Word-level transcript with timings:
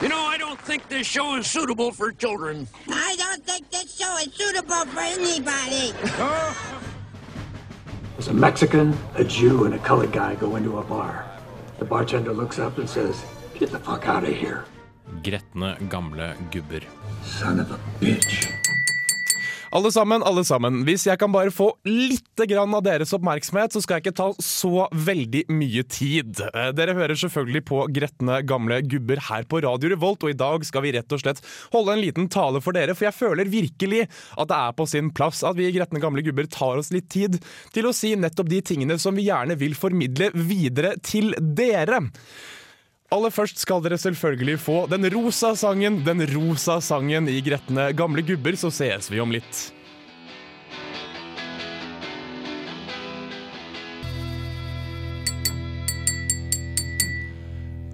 You 0.00 0.08
know, 0.08 0.20
I 0.20 0.38
don't 0.38 0.60
think 0.60 0.88
this 0.88 1.08
show 1.08 1.34
is 1.34 1.48
suitable 1.50 1.90
for 1.90 2.12
children. 2.12 2.68
I 2.88 3.16
don't 3.18 3.44
think 3.44 3.68
this 3.70 3.98
show 3.98 4.16
is 4.18 4.32
suitable 4.32 4.86
for 4.86 5.00
anybody. 5.00 5.92
There's 8.14 8.28
a 8.28 8.32
Mexican, 8.32 8.96
a 9.16 9.24
Jew, 9.24 9.64
and 9.64 9.74
a 9.74 9.78
colored 9.78 10.12
guy 10.12 10.36
go 10.36 10.54
into 10.54 10.78
a 10.78 10.84
bar. 10.84 11.26
The 11.80 11.84
bartender 11.84 12.32
looks 12.32 12.60
up 12.60 12.78
and 12.78 12.88
says, 12.88 13.24
Get 13.58 13.72
the 13.72 13.80
fuck 13.80 14.06
out 14.06 14.22
of 14.22 14.34
here, 14.36 14.66
Gretne 15.22 15.78
gamle 15.88 16.36
gubber. 16.52 16.84
son 17.24 17.58
of 17.58 17.72
a 17.72 17.78
bitch. 18.00 18.57
Alle 19.70 19.90
sammen, 19.92 20.22
alle 20.24 20.44
sammen. 20.48 20.80
Hvis 20.88 21.04
jeg 21.08 21.20
kan 21.20 21.32
bare 21.34 21.52
få 21.52 21.70
litt 21.88 22.40
grann 22.48 22.72
av 22.76 22.84
deres 22.86 23.12
oppmerksomhet, 23.16 23.74
så 23.74 23.82
skal 23.84 23.98
jeg 23.98 24.06
ikke 24.06 24.18
ta 24.20 24.28
så 24.44 24.86
veldig 24.92 25.44
mye 25.52 25.84
tid. 25.92 26.40
Eh, 26.48 26.70
Dere 26.76 26.96
hører 26.96 27.18
selvfølgelig 27.18 27.64
på 27.68 27.82
Gretne 27.92 28.40
gamle 28.48 28.80
gubber 28.88 29.20
her 29.28 29.44
på 29.48 29.60
Radio 29.64 29.92
Revolt, 29.92 30.24
og 30.24 30.32
i 30.32 30.38
dag 30.38 30.64
skal 30.66 30.86
vi 30.86 30.94
rett 30.96 31.12
og 31.12 31.22
slett 31.22 31.42
holde 31.74 31.96
en 31.96 32.04
liten 32.04 32.30
tale 32.32 32.62
for 32.64 32.76
dere, 32.76 32.96
for 32.96 33.08
jeg 33.08 33.18
føler 33.18 33.52
virkelig 33.52 34.06
at 34.08 34.48
det 34.48 34.58
er 34.58 34.76
på 34.78 34.88
sin 34.88 35.12
plass 35.12 35.44
at 35.44 35.58
vi 35.58 35.70
Gretne 35.74 36.00
gamle 36.02 36.24
gubber 36.24 36.48
tar 36.52 36.80
oss 36.80 36.92
litt 36.94 37.10
tid 37.12 37.36
til 37.74 37.88
å 37.88 37.94
si 37.96 38.14
nettopp 38.16 38.48
de 38.48 38.62
tingene 38.64 38.96
som 39.00 39.16
vi 39.18 39.28
gjerne 39.28 39.58
vil 39.60 39.76
formidle 39.78 40.32
videre 40.34 40.96
til 41.04 41.34
dere. 41.38 42.06
Aller 43.08 43.32
først 43.32 43.62
skal 43.62 43.80
dere 43.80 43.96
selvfølgelig 43.96 44.58
få 44.60 44.82
den 44.92 45.06
rosa 45.14 45.54
sangen, 45.56 46.02
den 46.04 46.20
rosa 46.28 46.76
sangen 46.84 47.30
i 47.32 47.38
Gretne 47.40 47.86
gamle 47.96 48.20
gubber, 48.20 48.58
så 48.60 48.68
sees 48.68 49.08
vi 49.08 49.22
om 49.24 49.32
litt. 49.32 49.62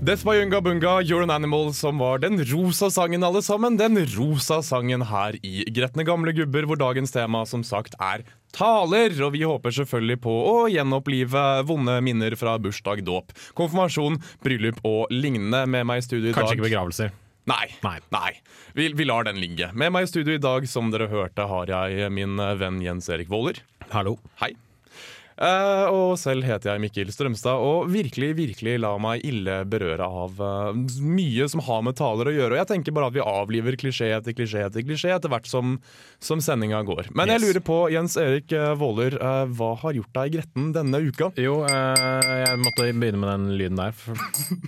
Death 0.04 0.22
by 0.22 0.42
Unga 0.42 0.60
Bunga, 0.60 1.00
You're 1.00 1.22
an 1.22 1.30
Animal, 1.30 1.72
som 1.72 1.98
var 1.98 2.18
den 2.18 2.36
rosa 2.44 2.90
sangen, 2.90 3.22
alle 3.24 3.40
sammen. 3.42 3.78
Den 3.78 3.96
rosa 4.12 4.58
sangen 4.62 5.00
her 5.08 5.38
i 5.40 5.64
Gretne 5.72 6.04
gamle 6.04 6.34
gubber, 6.36 6.66
hvor 6.68 6.76
dagens 6.76 7.14
tema 7.14 7.40
som 7.48 7.62
sagt 7.64 7.96
er 7.96 8.20
taler. 8.52 9.14
Og 9.24 9.32
vi 9.32 9.46
håper 9.48 9.72
selvfølgelig 9.72 10.18
på 10.26 10.34
å 10.50 10.52
gjenopplive 10.68 11.44
vonde 11.64 11.94
minner 12.04 12.36
fra 12.36 12.58
bursdag, 12.60 13.00
dåp, 13.06 13.32
konfirmasjon, 13.56 14.20
bryllup 14.44 14.82
og 14.84 15.08
lignende. 15.08 15.62
Med 15.72 15.88
meg 15.88 16.02
i 16.02 16.04
studio 16.04 16.26
i 16.26 16.34
dag 16.34 16.42
Kanskje 16.42 16.58
ikke 16.58 16.68
begravelser. 16.68 17.16
Nei. 17.48 17.64
Nei. 18.12 18.28
Vi, 18.76 18.90
vi 18.92 19.08
lar 19.08 19.24
den 19.24 19.40
ligge. 19.40 19.70
Med 19.72 19.94
meg 19.96 20.04
i 20.04 20.12
studio 20.12 20.36
i 20.36 20.44
dag, 20.50 20.68
som 20.68 20.92
dere 20.92 21.08
hørte, 21.08 21.48
har 21.48 21.72
jeg 21.72 22.12
min 22.12 22.36
venn 22.60 22.84
Jens 22.84 23.08
Erik 23.08 23.32
Våler. 23.32 23.64
Hallo. 23.96 24.18
Hei. 24.44 24.52
Eh, 25.34 25.86
og 25.90 26.14
selv 26.20 26.46
heter 26.46 26.70
jeg 26.70 26.82
Mikkel 26.82 27.10
Strømstad, 27.10 27.58
og 27.58 27.88
virkelig 27.90 28.30
virkelig 28.38 28.76
la 28.82 28.92
meg 29.02 29.24
ille 29.26 29.56
berøre 29.66 30.06
av 30.06 30.38
uh, 30.38 30.70
mye 31.02 31.48
som 31.50 31.62
har 31.66 31.82
med 31.86 31.98
taler 31.98 32.30
å 32.30 32.34
gjøre. 32.34 32.54
Og 32.54 32.60
jeg 32.60 32.70
tenker 32.70 32.94
bare 32.94 33.10
at 33.10 33.16
vi 33.16 33.24
avliver 33.24 33.78
klisjé 33.80 34.12
etter 34.14 34.36
klisjé 34.36 34.62
etter 34.68 34.86
klisjé 34.86 35.10
etter 35.14 35.32
hvert 35.32 35.48
som, 35.50 35.76
som 36.22 36.42
sendinga 36.44 36.84
går. 36.86 37.10
Men 37.18 37.34
jeg 37.34 37.42
lurer 37.42 37.64
på, 37.66 37.80
Jens 37.94 38.14
Erik 38.20 38.54
eh, 38.54 38.70
Våler, 38.78 39.18
uh, 39.18 39.42
hva 39.58 39.72
har 39.82 39.98
gjort 39.98 40.14
deg 40.20 40.36
gretten 40.38 40.70
denne 40.76 41.02
uka? 41.02 41.32
Jo, 41.40 41.60
jeg 41.66 42.62
måtte 42.62 42.86
begynne 42.94 43.18
med 43.18 43.30
den 43.32 43.50
lyden 43.58 43.80
der, 43.80 43.94
for, 43.98 44.18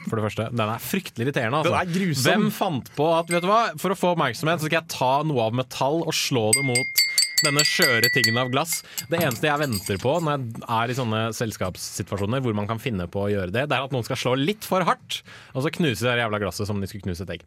for 0.09 0.19
det 0.19 0.27
første. 0.27 0.49
Den 0.51 0.67
er 0.67 0.83
fryktelig 0.83 1.29
irriterende. 1.29 1.63
Altså. 1.63 1.77
Den 1.77 1.81
er 1.85 1.95
grusom. 1.95 2.27
Hvem 2.27 2.51
fant 2.55 2.91
på 2.99 3.11
at 3.15 3.31
vet 3.31 3.47
du 3.47 3.51
hva, 3.51 3.63
for 3.79 3.95
å 3.95 3.99
få 3.99 4.15
oppmerksomhet, 4.17 4.59
så 4.59 4.67
skal 4.67 4.81
jeg 4.81 4.95
ta 4.97 5.13
noe 5.27 5.47
av 5.47 5.55
metall 5.63 6.03
og 6.03 6.15
slå 6.17 6.49
det 6.59 6.67
mot 6.67 7.07
denne 7.45 7.65
skjøre 7.67 8.09
tingen 8.13 8.39
av 8.41 8.51
glass. 8.53 8.79
Det 9.11 9.19
eneste 9.21 9.49
jeg 9.49 9.61
venter 9.61 9.99
på 10.01 10.15
når 10.25 10.39
jeg 10.41 10.65
er 10.77 10.93
i 10.93 10.97
sånne 10.97 11.21
selskapssituasjoner 11.37 12.43
hvor 12.45 12.57
man 12.57 12.69
kan 12.71 12.81
finne 12.81 13.09
på 13.13 13.27
å 13.27 13.31
gjøre 13.33 13.53
det, 13.53 13.67
det 13.69 13.77
er 13.77 13.85
at 13.85 13.93
noen 13.95 14.07
skal 14.07 14.21
slå 14.21 14.35
litt 14.41 14.65
for 14.67 14.85
hardt, 14.87 15.21
og 15.53 15.65
så 15.65 15.73
knuse 15.75 16.07
det 16.07 16.17
jævla 16.23 16.41
glasset 16.43 16.69
som 16.69 16.81
de 16.81 16.89
skulle 16.91 17.05
knuse 17.05 17.27
et 17.27 17.35
egg. 17.37 17.45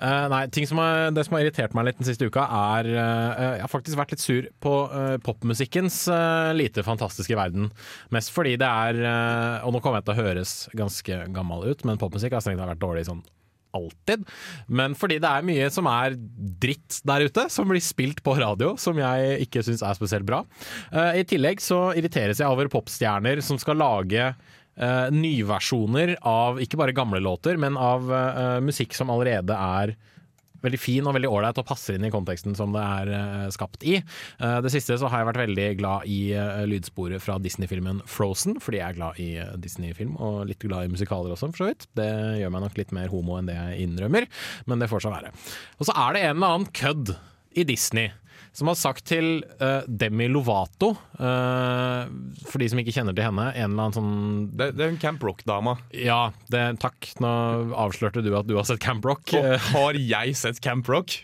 Uh, 0.00 0.26
nei, 0.32 0.42
som 0.68 0.82
har, 0.82 1.12
Det 1.14 1.24
som 1.26 1.36
har 1.36 1.46
irritert 1.46 1.76
meg 1.76 1.88
litt 1.88 2.00
den 2.00 2.08
siste 2.08 2.26
uka, 2.26 2.44
er 2.74 2.90
uh, 2.90 3.54
Jeg 3.58 3.62
har 3.62 3.72
faktisk 3.72 4.00
vært 4.00 4.14
litt 4.14 4.24
sur 4.24 4.50
på 4.64 4.74
uh, 4.90 5.16
popmusikkens 5.24 6.00
lite 6.58 6.82
fantastiske 6.86 7.36
verden. 7.38 7.70
Mest 8.14 8.32
fordi 8.34 8.56
det 8.60 8.66
er 8.66 8.98
Og 9.66 9.74
nå 9.74 9.80
kommer 9.82 10.00
jeg 10.00 10.08
til 10.08 10.16
å 10.16 10.22
høres 10.22 10.54
ganske 10.76 11.24
gammel 11.34 11.66
ut, 11.70 11.84
men 11.86 12.00
popmusikk 12.00 12.36
har 12.36 12.44
strengt 12.44 12.60
tatt 12.62 12.72
vært 12.74 12.82
dårlig 12.82 13.06
sånn 13.08 13.22
alltid. 13.76 14.24
Men 14.66 14.96
fordi 14.98 15.18
det 15.22 15.30
er 15.30 15.46
mye 15.46 15.70
som 15.72 15.88
er 15.90 16.16
dritt 16.62 17.00
der 17.08 17.26
ute, 17.28 17.46
som 17.52 17.68
blir 17.70 17.84
spilt 17.84 18.22
på 18.26 18.36
radio, 18.38 18.74
som 18.80 18.98
jeg 19.00 19.48
ikke 19.48 19.64
syns 19.66 19.84
er 19.84 19.98
spesielt 19.98 20.28
bra. 20.28 20.42
Eh, 20.92 21.22
I 21.22 21.26
tillegg 21.28 21.62
så 21.64 21.88
irriteres 21.98 22.42
jeg 22.42 22.48
over 22.48 22.70
popstjerner 22.72 23.42
som 23.44 23.60
skal 23.60 23.80
lage 23.80 24.24
eh, 24.28 25.08
nyversjoner 25.14 26.16
av 26.26 26.62
ikke 26.62 26.80
bare 26.80 26.96
gamle 26.96 27.22
låter, 27.24 27.60
men 27.60 27.78
av 27.78 28.12
eh, 28.12 28.58
musikk 28.64 28.96
som 28.96 29.12
allerede 29.14 29.56
er 29.56 29.96
veldig 30.64 30.80
fin 30.80 31.06
og 31.06 31.16
veldig 31.16 31.30
ålreit 31.30 31.60
og 31.60 31.66
passer 31.68 31.98
inn 31.98 32.06
i 32.08 32.12
konteksten 32.12 32.56
som 32.58 32.74
det 32.74 32.82
er 32.82 33.12
eh, 33.14 33.46
skapt 33.54 33.86
i. 33.86 33.98
Eh, 33.98 34.58
det 34.64 34.72
siste 34.74 34.98
så 34.98 35.10
har 35.10 35.22
jeg 35.22 35.30
vært 35.30 35.42
veldig 35.44 35.68
glad 35.80 36.08
i 36.10 36.20
eh, 36.36 36.62
lydsporet 36.70 37.22
fra 37.24 37.38
Disney-filmen 37.42 38.02
Frozen, 38.08 38.58
fordi 38.62 38.82
jeg 38.82 38.88
er 38.88 38.98
glad 38.98 39.22
i 39.22 39.30
Disney-film, 39.62 40.16
og 40.22 40.46
litt 40.50 40.62
glad 40.64 40.88
i 40.88 40.94
musikaler 40.94 41.34
også, 41.34 41.50
for 41.52 41.64
så 41.64 41.70
vidt. 41.70 41.88
Det 41.98 42.10
gjør 42.42 42.54
meg 42.54 42.66
nok 42.66 42.78
litt 42.80 42.94
mer 42.96 43.12
homo 43.12 43.38
enn 43.38 43.50
det 43.50 43.58
jeg 43.58 43.88
innrømmer, 43.88 44.28
men 44.70 44.82
det 44.82 44.90
får 44.90 45.06
så 45.06 45.14
være. 45.14 45.34
Og 45.78 45.88
så 45.88 45.96
er 46.06 46.16
det 46.16 46.24
en 46.26 46.36
eller 46.36 46.56
annen 46.56 46.72
kødd 46.74 47.14
i 47.58 47.66
Disney 47.68 48.12
som 48.58 48.70
har 48.70 48.78
sagt 48.78 49.04
til 49.06 49.44
uh, 49.60 49.86
Demi 49.86 50.26
Lovato, 50.30 50.90
uh, 51.20 52.10
for 52.48 52.58
de 52.58 52.66
som 52.72 52.80
ikke 52.82 52.94
kjenner 52.96 53.14
til 53.14 53.28
henne, 53.28 53.46
en 53.52 53.70
eller 53.70 53.84
annen 53.84 53.94
sånn 53.94 54.16
Det, 54.58 54.72
det 54.74 54.86
er 54.86 54.92
en 54.92 55.00
Camp 55.02 55.22
Rock-dama. 55.22 55.76
Ja, 55.94 56.32
det, 56.50 56.64
takk. 56.82 57.12
Nå 57.22 57.30
avslørte 57.78 58.24
du 58.26 58.32
at 58.38 58.48
du 58.50 58.56
har 58.58 58.66
sett 58.66 58.82
Camp 58.82 59.06
Rock. 59.06 59.30
Og 59.38 59.70
har 59.70 59.98
jeg 60.00 60.34
sett 60.40 60.58
Camp 60.64 60.90
Rock? 60.90 61.20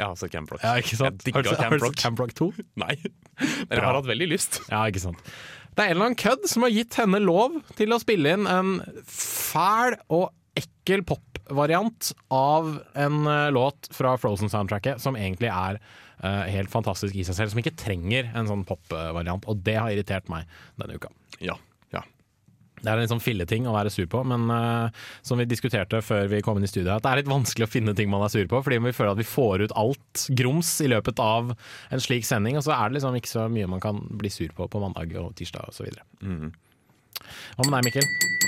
Jeg 0.00 0.04
har 0.04 0.18
sett 0.20 0.32
Camp 0.32 0.52
Rock. 0.52 0.62
Ja, 0.64 0.76
ikke 0.80 0.98
sant? 1.00 1.24
Jeg 1.24 1.32
digga 1.32 1.56
Camp 1.56 1.80
Rock. 1.80 1.96
Camp 2.00 2.20
Rock 2.20 2.36
2? 2.36 2.50
Nei. 2.80 2.96
Men 3.40 3.74
jeg 3.78 3.84
har 3.84 3.96
hatt 3.96 4.08
veldig 4.08 4.28
lyst. 4.30 4.60
Ja, 4.68 4.84
ikke 4.88 5.02
sant. 5.02 5.24
Det 5.70 5.84
er 5.84 5.92
en 5.92 5.96
eller 5.96 6.10
annen 6.10 6.20
kødd 6.20 6.44
som 6.50 6.64
har 6.66 6.74
gitt 6.74 6.96
henne 6.98 7.20
lov 7.22 7.56
til 7.78 7.94
å 7.94 8.00
spille 8.02 8.36
inn 8.36 8.48
en 8.50 8.76
fæl 9.08 9.96
og 10.12 10.30
ekkel 10.58 11.04
popvariant 11.08 12.10
av 12.34 12.72
en 12.98 13.20
eh, 13.30 13.48
låt 13.54 13.88
fra 13.94 14.16
Frozen-soundtracket 14.20 15.00
som 15.00 15.16
egentlig 15.16 15.52
er 15.52 15.78
helt 16.20 16.72
fantastisk 16.72 17.16
i 17.16 17.24
seg 17.24 17.36
selv, 17.36 17.52
som 17.52 17.62
ikke 17.62 17.76
trenger 17.80 18.30
en 18.36 18.48
sånn 18.50 18.66
popvariant. 18.68 19.46
Og 19.48 19.62
det 19.64 19.78
har 19.78 19.92
irritert 19.92 20.28
meg 20.32 20.48
denne 20.80 20.98
uka. 21.00 21.08
Ja, 21.40 21.56
ja. 21.94 22.02
Det 22.80 22.88
er 22.88 22.94
en 22.96 23.02
litt 23.04 23.12
sånn 23.12 23.22
filleting 23.24 23.68
å 23.68 23.74
være 23.74 23.92
sur 23.92 24.08
på, 24.10 24.22
men 24.28 24.46
uh, 24.52 24.92
som 25.26 25.40
vi 25.40 25.48
diskuterte 25.48 26.00
før 26.04 26.30
vi 26.32 26.40
kom 26.44 26.60
inn 26.60 26.64
i 26.64 26.70
studio, 26.70 26.94
at 26.94 27.04
det 27.04 27.12
er 27.12 27.22
litt 27.22 27.32
vanskelig 27.32 27.68
å 27.68 27.72
finne 27.72 27.96
ting 27.96 28.12
man 28.12 28.24
er 28.24 28.32
sur 28.32 28.46
på, 28.48 28.62
fordi 28.64 28.80
vi 28.84 28.94
føler 28.96 29.12
at 29.12 29.20
vi 29.20 29.28
får 29.28 29.66
ut 29.66 29.76
alt 29.80 30.26
grums 30.40 30.72
i 30.84 30.88
løpet 30.92 31.20
av 31.24 31.52
en 31.54 32.04
slik 32.04 32.28
sending, 32.28 32.60
og 32.60 32.64
så 32.64 32.76
er 32.76 32.88
det 32.88 33.00
liksom 33.00 33.20
ikke 33.20 33.34
så 33.34 33.48
mye 33.52 33.68
man 33.70 33.84
kan 33.84 34.00
bli 34.20 34.32
sur 34.32 34.52
på 34.56 34.68
på 34.72 34.84
mandag 34.84 35.16
og 35.20 35.34
tirsdag 35.40 35.72
osv. 35.72 35.92
Mm. 36.24 36.52
Hva 37.20 37.68
med 37.68 37.76
deg, 37.80 37.90
Mikkel? 37.90 38.39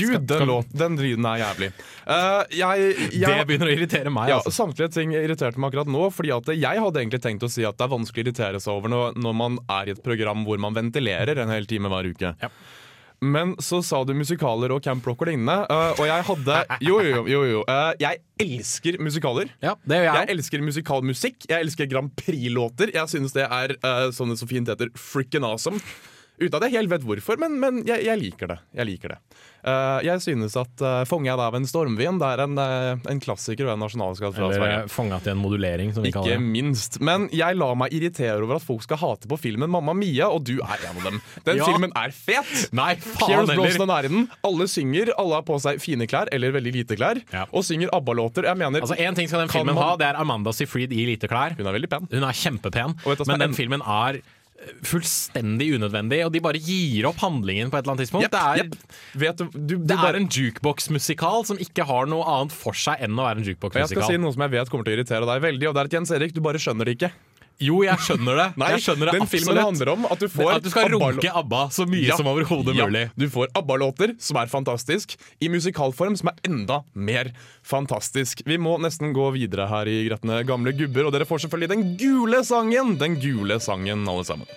Gud, 0.00 0.26
den, 0.30 0.46
låten 0.48 0.98
den 0.98 1.28
er 1.28 1.40
jævlig. 1.42 1.70
Uh, 2.06 2.42
jeg, 2.54 2.90
jeg, 3.12 3.26
Det 3.26 3.46
begynner 3.48 3.70
å 3.70 3.76
irritere 3.76 4.12
meg. 4.14 4.32
ja, 4.32 4.40
altså. 4.40 4.54
Samtlige 4.62 4.90
ting 4.96 5.14
irriterte 5.14 5.60
meg 5.60 5.70
akkurat 5.70 5.90
nå. 5.92 6.08
Fordi 6.14 6.34
at 6.34 6.52
Jeg 6.56 6.82
hadde 6.84 7.02
egentlig 7.02 7.22
tenkt 7.24 7.46
å 7.46 7.52
si 7.52 7.64
at 7.66 7.78
det 7.78 7.86
er 7.86 7.94
vanskelig 7.94 8.24
å 8.24 8.28
irritere 8.28 8.60
seg 8.62 8.76
over 8.76 8.92
når, 8.92 9.16
når 9.20 9.40
man 9.44 9.62
er 9.70 9.90
i 9.90 9.96
et 9.96 10.04
program 10.04 10.44
hvor 10.48 10.60
man 10.62 10.76
ventilerer 10.76 11.42
en 11.42 11.52
hel 11.52 11.68
time 11.70 11.92
hver 11.92 12.10
uke. 12.10 12.34
Ja. 12.42 12.52
Men 13.20 13.52
så 13.60 13.82
sa 13.84 14.00
du 14.08 14.14
musikaler 14.16 14.72
og 14.72 14.80
Camp 14.84 15.04
Rock 15.04 15.26
og 15.26 15.28
lignende, 15.28 15.66
eh, 15.68 15.98
og 16.00 16.06
jeg 16.08 16.24
hadde 16.30 16.60
Jo, 16.88 17.00
jo, 17.04 17.24
jo. 17.28 17.42
jo. 17.50 17.64
Eh, 17.68 17.90
jeg 18.00 18.22
elsker 18.40 18.96
musikaler. 19.04 19.50
Ja, 19.60 19.74
det 19.84 19.98
gjør 20.00 20.06
jeg. 20.06 20.16
Jeg 20.16 20.36
elsker 20.36 20.64
musikalmusikk. 20.64 21.44
Jeg 21.50 21.66
elsker 21.66 21.90
Grand 21.90 22.14
Prix-låter. 22.16 22.94
Jeg 22.96 23.12
synes 23.12 23.36
det 23.36 23.44
er 23.44 23.76
uh, 23.84 24.08
det 24.08 24.38
så 24.40 24.48
fint 24.48 24.72
heter, 24.72 24.88
frikken 24.96 25.44
awesome. 25.44 25.82
Uten 26.40 26.56
at 26.56 26.62
jeg 26.70 26.72
helt 26.78 26.88
vet 26.90 27.02
hvorfor, 27.04 27.36
men, 27.38 27.58
men 27.60 27.82
jeg, 27.84 28.04
jeg 28.06 28.18
liker 28.18 28.48
det. 28.48 28.58
Jeg 28.74 28.86
liker 28.88 29.08
det. 29.14 29.18
Uh, 29.60 30.00
jeg 30.00 30.22
synes 30.24 30.54
at 30.56 30.80
uh, 30.80 31.04
'Fanget 31.04 31.36
av 31.36 31.52
en 31.54 31.66
stormvind' 31.68 32.22
er 32.24 32.40
en, 32.46 32.54
uh, 32.56 32.96
en 33.12 33.20
klassiker 33.20 33.66
og 33.68 33.74
en 33.74 33.82
nasjonalskatt 33.84 34.32
fra 34.32 34.48
Sverige. 34.48 34.78
Eller 34.78 34.88
fanga 34.88 35.18
til 35.20 35.34
en 35.34 35.42
modulering, 35.42 35.92
som 35.92 36.02
vi 36.02 36.08
Ikke 36.08 36.22
kaller 36.22 36.38
det. 36.38 36.40
Ikke 36.40 36.52
minst. 36.54 36.96
Men 37.04 37.26
jeg 37.28 37.58
lar 37.60 37.74
meg 37.76 37.92
irritere 37.92 38.40
over 38.40 38.56
at 38.56 38.64
folk 38.64 38.80
skal 38.86 38.96
hate 38.96 39.28
på 39.28 39.36
filmen 39.38 39.68
'Mamma 39.68 39.92
Mia', 39.92 40.30
og 40.32 40.44
du 40.48 40.62
er 40.64 40.80
en 40.88 40.96
av 40.96 41.10
dem. 41.10 41.20
Den 41.44 41.56
Ja. 41.60 41.66
filmen 41.68 41.92
er 41.94 42.08
fet! 42.10 42.72
Nei, 42.72 42.94
faen 42.96 43.36
heller! 43.36 43.54
Brosnan 43.60 43.90
er 43.98 44.04
i 44.08 44.08
den. 44.08 44.28
Alle 44.42 44.64
synger, 44.66 45.12
alle 45.18 45.34
har 45.34 45.42
på 45.44 45.60
seg 45.60 45.76
fine 45.78 46.06
klær, 46.08 46.32
eller 46.32 46.52
veldig 46.56 46.72
lite 46.72 46.96
klær, 46.96 47.20
Ja. 47.30 47.44
og 47.52 47.62
synger 47.62 47.92
ABBA-låter. 47.92 48.44
Jeg 48.48 48.56
mener, 48.56 48.80
Altså, 48.80 48.96
Én 48.96 49.14
ting 49.14 49.28
skal 49.28 49.40
den 49.44 49.48
filmen 49.52 49.74
man- 49.74 49.84
ha, 49.84 49.96
det 49.96 50.06
er 50.06 50.16
Amanda 50.16 50.50
Seyfried 50.56 50.90
i 50.92 51.04
lite 51.04 51.28
klær. 51.28 51.52
hun 51.58 51.66
er 51.66 51.72
veldig 51.76 51.90
pen. 51.90 52.08
Hun 52.10 52.24
er 52.24 52.32
kjempepen, 52.32 52.96
men 53.28 53.38
den 53.38 53.50
en- 53.50 53.54
filmen 53.54 53.82
er 53.84 54.14
eh, 54.16 54.20
fullstendig 54.84 55.70
unødvendig, 55.76 56.18
og 56.26 56.32
de 56.34 56.40
bare 56.44 56.60
gir 56.60 57.06
opp 57.08 57.20
handlingen 57.24 57.70
på 57.72 57.78
et 57.78 57.84
eller 57.84 57.94
annet 57.94 58.04
tidspunkt. 58.04 58.26
Yep, 58.26 58.34
det 58.34 58.40
er, 58.40 58.60
yep. 58.60 58.98
Vet 59.22 59.40
du, 59.40 59.44
du, 59.54 59.74
det 59.78 59.96
bare- 59.96 60.12
er 60.14 60.20
en 60.20 60.28
jukebox-musikal 60.28 61.46
som 61.48 61.60
ikke 61.62 61.86
har 61.88 62.06
noe 62.10 62.24
annet 62.28 62.52
for 62.52 62.76
seg 62.76 63.00
enn 63.00 63.16
å 63.18 63.24
være 63.28 63.40
en 63.40 63.48
jukeboksmusikal 63.48 63.88
jeg 63.88 63.96
skal 64.04 64.14
si 64.14 64.20
noe 64.20 64.32
som 64.36 64.44
jeg 64.46 64.54
vet 64.56 64.70
kommer 64.72 64.84
til 64.88 64.94
å 64.94 64.98
irritere 65.00 65.28
deg 65.30 65.42
veldig, 65.48 65.68
og 65.70 65.74
det 65.76 65.80
er 65.84 65.90
at 65.90 65.98
Jens 65.98 66.12
Erik, 66.16 66.34
du 66.36 66.40
bare 66.44 66.60
skjønner 66.60 66.84
det 66.90 66.98
ikke. 66.98 67.12
Jo, 67.60 67.82
jeg 67.84 68.00
skjønner 68.00 68.38
det. 68.40 68.46
Nei, 68.60 68.70
jeg 68.76 68.84
skjønner 68.86 69.10
det 69.10 69.18
den 69.18 69.28
filmen 69.28 69.58
handler 69.60 69.90
om 69.92 70.06
at 70.08 70.22
du 70.22 70.28
får 70.32 70.52
At 70.54 70.64
du 70.64 70.70
skal 70.72 70.88
ABBA 70.88 71.10
runke 71.10 71.32
ABBA 71.42 71.60
så 71.76 71.84
mye 71.90 72.06
Ja. 72.08 72.16
som 72.16 72.30
overhodet 72.32 72.74
Ja, 72.78 72.86
mulig. 72.88 73.04
Du 73.20 73.26
får 73.32 73.52
ABBA-låter, 73.60 74.14
som 74.22 74.40
er 74.40 74.48
fantastisk, 74.52 75.16
i 75.44 75.50
musikalform, 75.52 76.16
som 76.16 76.32
er 76.32 76.40
enda 76.48 76.80
mer 76.94 77.32
fantastisk. 77.66 78.40
Vi 78.48 78.56
må 78.56 78.78
nesten 78.80 79.12
gå 79.16 79.28
videre 79.36 79.68
her 79.68 79.90
i 79.92 79.98
Gretne 80.08 80.40
gamle 80.48 80.72
gubber, 80.76 81.06
og 81.10 81.12
dere 81.14 81.28
får 81.28 81.44
selvfølgelig 81.44 81.72
den 81.74 81.86
gule 82.00 82.40
sangen! 82.48 82.96
Den 83.00 83.20
gule 83.20 83.60
sangen, 83.60 84.08
alle 84.08 84.24
sammen. 84.24 84.48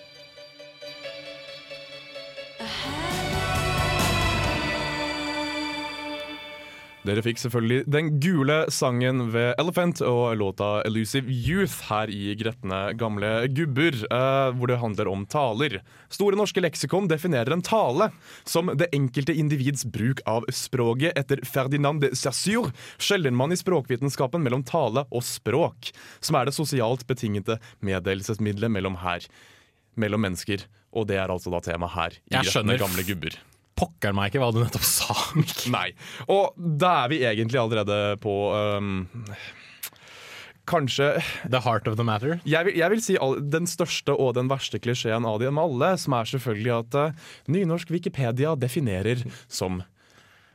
Dere 7.04 7.20
fikk 7.20 7.36
selvfølgelig 7.36 7.84
den 7.92 8.06
gule 8.16 8.54
sangen 8.72 9.26
ved 9.34 9.50
Elephant 9.60 10.00
og 10.00 10.38
låta 10.40 10.80
'Elusive 10.86 11.28
Youth' 11.28 11.82
her 11.90 12.08
i 12.08 12.32
Gretne 12.40 12.96
gamle 12.96 13.44
gubber, 13.52 13.92
eh, 14.08 14.52
hvor 14.56 14.66
det 14.66 14.80
handler 14.80 15.10
om 15.12 15.26
taler. 15.26 15.82
Store 16.08 16.34
norske 16.34 16.64
leksikon 16.64 17.06
definerer 17.06 17.52
en 17.52 17.60
tale 17.60 18.10
som 18.46 18.72
det 18.72 18.88
enkelte 18.94 19.36
individs 19.36 19.84
bruk 19.84 20.22
av 20.26 20.48
språket. 20.48 21.12
Etter 21.14 21.44
Ferdinand 21.44 22.00
de 22.00 22.08
Sassur, 22.16 22.72
skjelner 22.96 23.36
man 23.36 23.52
i 23.52 23.60
språkvitenskapen 23.60 24.40
mellom 24.40 24.64
tale 24.64 25.04
og 25.12 25.22
språk, 25.22 25.92
som 26.20 26.36
er 26.36 26.46
det 26.46 26.54
sosialt 26.54 27.06
betingete 27.06 27.60
meddelelsesmiddelet 27.82 28.70
mellom 28.70 28.96
her, 28.96 29.20
mellom 29.94 30.24
mennesker. 30.24 30.64
Og 30.94 31.06
det 31.06 31.16
er 31.16 31.28
altså 31.28 31.50
da 31.50 31.60
tema 31.60 31.86
her 31.86 32.16
i 32.16 32.38
Jeg 32.38 32.44
skjønner. 32.46 32.78
gamle 32.78 33.04
gubber. 33.04 33.36
Pokker 33.76 34.12
meg 34.14 34.30
ikke 34.30 34.40
hva 34.44 34.52
du 34.54 34.60
nettopp 34.62 34.84
sa. 34.86 35.14
Nei. 35.74 35.88
Og 36.30 36.54
da 36.58 36.92
er 37.04 37.08
vi 37.14 37.22
egentlig 37.26 37.58
allerede 37.58 37.96
på 38.22 38.34
um, 38.54 39.06
Kanskje 40.64 41.08
The 41.50 41.60
heart 41.60 41.88
of 41.90 41.96
the 41.98 42.04
matter. 42.08 42.38
jeg 42.48 42.64
vil, 42.64 42.76
jeg 42.80 42.90
vil 42.94 43.02
si 43.04 43.16
all, 43.20 43.34
den 43.52 43.66
største 43.68 44.14
og 44.16 44.32
den 44.38 44.48
verste 44.48 44.78
klisjeen 44.80 45.26
av 45.28 45.36
dem 45.42 45.58
alle, 45.60 45.90
som 46.00 46.14
er 46.16 46.30
selvfølgelig 46.30 46.72
at 46.78 46.96
uh, 46.96 47.26
nynorsk 47.52 47.90
Wikipedia 47.92 48.54
definerer 48.56 49.26
som 49.48 49.82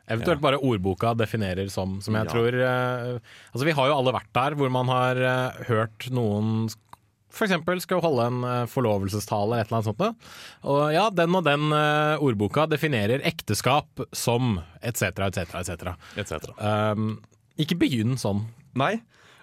Eventuelt 0.09 0.41
bare 0.41 0.57
ordboka 0.65 1.11
definerer 1.13 1.67
som, 1.69 1.99
som 2.01 2.15
jeg 2.17 2.25
Ja. 2.25 2.31
tror 2.33 2.55
uh, 2.57 3.19
Altså 3.53 3.67
Vi 3.67 3.75
har 3.77 3.91
jo 3.91 3.97
alle 3.99 4.15
vært 4.15 4.31
der 4.33 4.55
hvor 4.57 4.71
man 4.73 4.89
har 4.89 5.19
uh, 5.21 5.59
hørt 5.69 6.07
noen 6.09 6.69
f.eks. 7.29 7.83
skal 7.85 8.01
holde 8.03 8.25
en 8.29 8.39
eh, 8.47 8.63
forlovelsestale 8.69 9.59
eller 9.59 9.63
et 9.63 9.69
eller 9.69 9.79
annet 9.79 9.89
sånt. 9.91 10.25
Og 10.73 10.81
ja, 10.95 11.05
den 11.13 11.37
og 11.37 11.45
den 11.47 11.69
eh, 11.75 12.23
ordboka 12.25 12.65
definerer 12.69 13.23
ekteskap 13.27 14.03
som 14.15 14.57
etc., 14.81 15.29
etc., 15.29 15.55
etc. 16.17 16.73
ikke 17.59 17.79
begynn 17.79 18.17
sånn. 18.19 18.47
Nei. 18.79 18.97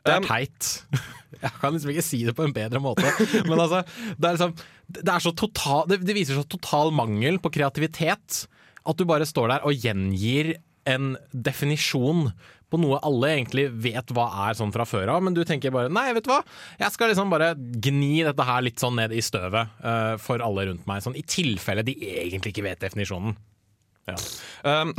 Det 0.06 0.14
er 0.14 0.22
Um, 0.22 0.26
teit. 0.28 0.68
Jeg 1.42 1.52
kan 1.60 1.74
liksom 1.74 1.90
ikke 1.92 2.04
si 2.04 2.20
det 2.24 2.34
på 2.38 2.44
en 2.46 2.54
bedre 2.54 2.80
måte. 2.80 3.08
Men 3.48 3.58
altså, 3.58 3.82
det 4.16 4.28
er, 4.28 4.36
liksom, 4.36 4.54
det 4.86 5.10
er 5.12 5.24
så 5.24 5.32
total, 5.36 5.82
det, 5.90 5.98
det 6.06 6.14
viser 6.16 6.38
så 6.38 6.46
total 6.48 6.94
mangel 6.94 7.40
på 7.42 7.50
kreativitet 7.52 8.46
at 8.86 8.98
du 9.00 9.02
bare 9.08 9.26
står 9.26 9.50
der 9.50 9.66
og 9.66 9.82
gjengir 9.82 10.54
en 10.86 11.16
definisjon 11.34 12.28
på 12.70 12.80
noe 12.82 12.98
alle 13.06 13.28
egentlig 13.36 13.68
vet 13.70 14.10
hva 14.16 14.26
er 14.48 14.56
sånn 14.58 14.72
fra 14.74 14.84
før 14.88 15.12
av, 15.14 15.22
men 15.22 15.34
du 15.36 15.44
tenker 15.46 15.70
bare 15.70 15.90
nei, 15.92 16.08
vet 16.16 16.24
du 16.26 16.32
hva, 16.32 16.40
jeg 16.80 16.90
skal 16.96 17.12
liksom 17.12 17.30
bare 17.30 17.52
gni 17.54 18.24
dette 18.26 18.42
her 18.48 18.64
litt 18.66 18.82
sånn 18.82 18.96
ned 18.98 19.14
i 19.14 19.22
støvet 19.22 19.70
uh, 19.84 20.16
for 20.18 20.42
alle 20.42 20.66
rundt 20.70 20.86
meg, 20.90 21.04
sånn 21.04 21.14
i 21.18 21.22
tilfelle 21.22 21.84
de 21.86 21.94
egentlig 21.94 22.50
ikke 22.56 22.66
vet 22.66 22.82
definisjonen. 22.82 23.36
Ja. 24.06 24.14
Um, 24.62 24.92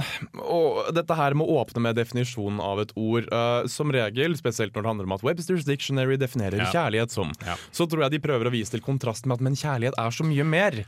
og 0.43 0.89
dette 0.95 1.15
her 1.15 1.31
med 1.39 1.47
å 1.47 1.61
åpne 1.61 1.79
med 1.85 1.95
definisjonen 1.95 2.59
av 2.59 2.81
et 2.83 2.89
ord. 2.99 3.29
uh, 3.31 3.63
som 3.71 3.91
regel, 3.91 4.35
spesielt 4.35 4.75
når 4.75 4.83
det 4.83 4.91
handler 4.91 5.07
om 5.07 5.15
at 5.15 5.23
Websters 5.23 5.63
Dictionary 5.67 6.17
definerer 6.19 6.59
Ja. 6.59 6.71
kjærlighet 6.73 7.11
som, 7.15 7.31
Ja. 7.45 7.55
så 7.71 7.87
tror 7.87 8.03
jeg 8.03 8.11
de 8.11 8.19
prøver 8.27 8.47
å 8.47 8.51
vise 8.51 8.71
til 8.71 8.81
kontrasten 8.83 9.27
med 9.31 9.39
at 9.39 9.41
men 9.47 9.55
kjærlighet 9.55 9.95
er 9.97 10.11
så 10.11 10.23
mye 10.27 10.43
mer. 10.43 10.85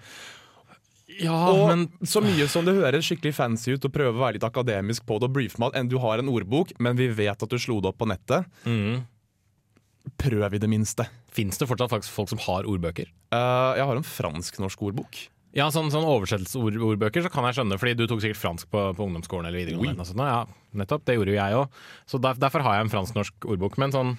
Ja, 1.19 1.35
Og 1.51 1.65
men 1.67 1.87
så 2.07 2.21
mye 2.23 2.47
som 2.51 2.65
det 2.67 2.77
høres 2.77 3.07
skikkelig 3.09 3.33
fancy 3.35 3.73
ut 3.75 3.85
å 3.87 3.91
prøve 3.91 4.15
å 4.15 4.21
være 4.23 4.37
litt 4.37 4.47
akademisk 4.47 5.05
på 5.09 5.17
det 5.19 5.27
og 5.29 5.35
brife 5.35 5.59
med 5.59 5.73
at 5.73 5.79
enn 5.81 5.89
du 5.91 5.97
har 5.99 6.21
en 6.21 6.31
ordbok, 6.31 6.71
men 6.79 6.95
vi 6.99 7.09
vet 7.11 7.43
at 7.43 7.49
du 7.51 7.57
slo 7.59 7.79
det 7.83 7.91
opp 7.91 7.99
på 7.99 8.07
nettet. 8.09 8.47
mm, 8.65 9.01
Prøv 10.19 10.55
i 10.55 10.61
det 10.61 10.69
minste. 10.71 11.05
fins 11.31 11.59
det 11.59 11.67
fortsatt 11.69 11.91
faktisk 11.91 12.11
folk 12.15 12.31
som 12.31 12.39
har 12.47 12.65
ordbøker? 12.67 13.11
Uh, 13.33 13.75
jeg 13.77 13.85
har 13.85 13.99
en 13.99 14.07
fransk-norsk 14.07 14.81
ordbok. 14.89 15.19
Ja, 15.55 15.67
sånn, 15.73 15.89
sånn 15.93 16.05
oversettelsesordbøker 16.05 17.23
så 17.25 17.29
kan 17.33 17.45
jeg 17.47 17.57
skjønne, 17.57 17.77
fordi 17.81 17.95
du 17.97 18.05
tok 18.09 18.21
sikkert 18.21 18.39
fransk 18.41 18.69
på, 18.69 18.83
på 18.97 19.05
ungdomsskolen 19.05 19.49
eller 19.49 19.63
videregående. 19.63 20.03
Oui. 20.05 20.09
sånt. 20.09 20.21
Ja, 20.21 20.43
nettopp, 20.77 21.05
det 21.09 21.15
gjorde 21.17 21.33
jo 21.33 21.39
jeg 21.39 21.57
òg. 21.57 21.79
Så 22.09 22.19
der, 22.21 22.37
derfor 22.41 22.65
har 22.65 22.77
jeg 22.77 22.87
en 22.87 22.91
fransk-norsk 22.93 23.47
ordbok. 23.49 23.77
Men 23.81 23.93
sånn, 23.95 24.11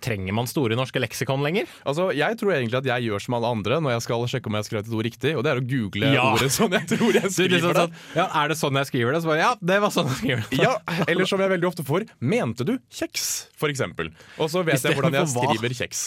trenger 0.00 0.32
man 0.36 0.46
store 0.48 0.76
norske 0.78 1.00
leksikon 1.00 1.42
lenger? 1.44 1.68
Altså, 1.84 2.06
Jeg 2.16 2.38
tror 2.40 2.54
egentlig 2.54 2.78
at 2.80 2.86
jeg 2.88 3.04
gjør 3.08 3.20
som 3.24 3.36
alle 3.36 3.50
andre 3.52 3.78
når 3.84 3.94
jeg 3.96 4.04
skal 4.06 4.24
sjekke 4.32 4.48
om 4.48 4.56
jeg 4.56 4.64
har 4.64 4.68
skrevet 4.68 4.88
et 4.88 4.96
ord 4.96 5.04
riktig, 5.08 5.32
og 5.36 5.44
det 5.44 5.52
er 5.52 5.60
å 5.60 5.64
google 5.68 6.12
Ja. 6.14 6.26
ordet 6.32 6.50
sånn 6.54 6.72
jeg 6.76 6.88
tror 6.94 7.12
jeg 7.18 7.30
skriver 7.36 7.54
liksom, 7.58 7.72
det. 7.76 7.84
sånn, 7.84 7.96
ja, 8.16 8.26
er 8.42 8.48
det 8.52 8.56
sånn 8.60 8.80
jeg 8.80 8.90
skriver 8.92 9.12
det? 9.16 9.22
Så 9.24 9.32
bare, 9.32 9.42
ja, 9.44 9.52
det 9.60 9.80
var 9.84 9.92
sånn 9.94 10.08
jeg 10.12 10.20
skriver 10.22 10.44
det. 10.48 10.60
Ja, 10.64 10.74
Eller 11.08 11.28
som 11.28 11.40
jeg 11.44 11.52
veldig 11.56 11.68
ofte 11.68 11.84
får 11.84 12.06
Mente 12.20 12.64
du 12.68 12.78
kjeks, 12.92 13.26
for 13.60 13.72
eksempel? 13.72 14.12
Og 14.40 14.48
så 14.52 14.64
vet 14.64 14.80
jeg 14.84 14.96
hvordan 14.96 15.18
jeg 15.20 15.32
skriver 15.36 15.76
kjeks. 15.84 16.04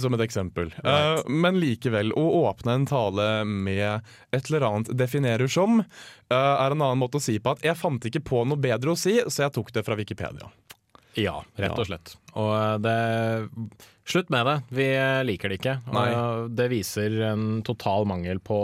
Som 0.00 0.14
et 0.14 0.22
eksempel. 0.22 0.70
Uh, 0.86 1.18
men 1.28 1.58
likevel, 1.60 2.12
å 2.16 2.22
åpne 2.46 2.76
en 2.78 2.84
tale 2.88 3.24
med 3.44 4.06
et 4.32 4.46
eller 4.48 4.64
annet 4.68 4.92
definerer 4.96 5.50
som, 5.50 5.80
uh, 5.82 6.34
er 6.34 6.72
en 6.72 6.78
annen 6.86 7.00
måte 7.02 7.18
å 7.18 7.22
si 7.24 7.34
på 7.42 7.52
at 7.56 7.64
jeg 7.66 7.76
fant 7.76 8.06
ikke 8.08 8.22
på 8.24 8.44
noe 8.48 8.56
bedre 8.62 8.94
å 8.94 8.98
si, 8.98 9.18
så 9.26 9.44
jeg 9.48 9.54
tok 9.58 9.72
det 9.74 9.82
fra 9.84 9.98
Wikipedia. 9.98 10.46
Ja, 11.18 11.40
rett 11.58 11.78
og 11.78 11.88
slett. 11.88 12.14
Og 12.38 12.52
eh, 12.54 12.76
det 12.84 12.98
Slutt 14.10 14.30
med 14.32 14.46
det. 14.46 14.56
Vi 14.74 14.86
eh, 14.96 15.20
liker 15.22 15.52
det 15.52 15.60
ikke. 15.60 15.76
Og 15.86 16.50
det 16.58 16.66
viser 16.72 17.14
en 17.28 17.60
total 17.66 18.08
mangel 18.10 18.40
på, 18.42 18.58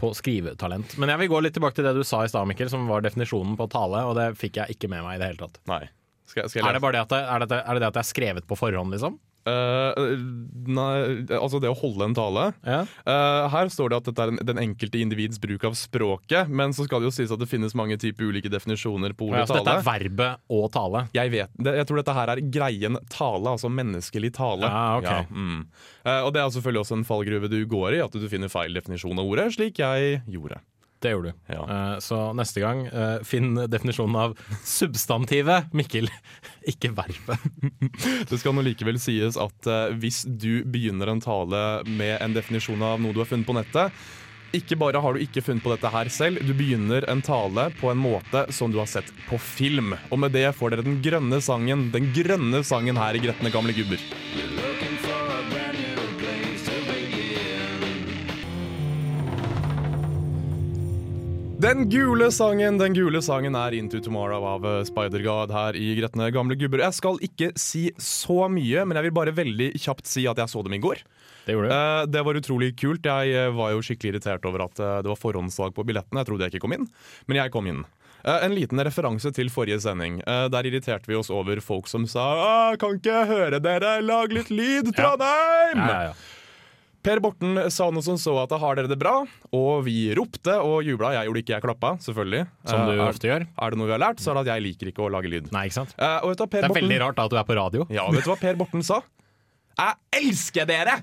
på 0.00 0.10
skrivetalent. 0.16 0.98
Men 1.00 1.12
jeg 1.14 1.22
vil 1.22 1.30
gå 1.32 1.40
litt 1.46 1.56
tilbake 1.56 1.78
til 1.78 1.86
det 1.88 1.94
du 1.96 2.04
sa 2.04 2.20
i 2.26 2.28
stad, 2.28 2.44
Mikkel, 2.50 2.68
som 2.72 2.84
var 2.90 3.04
definisjonen 3.04 3.56
på 3.56 3.70
tale, 3.72 4.04
og 4.08 4.18
det 4.18 4.32
fikk 4.40 4.60
jeg 4.60 4.76
ikke 4.76 4.90
med 4.92 5.06
meg 5.06 5.16
i 5.16 5.22
det 5.22 5.30
hele 5.32 5.46
tatt. 5.46 5.60
Skal, 6.28 6.48
skal 6.48 6.60
jeg 6.60 6.68
Er 6.68 6.76
det 6.76 6.82
bare 6.84 6.98
det 6.98 7.04
at 7.06 7.14
det, 7.14 7.22
er 7.24 7.44
det, 7.46 7.60
er 7.62 7.78
det 7.78 7.84
det 7.84 7.88
at 7.88 7.96
det 7.96 8.02
er 8.04 8.10
skrevet 8.10 8.48
på 8.48 8.58
forhånd, 8.58 8.92
liksom? 8.92 9.16
Eh, 9.42 10.02
nei, 10.70 11.24
altså 11.34 11.58
det 11.62 11.70
å 11.70 11.76
holde 11.78 12.06
en 12.06 12.14
tale. 12.16 12.44
Ja. 12.62 12.82
Uh, 13.02 13.48
her 13.50 13.70
står 13.72 13.90
det 13.90 13.98
at 13.98 14.10
dette 14.10 14.24
er 14.24 14.32
en, 14.32 14.40
den 14.52 14.60
enkelte 14.62 15.00
individs 15.02 15.40
bruk 15.42 15.66
av 15.66 15.76
språket, 15.78 16.50
men 16.50 16.74
så 16.76 16.86
skal 16.86 17.02
det 17.02 17.10
jo 17.10 17.14
sies 17.16 17.34
at 17.34 17.42
det 17.42 17.50
finnes 17.50 17.74
mange 17.78 17.98
typer 18.00 18.30
ulike 18.30 18.52
definisjoner 18.52 19.16
på 19.18 19.32
Ja, 19.32 19.44
tale. 19.48 19.64
dette 19.64 19.76
er 19.80 19.86
verbet 19.86 20.42
og 20.52 20.68
tale. 20.74 21.06
Jeg 21.16 21.34
vet, 21.34 21.54
det, 21.58 21.76
jeg 21.80 21.90
tror 21.90 22.02
dette 22.02 22.16
her 22.18 22.34
er 22.36 22.44
greien 22.54 23.00
tale, 23.12 23.56
altså 23.56 23.72
menneskelig 23.72 24.34
tale. 24.38 24.70
Ja, 24.70 24.84
ok. 25.00 25.30
mm. 25.32 25.62
uh, 26.06 26.20
og 26.20 26.32
det 26.34 26.44
er 26.44 26.54
selvfølgelig 26.58 26.84
også 26.86 27.00
en 27.00 27.08
fallgruve 27.08 27.50
du 27.52 27.60
går 27.66 27.98
i, 27.98 28.04
at 28.04 28.14
du 28.14 28.28
finner 28.30 28.52
feil 28.52 28.78
definisjon 28.78 29.18
av 29.18 29.26
ordet, 29.26 29.50
slik 29.56 29.82
jeg 29.82 30.22
gjorde. 30.30 30.62
Det 31.02 31.10
gjorde 31.10 31.32
du. 31.32 31.38
Ja. 31.50 31.62
Uh, 31.66 31.98
så 31.98 32.18
neste 32.38 32.62
gang, 32.62 32.84
uh, 32.86 33.18
finn 33.26 33.56
definisjonen 33.66 34.18
av 34.18 34.36
substantivet, 34.64 35.72
Mikkel. 35.74 36.06
Ikke 36.72 36.92
verbet. 36.94 37.42
Det 38.30 38.38
skal 38.38 38.54
nå 38.54 38.64
likevel 38.66 39.00
sies 39.02 39.38
at 39.40 39.70
uh, 39.70 39.90
hvis 39.98 40.22
du 40.26 40.62
begynner 40.62 41.10
en 41.10 41.22
tale 41.22 41.62
med 41.90 42.20
en 42.20 42.36
definisjon 42.36 42.82
av 42.86 43.02
noe 43.02 43.14
du 43.14 43.22
har 43.24 43.30
funnet 43.32 43.48
på 43.48 43.56
nettet, 43.58 44.04
ikke 44.52 44.76
bare 44.76 45.00
har 45.00 45.16
du 45.16 45.22
ikke 45.24 45.40
funnet 45.40 45.64
på 45.64 45.72
dette 45.72 45.88
her 45.88 46.10
selv, 46.12 46.42
du 46.44 46.52
begynner 46.52 47.06
en 47.08 47.22
tale 47.24 47.70
på 47.80 47.88
en 47.88 48.00
måte 48.00 48.44
som 48.52 48.72
du 48.72 48.76
har 48.82 48.90
sett 48.90 49.08
på 49.24 49.38
film. 49.40 49.94
Og 50.12 50.20
med 50.20 50.36
det 50.36 50.50
får 50.58 50.74
dere 50.74 50.84
den 50.84 51.00
grønne 51.04 51.40
sangen, 51.40 51.88
den 51.94 52.12
grønne 52.12 52.60
sangen 52.66 53.00
her 53.00 53.16
i 53.16 53.24
Gretne 53.24 53.54
gamle 53.54 53.72
gubber. 53.76 54.91
Den 61.62 61.84
gule 61.90 62.26
sangen 62.34 62.78
den 62.80 62.94
gule 62.96 63.20
sangen 63.22 63.54
er 63.54 63.74
Into 63.78 64.00
Tomorrow 64.02 64.42
av 64.56 64.64
eh, 64.66 64.80
Spider-God 64.88 65.52
her 65.54 65.76
i 65.78 65.92
Gretne 65.94 66.26
gamle 66.34 66.56
gubber. 66.58 66.82
Jeg 66.82 66.96
skal 66.96 67.20
ikke 67.22 67.52
si 67.60 67.84
så 68.02 68.48
mye, 68.50 68.82
men 68.82 68.98
jeg 68.98 69.06
vil 69.06 69.14
bare 69.14 69.34
veldig 69.36 69.68
kjapt 69.78 70.10
si 70.10 70.24
at 70.26 70.42
jeg 70.42 70.50
så 70.50 70.64
dem 70.66 70.74
i 70.74 70.82
går. 70.82 71.04
Det 71.46 71.54
gjorde 71.54 71.70
du. 71.70 71.74
Eh, 71.76 72.02
det 72.10 72.24
var 72.26 72.40
utrolig 72.40 72.72
kult. 72.82 73.06
Jeg 73.06 73.38
eh, 73.38 73.54
var 73.54 73.76
jo 73.76 73.86
skikkelig 73.86 74.16
irritert 74.16 74.50
over 74.50 74.66
at 74.66 74.74
det 74.74 75.12
var 75.12 75.22
forhåndssalg 75.22 75.78
på 75.78 75.86
billettene. 75.86 76.24
Jeg 76.24 76.32
trodde 76.32 76.48
jeg 76.48 76.56
ikke 76.56 76.66
kom 76.66 76.74
inn, 76.80 76.90
men 77.30 77.44
jeg 77.44 77.54
kom 77.54 77.70
inn. 77.70 77.84
Eh, 78.24 78.44
en 78.44 78.54
liten 78.54 78.82
referanse 78.84 79.32
til 79.34 79.50
forrige 79.50 79.80
sending. 79.82 80.20
Eh, 80.26 80.44
der 80.52 80.66
irriterte 80.68 81.10
vi 81.10 81.18
oss 81.18 81.30
over 81.30 81.62
folk 81.62 81.88
som 81.90 82.06
sa 82.06 82.26
«Ah, 82.42 82.76
'Kan 82.76 82.98
ikke 82.98 83.26
høre 83.26 83.58
dere? 83.62 84.00
Lag 84.02 84.32
litt 84.32 84.50
lyd, 84.50 84.94
Trondheim!' 84.94 85.78
Ja, 85.78 85.86
ja, 85.86 86.02
ja. 86.10 86.14
Per 87.02 87.18
Borten 87.18 87.58
sa 87.74 87.88
noe 87.90 88.02
som 88.06 88.14
så 88.20 88.34
at 88.44 88.52
'har 88.54 88.76
dere 88.78 88.88
det 88.88 88.98
bra?' 88.98 89.26
Og 89.52 89.84
vi 89.84 90.14
ropte 90.14 90.54
og 90.62 90.84
jubla. 90.86 91.12
Jeg 91.18 91.26
gjorde 91.26 91.42
ikke, 91.42 91.54
jeg 91.56 91.62
klappa, 91.62 91.90
selvfølgelig. 91.98 92.46
Som 92.64 92.86
du 92.86 92.92
er, 92.92 93.08
ofte 93.08 93.26
gjør. 93.26 93.46
er 93.58 93.70
det 93.70 93.78
noe 93.78 93.86
vi 93.86 93.92
har 93.92 94.02
lært, 94.02 94.20
så 94.22 94.30
er 94.30 94.34
det 94.38 94.42
at 94.46 94.54
jeg 94.54 94.62
liker 94.62 94.86
ikke 94.92 95.02
å 95.02 95.10
lage 95.10 95.28
lyd. 95.28 95.50
Nei, 95.52 95.66
ikke 95.66 95.80
sant? 95.80 95.94
Uh, 95.98 96.20
Det 96.22 96.62
er 96.62 96.68
Borten 96.68 96.74
veldig 96.78 97.00
rart 97.02 97.16
da 97.16 97.24
at 97.24 97.30
du 97.30 97.36
er 97.36 97.44
på 97.44 97.56
radio. 97.58 97.86
Ja, 97.90 98.06
vet 98.10 98.22
du 98.24 98.30
hva 98.30 98.38
Per 98.38 98.54
Borten 98.54 98.82
sa? 98.84 99.02
'Jeg 99.78 99.94
elsker 100.12 100.66
dere!' 100.66 101.02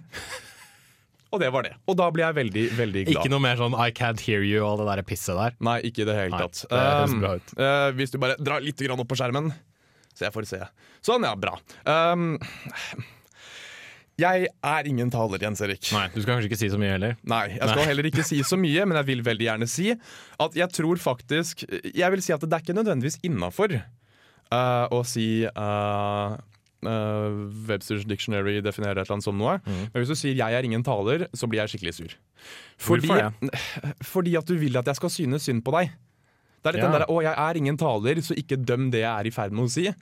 Og 1.32 1.40
det 1.40 1.52
var 1.54 1.62
det. 1.68 1.76
Og 1.86 1.96
da 2.00 2.10
ble 2.10 2.24
jeg 2.24 2.36
veldig, 2.40 2.64
veldig 2.74 3.06
glad. 3.06 3.20
Ikke 3.22 3.30
noe 3.30 3.44
mer 3.44 3.60
sånn 3.60 3.76
I 3.78 3.92
can't 3.92 4.20
hear 4.26 4.42
you 4.42 4.64
og 4.66 4.80
det 4.80 4.88
der 4.90 5.04
pisset 5.06 5.38
der. 5.38 5.54
Nei, 5.62 5.78
ikke 5.86 6.02
i 6.02 6.08
det 6.10 6.16
hele 6.16 6.32
Nei, 6.34 6.40
tatt. 6.40 6.66
det 6.70 6.80
Um, 7.14 7.20
bra 7.22 7.34
ut. 7.36 7.54
eh, 7.60 7.92
hvis 7.94 8.12
du 8.12 8.18
bare 8.18 8.36
drar 8.42 8.62
litt 8.62 8.82
opp 8.90 9.08
på 9.08 9.16
skjermen, 9.20 9.52
så 10.16 10.26
jeg 10.26 10.34
får 10.34 10.48
se. 10.48 10.62
Sånn, 11.06 11.22
ja, 11.24 11.36
bra. 11.36 11.60
Um, 11.86 12.40
Jeg 14.20 14.50
er 14.52 14.90
ingen 14.90 15.12
taler, 15.14 15.40
Jens 15.46 15.62
Erik. 15.64 15.86
Nei, 15.96 16.08
du 16.12 16.20
skal 16.22 16.36
kanskje 16.36 16.50
ikke 16.50 16.60
si 16.60 16.70
så 16.74 16.80
mye 16.82 16.92
heller. 16.98 17.16
Nei, 17.30 17.46
jeg 17.56 17.70
skal 17.72 17.88
heller 17.88 18.10
ikke 18.10 18.26
si 18.28 18.42
så 18.44 18.58
mye, 18.60 18.86
men 18.90 19.00
jeg 19.00 19.08
vil 19.14 19.24
veldig 19.24 19.48
gjerne 19.48 19.68
si 19.72 19.94
at 19.94 20.58
jeg 20.60 20.70
tror 20.76 21.00
faktisk 21.00 21.64
Jeg 21.70 22.12
vil 22.12 22.22
si 22.26 22.34
at 22.36 22.44
det 22.44 22.52
er 22.54 22.64
ikke 22.66 22.76
nødvendigvis 22.78 23.20
innafor 23.24 23.78
å 24.90 25.00
si 25.06 25.46
uh, 25.46 26.34
uh, 26.82 27.30
Websters 27.70 28.06
Dictionary 28.10 28.60
definerer 28.66 28.98
et 28.98 29.06
eller 29.06 29.20
annet 29.20 29.28
som 29.28 29.38
noe. 29.38 29.60
Men 29.66 30.02
hvis 30.02 30.10
du 30.10 30.18
sier 30.18 30.34
'jeg 30.36 30.54
er 30.58 30.66
ingen 30.66 30.84
taler', 30.84 31.28
så 31.34 31.48
blir 31.48 31.62
jeg 31.62 31.70
skikkelig 31.78 31.94
sur. 31.94 32.16
Fordi, 32.78 33.08
Hvorfor 33.08 33.34
fordi 34.14 34.36
at 34.36 34.46
du 34.48 34.56
vil 34.58 34.78
at 34.78 34.88
jeg 34.88 34.96
skal 34.96 35.10
synes 35.10 35.44
synd 35.46 35.62
på 35.64 35.72
deg. 35.78 35.92
Det 36.64 36.68
er 36.68 36.74
litt 36.74 36.84
Ja. 36.84 36.90
den 36.90 37.00
der 37.00 37.06
'å, 37.08 37.22
jeg 37.22 37.36
er 37.38 37.58
ingen 37.58 37.78
taler', 37.78 38.22
så 38.26 38.34
ikke 38.36 38.58
døm 38.66 38.90
det 38.92 39.02
jeg 39.02 39.20
er 39.20 39.28
i 39.28 39.32
ferd 39.32 39.52
med 39.52 39.66
å 39.66 39.70
si. 39.70 39.94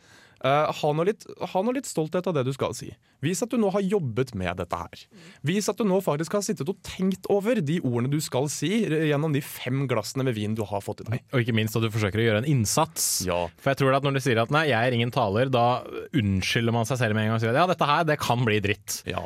Uh, 0.43 0.69
ha, 0.69 0.91
noe 0.93 1.07
litt, 1.09 1.25
ha 1.53 1.61
noe 1.65 1.77
litt 1.77 1.89
stolthet 1.89 2.27
av 2.29 2.35
det 2.37 2.45
du 2.47 2.51
skal 2.55 2.75
si. 2.77 2.91
Vis 3.25 3.41
at 3.41 3.49
du 3.49 3.57
nå 3.57 3.71
har 3.73 3.81
jobbet 3.81 4.35
med 4.37 4.59
dette 4.59 4.77
her. 4.77 5.05
Vis 5.47 5.69
at 5.71 5.79
du 5.79 5.87
nå 5.89 5.97
faktisk 6.05 6.37
har 6.37 6.45
sittet 6.45 6.69
og 6.69 6.77
tenkt 6.85 7.25
over 7.33 7.61
de 7.65 7.79
ordene 7.81 8.11
du 8.13 8.19
skal 8.23 8.49
si 8.53 8.83
gjennom 8.85 9.33
de 9.33 9.41
fem 9.41 9.85
glassene 9.89 10.27
med 10.27 10.37
vin 10.37 10.57
du 10.57 10.63
har 10.69 10.83
fått 10.85 11.01
i 11.05 11.09
deg. 11.09 11.25
Og 11.33 11.41
ikke 11.41 11.57
minst 11.57 11.77
at 11.79 11.85
du 11.85 11.89
forsøker 11.93 12.21
å 12.21 12.27
gjøre 12.27 12.43
en 12.43 12.51
innsats. 12.51 13.07
Ja. 13.27 13.45
For 13.57 13.73
jeg 13.73 13.81
tror 13.81 13.97
at 13.97 14.05
når 14.05 14.19
du 14.19 14.23
sier 14.27 14.43
at 14.43 14.53
nei, 14.53 14.67
jeg 14.69 14.77
er 14.77 14.97
ingen 14.97 15.13
taler, 15.13 15.49
da 15.49 15.81
unnskylder 16.17 16.75
man 16.75 16.89
seg 16.89 17.01
selv 17.01 17.17
med 17.17 17.25
en 17.25 17.33
gang 17.33 17.41
og 17.41 17.45
sier 17.45 17.55
at 17.55 17.63
ja, 17.63 17.67
dette 17.73 17.89
her, 17.89 18.07
det 18.11 18.21
kan 18.21 18.45
bli 18.45 18.61
dritt. 18.63 19.01
Ja. 19.09 19.25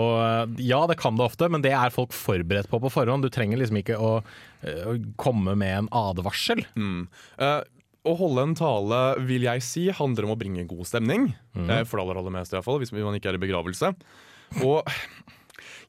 Og 0.00 0.14
eh, 0.24 0.64
ja, 0.70 0.80
det 0.88 0.98
kan 1.00 1.18
det 1.18 1.26
ofte, 1.26 1.48
men 1.52 1.64
det 1.64 1.74
er 1.76 1.92
folk 1.94 2.14
forberedt 2.16 2.70
på 2.70 2.80
på 2.82 2.92
forhånd. 2.92 3.26
Du 3.26 3.32
trenger 3.32 3.60
liksom 3.60 3.80
ikke 3.82 3.98
å, 4.00 4.14
eh, 4.64 4.82
å 4.88 4.96
komme 5.20 5.56
med 5.58 5.82
en 5.82 5.92
advarsel. 6.02 6.64
Eh, 6.64 7.60
å 8.02 8.16
holde 8.18 8.48
en 8.48 8.56
tale, 8.58 9.00
vil 9.28 9.46
jeg 9.46 9.62
si, 9.62 9.84
handler 9.94 10.26
om 10.26 10.34
å 10.34 10.38
bringe 10.38 10.66
god 10.66 10.88
stemning. 10.88 11.30
Mm. 11.54 11.70
for 11.86 11.98
det 11.98 12.04
aller, 12.04 12.18
aller 12.22 12.34
meste, 12.34 12.56
i 12.56 12.58
hvert 12.58 12.66
fall, 12.66 12.80
hvis 12.82 12.94
man 12.96 13.18
ikke 13.18 13.30
er 13.30 13.38
i 13.38 13.42
begravelse. 13.42 13.92
Og 14.66 14.88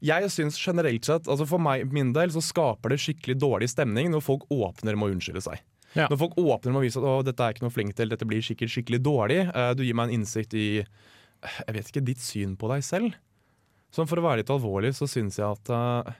jeg 0.03 0.29
syns 0.31 0.59
generelt 0.59 1.07
sett, 1.07 1.29
altså 1.31 1.47
for 1.49 1.63
meg, 1.63 1.87
min 1.95 2.11
del, 2.15 2.33
så 2.35 2.43
skaper 2.43 2.93
det 2.93 3.01
skikkelig 3.01 3.37
dårlig 3.41 3.69
stemning 3.71 4.11
når 4.13 4.25
folk 4.25 4.45
åpner 4.53 4.97
med 4.97 5.09
å 5.09 5.15
unnskylde 5.15 5.43
seg. 5.45 5.63
Ja. 5.93 6.07
Når 6.09 6.19
folk 6.21 6.37
åpner 6.41 6.73
med 6.73 6.81
å 6.81 6.85
vise 6.85 7.01
at 7.01 7.07
å, 7.07 7.17
dette 7.25 7.45
er 7.45 7.53
ikke 7.53 7.65
noe 7.65 7.73
flink 7.73 7.95
til, 7.97 8.09
dette 8.11 8.27
blir 8.27 8.43
skikkelig, 8.43 8.73
skikkelig 8.75 9.01
dårlig. 9.05 9.41
Eh, 9.49 9.73
du 9.77 9.83
gir 9.85 9.97
meg 9.97 10.09
en 10.09 10.19
innsikt 10.19 10.55
i 10.57 10.67
jeg 11.43 11.75
vet 11.75 11.89
ikke, 11.91 12.03
ditt 12.07 12.23
syn 12.23 12.57
på 12.59 12.69
deg 12.71 12.83
selv. 12.85 13.15
Sånn 13.93 14.09
For 14.09 14.19
å 14.19 14.25
være 14.25 14.41
litt 14.41 14.51
alvorlig 14.53 14.93
så 14.97 15.07
syns 15.09 15.37
jeg 15.37 15.45
at 15.45 15.71
uh, 15.73 16.13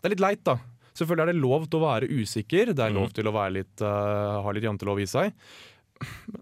det 0.00 0.08
er 0.08 0.14
litt 0.14 0.24
leit, 0.24 0.42
da. 0.46 0.56
Selvfølgelig 1.00 1.26
er 1.26 1.32
det 1.32 1.40
lov 1.42 1.66
til 1.72 1.80
å 1.80 1.86
være 1.88 2.08
usikker, 2.12 2.72
det 2.76 2.84
er 2.86 2.94
lov 2.94 3.10
til 3.16 3.26
å 3.30 3.34
være 3.34 3.56
litt, 3.58 3.74
uh, 3.82 4.38
ha 4.44 4.52
litt 4.56 4.66
jantelov 4.68 5.00
i 5.02 5.08
seg. 5.10 5.32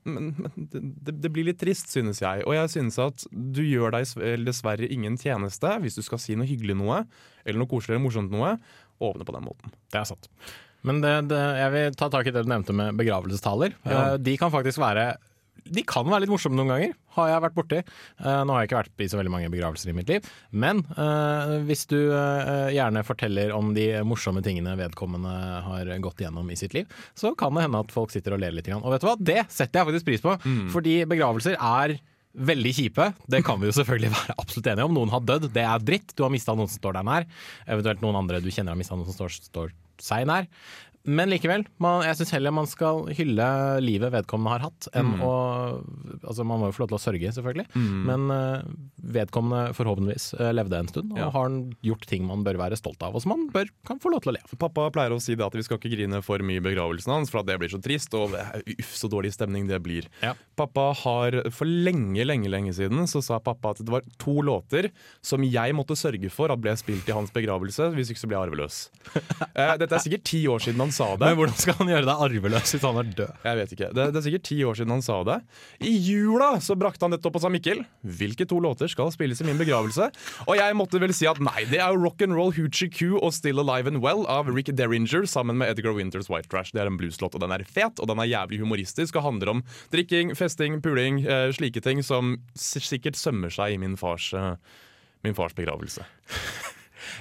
Men, 0.07 0.29
men 0.39 0.69
det, 0.71 1.15
det- 1.23 1.31
blir 1.35 1.49
litt 1.49 1.59
trist, 1.59 1.89
synes 1.91 2.21
jeg. 2.23 2.45
Og 2.47 2.55
jeg 2.55 2.71
synes 2.77 2.99
at 3.03 3.25
du 3.33 3.63
gjør 3.67 3.97
deg 3.97 4.45
dessverre 4.47 4.87
ingen 4.95 5.17
tjeneste 5.19 5.73
hvis 5.83 5.99
du 5.99 6.03
skal 6.07 6.21
si 6.23 6.37
noe 6.39 6.47
hyggelig 6.47 6.77
noe, 6.79 7.01
eller 7.45 7.59
noe 7.63 7.71
koselig 7.71 7.97
eller 7.97 8.05
morsomt 8.07 8.31
noe, 8.35 8.53
åpne 9.03 9.27
på 9.27 9.35
den 9.35 9.47
måten. 9.49 9.75
Det 9.91 9.99
er 10.03 10.07
sant. 10.13 10.29
Men 10.87 11.01
det, 11.03 11.11
det, 11.33 11.41
jeg 11.59 11.73
vil 11.75 11.97
ta 11.99 12.07
tak 12.15 12.29
i 12.31 12.35
det 12.35 12.45
du 12.47 12.53
nevnte 12.53 12.75
med 12.77 12.95
begravelsestaler. 13.01 13.75
Ja. 13.83 13.97
Eh, 14.13 14.19
De 14.23 14.37
kan 14.39 14.53
faktisk 14.55 14.79
være 14.83 15.09
de 15.65 15.85
kan 15.89 16.07
være 16.09 16.25
litt 16.25 16.33
morsomme 16.33 16.59
noen 16.59 16.73
ganger, 16.73 16.93
har 17.19 17.31
jeg 17.33 17.45
vært 17.45 17.57
borti. 17.57 17.81
Uh, 18.21 18.43
nå 18.47 18.55
har 18.55 18.63
jeg 18.63 18.71
ikke 18.71 18.81
vært 18.81 19.05
i 19.05 19.09
så 19.11 19.21
veldig 19.21 19.33
mange 19.35 19.53
begravelser 19.53 19.93
i 19.93 19.97
mitt 19.97 20.13
liv, 20.13 20.29
men 20.51 20.83
uh, 20.97 21.59
hvis 21.69 21.87
du 21.91 21.99
uh, 22.13 22.69
gjerne 22.75 23.05
forteller 23.07 23.55
om 23.57 23.73
de 23.77 23.89
morsomme 24.07 24.43
tingene 24.45 24.77
vedkommende 24.79 25.33
har 25.67 25.91
gått 26.05 26.23
gjennom 26.25 26.49
i 26.53 26.59
sitt 26.59 26.77
liv, 26.77 27.01
så 27.19 27.35
kan 27.39 27.57
det 27.57 27.67
hende 27.67 27.83
at 27.85 27.95
folk 27.95 28.15
sitter 28.15 28.37
og 28.37 28.45
ler 28.45 28.55
litt. 28.55 28.71
Og 28.79 28.93
vet 28.93 29.03
du 29.03 29.09
hva, 29.09 29.17
det 29.19 29.43
setter 29.49 29.81
jeg 29.81 29.91
faktisk 29.91 30.09
pris 30.09 30.25
på, 30.25 30.39
fordi 30.75 31.03
begravelser 31.09 31.59
er 31.59 31.99
Veldig 32.39 32.71
kjipe, 32.77 33.07
det 33.27 33.41
kan 33.43 33.59
vi 33.59 33.67
jo 33.67 33.75
selvfølgelig 33.75 34.13
være 34.19 34.35
absolutt 34.39 34.69
enige 34.71 34.87
om. 34.87 34.95
Noen 34.95 35.11
har 35.11 35.25
dødd, 35.27 35.49
det 35.55 35.65
er 35.65 35.83
dritt. 35.83 36.13
Du 36.15 36.23
har 36.23 36.31
mista 36.31 36.55
noen 36.55 36.69
som 36.71 36.79
står 36.79 36.99
deg 36.99 37.07
nær. 37.09 37.27
Eventuelt 37.67 38.05
noen 38.05 38.19
andre 38.21 38.43
du 38.45 38.51
kjenner 38.53 38.77
har 38.77 38.79
mista 38.79 38.95
noen 38.95 39.09
som 39.09 39.17
står, 39.17 39.39
står 39.49 39.73
seg 40.03 40.29
nær. 40.29 40.47
Men 41.09 41.31
likevel, 41.33 41.65
man, 41.81 42.03
jeg 42.05 42.19
syns 42.21 42.33
heller 42.37 42.53
man 42.53 42.67
skal 42.69 43.07
hylle 43.17 43.47
livet 43.81 44.13
vedkommende 44.13 44.53
har 44.57 44.65
hatt, 44.69 44.89
enn 44.99 45.15
å 45.25 45.33
Altså, 46.29 46.45
man 46.45 46.61
må 46.61 46.69
jo 46.69 46.75
få 46.77 46.83
lov 46.83 46.91
til 46.91 46.97
å 46.99 47.01
sørge, 47.01 47.31
selvfølgelig, 47.33 47.65
men 48.09 48.25
uh, 48.33 48.61
vedkommende 49.15 49.73
forhåpentligvis 49.77 50.27
uh, 50.39 50.49
levde 50.57 50.79
en 50.83 50.89
stund, 50.91 51.13
og 51.15 51.21
Ja. 51.21 51.29
har 51.33 51.53
gjort 51.87 52.07
ting 52.11 52.25
man 52.27 52.43
bør 52.45 52.59
være 52.61 52.77
stolt 52.79 53.01
av, 53.07 53.15
og 53.17 53.23
som 53.23 53.33
man 53.33 53.47
bør, 53.55 53.71
kan 53.89 54.01
få 54.03 54.11
lov 54.13 54.23
til 54.25 54.33
å 54.33 54.35
le 54.37 54.43
av. 54.45 54.53
Pappa 54.61 54.89
pleier 54.95 55.15
å 55.15 55.21
si 55.23 55.37
det 55.39 55.47
at 55.47 55.55
vi 55.57 55.63
skal 55.65 55.79
ikke 55.81 55.93
grine 55.95 56.21
for 56.27 56.43
mye 56.45 56.61
i 56.61 56.65
begravelsen 56.65 57.13
hans, 57.15 57.33
for 57.33 57.41
at 57.41 57.49
det 57.49 57.59
blir 57.63 57.73
så 57.73 57.81
trist, 57.85 58.13
og 58.19 58.35
uff, 58.35 58.93
så 58.99 59.09
dårlig 59.13 59.33
stemning 59.37 59.69
det 59.71 59.79
blir. 59.85 60.09
Ja. 60.25 60.35
Pappa 60.59 60.91
har 61.05 61.39
For 61.55 61.69
lenge, 61.69 62.25
lenge 62.27 62.51
lenge 62.53 62.75
siden 62.77 63.07
så 63.11 63.23
sa 63.25 63.39
pappa 63.41 63.73
at 63.75 63.83
det 63.85 63.93
var 63.93 64.05
to 64.21 64.41
låter 64.45 64.91
som 65.25 65.45
jeg 65.47 65.77
måtte 65.77 65.97
sørge 65.99 66.29
for 66.35 66.53
at 66.53 66.61
ble 66.61 66.75
spilt 66.79 67.09
i 67.09 67.15
hans 67.17 67.33
begravelse, 67.35 67.93
hvis 67.95 68.13
ikke 68.13 68.25
så 68.25 68.31
ble 68.31 68.39
jeg 68.39 68.49
arveløs. 68.49 68.81
uh, 69.55 69.75
Dette 69.81 69.95
er 69.95 70.05
sikkert 70.05 70.27
ti 70.29 70.43
år 70.51 70.65
siden 70.67 70.83
han 70.85 70.93
sa 70.99 71.09
det. 71.15 71.29
Men 71.31 71.39
hvordan 71.39 71.59
skal 71.63 71.79
han 71.79 71.93
gjøre 71.93 72.09
deg 72.09 72.25
arveløs 72.27 72.75
hvis 72.75 72.87
han 72.87 73.01
er 73.01 73.13
død? 73.23 73.45
Jeg 73.49 73.61
vet 73.61 73.75
ikke. 73.77 73.91
Det, 73.95 74.07
det 74.13 74.21
er 74.21 74.27
sikkert 74.27 74.47
ti 74.49 74.59
år 74.67 74.79
siden 74.79 74.95
han 74.97 75.05
sa 75.05 75.19
det. 75.29 75.39
I 75.89 75.95
jula 75.95 76.51
så 76.65 76.77
brakte 76.79 77.07
han 77.07 77.15
dette 77.15 77.31
opp 77.31 77.39
og 77.39 77.45
sa 77.45 77.51
Mikkel, 77.53 77.85
hvilke 78.19 78.47
to 78.49 78.61
låter 78.65 78.91
skal 78.91 79.13
spilles 79.15 79.43
i 79.43 79.49
min 79.49 79.61
begravelse? 79.61 80.11
Og 80.47 80.55
jeg 80.59 80.77
måtte 80.79 81.01
vel 81.03 81.15
si 81.17 81.29
at 81.31 81.41
nei, 81.43 81.65
det 81.71 81.81
er 81.81 81.95
jo 81.95 82.03
Rock 82.05 82.25
and 82.27 82.37
Roll 82.37 82.55
Hoochie 82.57 82.91
Coo 82.93 83.21
og 83.23 83.35
Still 83.37 83.63
Alive 83.63 83.91
and 83.93 84.03
Well 84.05 84.27
av 84.31 84.51
Rick 84.53 84.73
Derringer 84.79 85.27
sammen 85.31 85.61
med 85.61 85.73
Edgar 85.73 85.97
Winters 85.97 86.31
White 86.33 86.51
Trash. 86.53 86.75
Det 86.75 86.83
er 86.83 86.91
en 86.91 86.99
blueslåt, 87.01 87.37
og 87.37 87.45
den 87.45 87.55
er 87.55 87.65
fet, 87.69 88.01
og 88.03 88.11
den 88.11 88.23
er 88.23 88.31
jævlig 88.31 88.63
humoristisk 88.63 89.19
og 89.19 89.27
handler 89.29 89.55
om 89.57 89.65
drikking, 89.95 90.35
festing, 90.39 90.81
puling, 90.85 91.23
eh, 91.27 91.49
slike 91.55 91.83
ting 91.85 92.03
som 92.07 92.37
sikkert 92.59 93.19
sømmer 93.19 93.53
seg 93.53 93.77
i 93.77 93.81
min 93.81 93.97
fars, 94.01 94.33
eh, 94.35 94.55
min 95.27 95.37
fars 95.39 95.57
begravelse. 95.57 96.07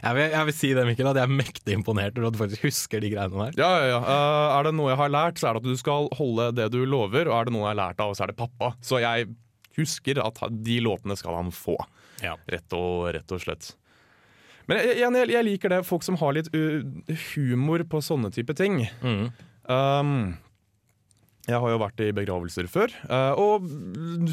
Jeg 0.04 0.18
vil, 0.18 0.28
jeg 0.34 0.48
vil 0.50 0.56
si 0.56 0.70
det, 0.78 0.86
Mikkel, 0.88 1.10
at 1.10 1.20
jeg 1.20 1.28
er 1.28 1.34
mektig 1.40 1.76
imponert 1.78 2.18
over 2.20 2.30
at 2.30 2.36
du 2.36 2.40
faktisk 2.42 2.68
husker 2.68 3.04
de 3.04 3.12
greiene 3.14 3.48
der. 3.48 3.58
Ja, 3.60 3.72
ja, 3.82 3.90
ja. 3.96 4.00
Uh, 4.06 4.54
er 4.58 4.70
det 4.70 4.76
noe 4.78 4.92
jeg 4.94 5.02
har 5.02 5.14
lært, 5.14 5.42
så 5.42 5.50
er 5.50 5.58
det 5.58 5.64
at 5.64 5.72
du 5.74 5.82
skal 5.82 6.10
holde 6.20 6.52
det 6.60 6.70
du 6.76 6.80
lover, 6.86 7.30
og 7.32 7.36
er 7.40 7.50
det 7.50 7.56
noe 7.56 7.66
jeg 7.66 7.74
har 7.74 7.82
lært 7.82 8.06
av, 8.06 8.14
så 8.18 8.26
er 8.26 8.34
det 8.34 8.40
pappa. 8.40 8.72
Så 8.86 9.02
jeg 9.04 9.30
husker 9.78 10.22
at 10.24 10.42
de 10.68 10.80
låtene 10.86 11.18
skal 11.20 11.38
han 11.38 11.52
få. 11.54 11.78
Ja. 12.24 12.36
Rett 12.50 12.78
og, 12.78 13.12
rett 13.14 13.34
og 13.34 13.44
slett. 13.44 13.72
Men 14.68 14.82
jeg, 14.82 14.98
jeg, 15.00 15.30
jeg 15.32 15.48
liker 15.48 15.72
det, 15.72 15.84
folk 15.88 16.04
som 16.04 16.18
har 16.20 16.36
litt 16.36 16.50
uh, 16.56 16.82
humor 17.32 17.86
på 17.88 18.04
sånne 18.04 18.34
type 18.36 18.56
ting. 18.58 18.82
Mm. 19.02 19.30
Um, 19.68 20.18
jeg 21.48 21.60
har 21.64 21.72
jo 21.72 21.80
vært 21.80 22.02
i 22.04 22.12
begravelser 22.16 22.68
før, 22.72 22.92
uh, 23.08 23.32
og 23.40 23.68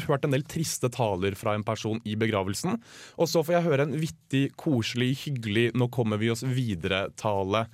hørt 0.05 0.27
en 0.27 0.35
del 0.35 0.43
triste 0.47 0.89
taler 0.91 1.37
fra 1.39 1.55
en 1.55 1.63
person 1.65 2.01
i 2.03 2.17
begravelsen. 2.19 2.75
Og 3.15 3.31
så 3.31 3.43
får 3.45 3.57
jeg 3.57 3.67
høre 3.69 3.87
en 3.87 3.95
vittig, 4.01 4.49
koselig, 4.59 5.13
hyggelig 5.23 5.69
'nå 5.73 5.87
kommer 5.95 6.19
vi 6.19 6.31
oss 6.33 6.43
videre'-tale 6.43 7.65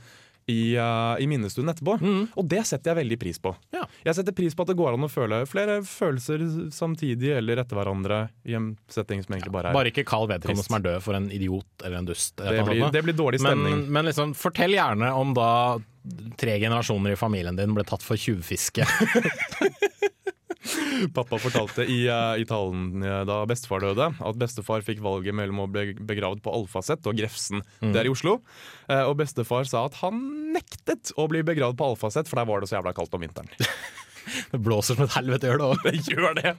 i, 0.51 0.75
uh, 0.75 1.15
i 1.21 1.27
minnestunden 1.31 1.71
etterpå. 1.73 1.97
Og 2.35 2.49
det 2.51 2.65
setter 2.69 2.91
jeg 2.91 3.01
veldig 3.01 3.19
pris 3.21 3.39
på. 3.41 3.53
Ja. 3.75 3.85
Jeg 4.05 4.17
setter 4.19 4.35
pris 4.35 4.55
på 4.57 4.65
at 4.65 4.73
det 4.73 4.77
går 4.79 4.97
an 4.97 5.07
å 5.07 5.11
føle 5.11 5.41
flere 5.49 5.79
følelser 5.87 6.43
samtidig 6.75 7.33
eller 7.37 7.63
etter 7.63 7.79
hverandre 7.79 8.23
i 8.47 8.57
en 8.57 8.73
setting 8.91 9.23
som 9.23 9.35
egentlig 9.37 9.53
bare 9.55 9.71
er 9.71 9.77
Bare 9.77 9.91
ikke 9.93 10.05
kall 10.07 10.27
vedkommende 10.31 10.67
som 10.67 10.77
er 10.79 10.85
død 10.89 10.99
for 11.05 11.17
en 11.17 11.29
idiot 11.33 11.85
eller 11.85 12.01
en 12.01 12.11
dust. 12.11 12.35
eller 12.41 12.61
det 12.61 12.67
blir, 12.69 12.91
det 12.93 13.05
blir 13.07 13.17
dårlig 13.17 13.41
stemning. 13.43 13.79
Men, 13.83 13.87
men 13.97 14.11
liksom, 14.11 14.35
fortell 14.37 14.75
gjerne 14.75 15.13
om 15.17 15.33
da 15.37 15.51
tre 16.37 16.57
generasjoner 16.59 17.13
i 17.13 17.19
familien 17.19 17.57
din 17.57 17.75
ble 17.77 17.85
tatt 17.87 18.03
for 18.05 18.19
tjuvfiske. 18.19 18.85
Pappa 21.17 21.39
fortalte 21.41 21.85
i, 21.89 22.03
eh, 22.07 22.41
i 22.41 22.45
talen 22.49 23.03
eh, 23.03 23.21
da 23.27 23.39
bestefar 23.49 23.83
døde, 23.83 24.09
at 24.19 24.39
bestefar 24.41 24.83
fikk 24.85 25.01
valget 25.03 25.35
mellom 25.37 25.63
å 25.65 25.69
bli 25.71 25.93
begravet 25.97 26.43
på 26.45 26.53
Alfaset 26.53 27.07
og 27.09 27.17
Grefsen. 27.19 27.63
Det 27.81 27.95
er 28.03 28.09
i 28.09 28.13
Oslo. 28.13 28.39
Eh, 28.87 29.03
Og 29.07 29.17
bestefar 29.21 29.67
sa 29.69 29.85
at 29.89 29.97
han 30.03 30.19
nektet 30.55 31.13
å 31.19 31.27
bli 31.31 31.41
begravd 31.47 31.79
på 31.79 31.91
Alfaset, 31.93 32.29
for 32.29 32.41
der 32.41 32.49
var 32.49 32.61
det 32.63 32.69
så 32.71 32.79
jævla 32.79 32.93
kaldt 32.97 33.17
om 33.17 33.25
vinteren. 33.25 33.51
Det 34.51 34.59
blåser 34.61 34.93
som 34.95 35.07
et 35.07 35.15
helvete, 35.17 35.49
gjør 35.49 35.57
det 35.57 35.65
òg. 35.65 35.79
Det 35.81 36.13
gjør 36.13 36.35
det! 36.37 36.51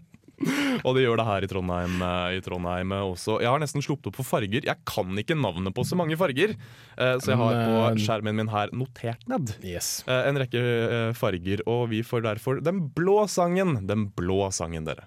Og 0.84 0.96
det 0.96 1.04
gjør 1.04 1.20
det 1.20 1.26
her 1.28 1.44
i 1.46 1.50
Trondheim, 1.50 1.96
eh, 2.02 2.36
i 2.38 2.40
Trondheim 2.42 2.90
også. 2.96 3.40
Jeg 3.40 3.50
har 3.52 3.60
nesten 3.62 3.82
sluppet 3.84 4.10
opp 4.10 4.16
på 4.18 4.24
farger. 4.26 4.64
Jeg 4.66 4.76
kan 4.88 5.14
ikke 5.22 5.36
navnet 5.38 5.74
på 5.76 5.84
så 5.86 5.94
mange 5.98 6.16
farger, 6.18 6.56
eh, 6.98 7.14
så 7.22 7.32
jeg 7.32 7.38
har 7.38 7.60
på 7.62 8.02
skjermen 8.02 8.34
min 8.40 8.48
her 8.50 8.68
notert 8.74 9.22
ned. 9.30 9.54
Yes. 9.62 10.02
Eh, 10.08 10.28
En 10.32 10.36
rekke 10.42 10.58
eh, 10.62 11.12
farger, 11.14 11.62
og 11.66 11.88
vi 11.90 12.02
får 12.02 12.22
derfor 12.26 12.60
den 12.62 12.88
blå 12.94 13.26
sangen. 13.28 13.86
Den 13.86 14.08
blå 14.10 14.50
sangen, 14.52 14.84
dere. 14.84 15.06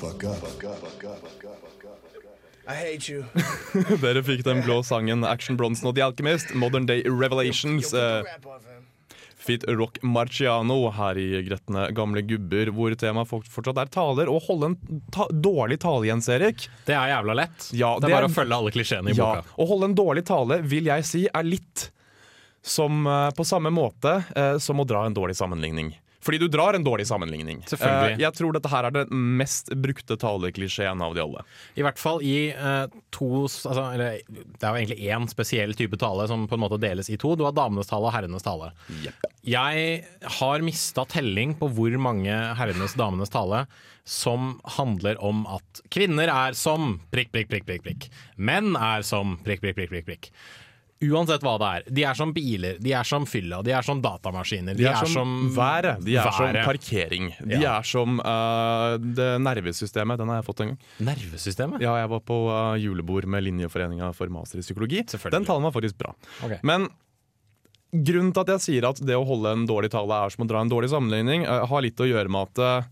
Fuck 0.00 0.24
up. 0.24 0.44
I 2.66 2.74
hate 2.74 3.08
you. 3.12 3.24
Dere 4.00 4.22
fikk 4.24 4.42
den 4.46 4.62
blå 4.64 4.78
sangen 4.86 5.24
Action 5.28 5.56
Bronson 5.60 5.90
og 5.90 5.96
The 5.98 6.04
Alchemist, 6.06 6.54
Modern 6.56 6.86
Day 6.88 7.02
Revelations. 7.04 7.92
eh. 7.92 8.22
Fit 9.44 9.64
Rock 9.68 9.98
Marciano 10.02 10.78
her 10.96 11.18
i 11.20 11.42
Gretne 11.44 11.90
gamle 11.96 12.22
gubber, 12.24 12.70
hvor 12.72 12.94
temaet 12.96 13.28
fort- 13.28 13.50
fortsatt 13.52 13.76
er 13.82 13.90
taler. 13.92 14.30
Å 14.32 14.38
holde 14.46 14.70
en 14.72 14.76
ta 15.12 15.26
dårlig 15.30 15.76
tale, 15.84 16.06
Jens 16.08 16.28
Erik. 16.32 16.64
Det 16.88 16.96
er 16.96 17.10
jævla 17.12 17.36
lett. 17.42 17.66
Ja, 17.76 17.94
det 18.00 18.08
er 18.08 18.16
bare 18.16 18.30
å 18.30 18.34
følge 18.38 18.56
alle 18.56 18.72
klisjeene 18.72 19.12
i 19.12 19.18
Ja, 19.18 19.34
boka. 19.36 19.56
Å 19.60 19.66
holde 19.68 19.90
en 19.92 19.98
dårlig 19.98 20.24
tale 20.30 20.62
vil 20.64 20.88
jeg 20.88 21.04
si 21.08 21.26
er 21.28 21.44
litt 21.44 21.90
som 22.64 23.04
eh, 23.06 23.28
på 23.36 23.44
samme 23.44 23.68
måte 23.74 24.16
eh, 24.34 24.56
som 24.64 24.80
å 24.80 24.86
dra 24.88 25.04
en 25.04 25.14
dårlig 25.16 25.36
sammenligning. 25.36 25.92
Fordi 26.24 26.40
du 26.40 26.46
drar 26.48 26.74
en 26.74 26.84
dårlig 26.84 27.06
sammenligning. 27.08 27.60
Selvfølgelig. 27.68 28.16
Eh, 28.16 28.22
jeg 28.24 28.36
tror 28.38 28.56
dette 28.56 28.70
her 28.72 28.88
er 28.88 28.94
den 28.96 29.24
mest 29.38 29.70
brukte 29.84 30.16
taleklisjeen 30.20 31.02
av 31.04 31.16
de 31.16 31.22
alle. 31.24 31.44
I 31.76 31.84
hvert 31.84 32.00
fall 32.00 32.22
i 32.24 32.36
uh, 32.56 32.86
to 33.14 33.44
altså, 33.44 33.84
eller, 33.92 34.20
Det 34.24 34.64
er 34.64 34.70
jo 34.70 34.80
egentlig 34.80 35.10
én 35.12 35.28
spesiell 35.30 35.76
type 35.76 36.00
tale 36.00 36.26
som 36.30 36.46
på 36.48 36.56
en 36.56 36.64
måte 36.64 36.80
deles 36.80 37.10
i 37.12 37.18
to. 37.20 37.34
Du 37.36 37.44
har 37.44 37.56
damenes 37.56 37.90
tale 37.90 38.08
og 38.08 38.16
herrenes 38.16 38.46
tale. 38.46 38.72
Jeg 39.44 40.04
har 40.40 40.64
mista 40.64 41.04
telling 41.12 41.58
på 41.60 41.68
hvor 41.76 41.98
mange 42.00 42.32
herrenes 42.32 42.96
damenes 42.96 43.32
tale 43.32 43.66
som 44.04 44.58
handler 44.76 45.16
om 45.24 45.46
at 45.48 45.80
kvinner 45.92 46.28
er 46.28 46.56
som 46.56 46.98
prikk, 47.12 47.32
prikk, 47.32 47.48
prikk, 47.52 47.68
prikk, 47.68 47.84
prikk. 47.84 48.10
Menn 48.36 48.76
er 48.76 49.04
som 49.04 49.38
prikk, 49.44 49.64
prikk, 49.64 49.80
prikk, 49.80 49.92
prikk, 49.92 50.08
prikk. 50.08 50.30
Uansett 51.10 51.42
hva 51.44 51.54
det 51.60 51.68
er. 51.76 51.84
De 51.98 52.04
er 52.08 52.16
som 52.18 52.32
biler, 52.36 52.78
de 52.82 52.92
er 52.96 53.06
som 53.08 53.26
fylla, 53.28 53.60
de 53.66 53.72
er 53.76 53.84
som 53.86 54.00
datamaskiner. 54.04 54.76
De 54.78 54.86
er, 54.88 55.04
som, 55.10 55.32
været, 55.54 56.02
de 56.06 56.16
er 56.20 56.30
som 56.34 56.58
parkering. 56.64 57.30
De 57.44 57.58
Ja. 57.60 57.78
er 57.78 57.86
som 57.88 58.18
uh, 58.20 58.96
det 58.98 59.28
nervesystemet. 59.44 60.18
Den 60.20 60.32
har 60.32 60.40
jeg 60.40 60.46
fått 60.48 60.60
en 60.64 60.72
gang. 60.74 60.78
Nervesystemet? 61.10 61.82
Ja, 61.84 61.96
jeg 62.02 62.10
var 62.14 62.20
på 62.26 62.38
uh, 62.50 62.74
julebord 62.80 63.26
med 63.30 63.44
Linjeforeninga 63.46 64.12
for 64.16 64.30
master 64.32 64.62
i 64.62 64.66
psykologi. 64.66 65.04
Den 65.04 65.44
talen 65.48 65.66
var 65.66 65.74
faktisk 65.74 65.98
bra. 66.00 66.14
Okay. 66.46 66.58
Men 66.62 66.88
grunnen 67.94 68.32
til 68.34 68.42
at 68.46 68.54
jeg 68.56 68.64
sier 68.64 68.88
at 68.90 68.98
det 69.06 69.14
å 69.18 69.26
holde 69.28 69.52
en 69.54 69.66
dårlig 69.70 69.92
tale 69.94 70.24
er 70.26 70.34
som 70.34 70.46
å 70.46 70.50
dra 70.50 70.62
en 70.64 70.72
dårlig 70.72 70.90
sammenligning, 70.94 71.46
uh, 71.46 71.62
har 71.70 71.84
litt 71.86 72.00
å 72.02 72.08
gjøre 72.10 72.32
med 72.32 72.54
at 72.58 72.90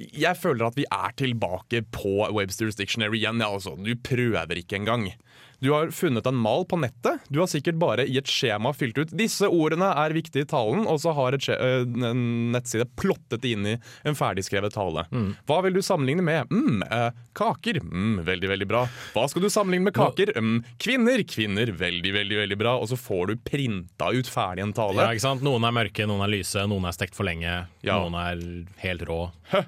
jeg 0.00 0.36
føler 0.40 0.64
at 0.64 0.76
vi 0.78 0.84
er 0.88 1.12
tilbake 1.16 1.82
på 1.92 2.12
Webster's 2.36 2.76
Dictionary 2.78 3.18
igjen. 3.20 3.40
Ja, 3.42 3.50
altså. 3.52 3.74
Du 3.76 3.90
prøver 4.00 4.60
ikke 4.60 4.78
engang. 4.78 5.10
Du 5.60 5.70
har 5.74 5.90
funnet 5.92 6.26
en 6.26 6.36
mal 6.40 6.64
på 6.68 6.78
nettet. 6.80 7.20
Du 7.28 7.40
har 7.42 7.48
sikkert 7.50 7.76
bare 7.80 8.06
i 8.08 8.16
et 8.20 8.28
skjema 8.30 8.72
fylt 8.76 8.96
ut 9.00 9.10
disse 9.16 9.44
ordene 9.50 9.90
er 10.00 10.14
viktige 10.16 10.46
i 10.46 10.48
talen, 10.48 10.86
og 10.88 11.00
så 11.02 11.12
har 11.16 11.36
et 11.36 11.44
øh, 11.52 11.82
en 12.10 12.22
nettside 12.54 12.86
plottet 13.00 13.44
inn 13.48 13.66
i 13.68 13.74
en 14.08 14.16
ferdigskrevet 14.16 14.72
tale. 14.72 15.04
Hva 15.48 15.58
vil 15.66 15.76
du 15.76 15.82
sammenligne 15.84 16.24
med? 16.24 16.48
Mm, 16.50 16.80
eh, 16.86 17.10
kaker. 17.36 17.80
Mm, 17.84 18.22
veldig, 18.24 18.48
veldig 18.54 18.68
bra. 18.70 18.84
Hva 19.14 19.26
skal 19.28 19.44
du 19.44 19.50
sammenligne 19.52 19.90
med 19.90 19.96
kaker? 19.98 20.32
Mm, 20.40 20.62
kvinner. 20.80 21.24
Kvinner. 21.28 21.72
Veldig, 21.80 22.14
veldig 22.16 22.40
veldig 22.40 22.58
bra. 22.60 22.76
Og 22.80 22.88
så 22.92 22.96
får 23.00 23.32
du 23.32 23.36
printa 23.50 24.10
ut 24.16 24.30
ferdig 24.30 24.64
en 24.64 24.72
tale. 24.76 25.02
Ja, 25.04 25.12
ikke 25.12 25.26
sant? 25.26 25.44
Noen 25.44 25.66
er 25.68 25.76
mørke, 25.76 26.08
noen 26.08 26.24
er 26.24 26.32
lyse, 26.38 26.64
noen 26.70 26.88
er 26.88 26.96
stekt 26.96 27.18
for 27.18 27.28
lenge, 27.28 27.66
Ja. 27.84 27.98
noen 28.00 28.16
er 28.16 28.40
helt 28.84 29.04
rå. 29.08 29.20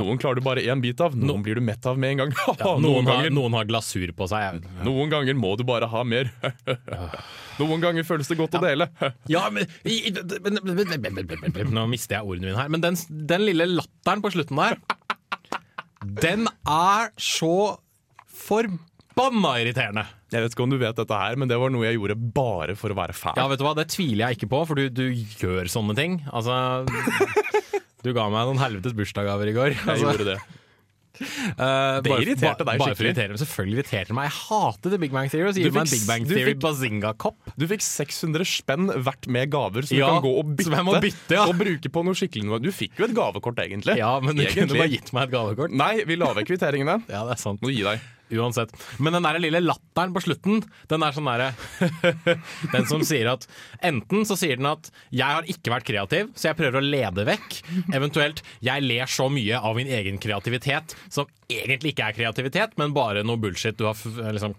Noen 0.00 0.18
klarer 0.18 0.38
du 0.38 0.44
bare 0.46 0.62
én 0.64 0.80
bit 0.80 1.00
av, 1.04 1.12
noen 1.16 1.42
blir 1.44 1.58
du 1.58 1.64
mett 1.64 1.84
av 1.86 1.98
med 2.00 2.14
en 2.14 2.22
gang. 2.24 2.30
Noen, 2.64 2.82
noen, 2.82 3.10
har, 3.10 3.28
noen 3.34 3.56
har 3.58 3.66
glasur 3.68 4.08
på 4.16 4.28
seg. 4.30 4.62
noen 4.86 4.95
ganger 5.12 5.36
må 5.38 5.52
du 5.60 5.64
bare 5.68 5.88
ha 5.92 6.02
mer. 6.08 6.30
noen 7.60 7.82
ganger 7.84 8.06
føles 8.08 8.28
det 8.30 8.38
godt 8.40 8.56
å 8.58 8.62
dele. 8.64 8.88
Ja, 9.30 9.46
men, 9.52 9.68
Nå 11.76 11.86
mister 11.92 12.18
jeg 12.18 12.24
ordene 12.26 12.50
mine 12.50 12.58
her. 12.60 12.72
Men 12.72 12.84
den, 12.84 12.98
den 13.32 13.46
lille 13.46 13.68
latteren 13.76 14.24
på 14.24 14.32
slutten 14.34 14.60
der, 14.60 14.78
den 16.26 16.46
er 16.68 17.10
så 17.20 17.76
forbanna 18.46 19.56
irriterende. 19.62 20.06
Jeg 20.34 20.42
vet 20.42 20.54
ikke 20.56 20.64
om 20.66 20.72
du 20.74 20.78
vet 20.80 20.98
dette 20.98 21.18
her, 21.20 21.36
men 21.38 21.48
det 21.50 21.56
var 21.60 21.70
noe 21.72 21.86
jeg 21.86 21.96
gjorde 22.00 22.16
bare 22.34 22.74
for 22.78 22.92
å 22.92 22.98
være 22.98 23.14
fæl. 23.16 23.36
Ja, 23.38 23.46
vet 23.50 23.60
du 23.62 23.64
hva, 23.66 23.76
Det 23.78 23.86
tviler 23.94 24.26
jeg 24.26 24.40
ikke 24.40 24.50
på, 24.52 24.62
for 24.68 24.78
du, 24.78 24.88
du 24.90 25.04
gjør 25.40 25.70
sånne 25.70 25.94
ting. 25.98 26.20
Altså 26.34 26.82
Du 28.04 28.12
ga 28.14 28.28
meg 28.30 28.46
noen 28.46 28.60
helvetes 28.62 28.94
bursdagsgaver 28.94 29.50
i 29.50 29.54
går. 29.56 29.72
jeg 29.74 29.86
Altså, 29.88 30.12
gjorde 30.12 30.28
det. 30.34 30.38
Eh, 31.20 32.00
Det 32.04 32.12
irriterte 32.22 32.64
deg 32.66 32.66
bare 32.66 32.78
for 32.78 32.90
å 32.90 32.94
skikkelig. 32.94 33.10
irritere 33.10 33.34
meg. 33.34 33.40
Selvfølgelig 33.42 33.78
irriterte 33.80 34.10
det 34.12 34.16
meg. 34.18 34.28
Jeg 34.30 34.36
hater 34.40 34.94
The 34.94 35.00
Big 35.04 35.14
Bang 35.16 35.30
Theory. 35.32 35.52
Så 35.52 35.62
gi 35.62 35.70
meg 35.70 35.82
en 35.86 35.92
Big 35.92 36.06
Bang 36.08 36.26
Theory 36.30 36.54
Bazinga-kopp. 36.66 37.52
Du 37.56 37.66
fikk 37.70 37.84
600 37.86 38.48
spenn 38.50 38.90
hvert 38.96 39.28
med 39.32 39.50
gaver 39.54 39.86
som 39.88 39.96
Ja, 39.98 40.10
du 40.10 40.18
kan 40.18 40.26
gå 40.26 40.34
og 40.40 40.52
bytte, 40.58 41.00
bytte, 41.06 41.38
ja. 41.38 41.46
og 41.46 41.56
bruke 41.60 41.92
på 41.92 42.04
noe 42.06 42.18
skikkelig 42.18 42.44
noe. 42.50 42.60
Du 42.62 42.70
fikk 42.74 42.98
jo 43.00 43.08
et 43.08 43.14
gavekort, 43.16 43.58
egentlig. 43.64 43.96
Ja, 44.00 44.16
men 44.20 44.36
du 44.38 44.44
kunne 44.50 44.74
bare 44.76 44.90
gitt 44.92 45.12
meg 45.16 45.28
et 45.28 45.34
gavekort. 45.36 45.72
Nei, 45.76 45.94
vi 46.08 46.18
la 46.20 46.32
vekk 46.36 46.52
kvitteringene. 46.52 47.00
Ja, 47.10 47.24
det 47.28 47.36
er 47.38 47.42
sant. 47.42 47.60
Du 47.62 47.70
gi 47.72 47.82
deg. 47.86 48.02
Uansett. 48.34 48.72
Men 48.98 49.14
den 49.14 49.26
der 49.26 49.38
lille 49.38 49.60
latteren 49.62 50.14
på 50.14 50.22
slutten, 50.24 50.64
den 50.90 51.04
er 51.06 51.14
sånn 51.14 51.28
derre 51.30 51.52
Den 52.74 52.88
som 52.90 53.04
sier 53.06 53.30
at 53.30 53.46
enten 53.86 54.26
så 54.26 54.34
sier 54.38 54.58
den 54.58 54.66
at 54.70 54.90
'jeg 55.14 55.38
har 55.38 55.46
ikke 55.46 55.72
vært 55.72 55.86
kreativ, 55.86 56.32
så 56.34 56.50
jeg 56.50 56.58
prøver 56.58 56.80
å 56.80 56.84
lede 56.84 57.26
vekk', 57.28 57.60
eventuelt 57.94 58.42
'jeg 58.60 58.82
ler 58.82 59.06
så 59.06 59.28
mye 59.30 59.60
av 59.60 59.76
min 59.78 59.86
egen 59.86 60.18
kreativitet', 60.18 60.96
som 61.08 61.30
egentlig 61.48 61.94
ikke 61.94 62.08
er 62.08 62.18
kreativitet, 62.18 62.74
men 62.76 62.94
bare 62.96 63.22
noe 63.22 63.38
bullshit 63.38 63.78
du 63.78 63.86
har 63.86 63.94
liksom 63.94 64.56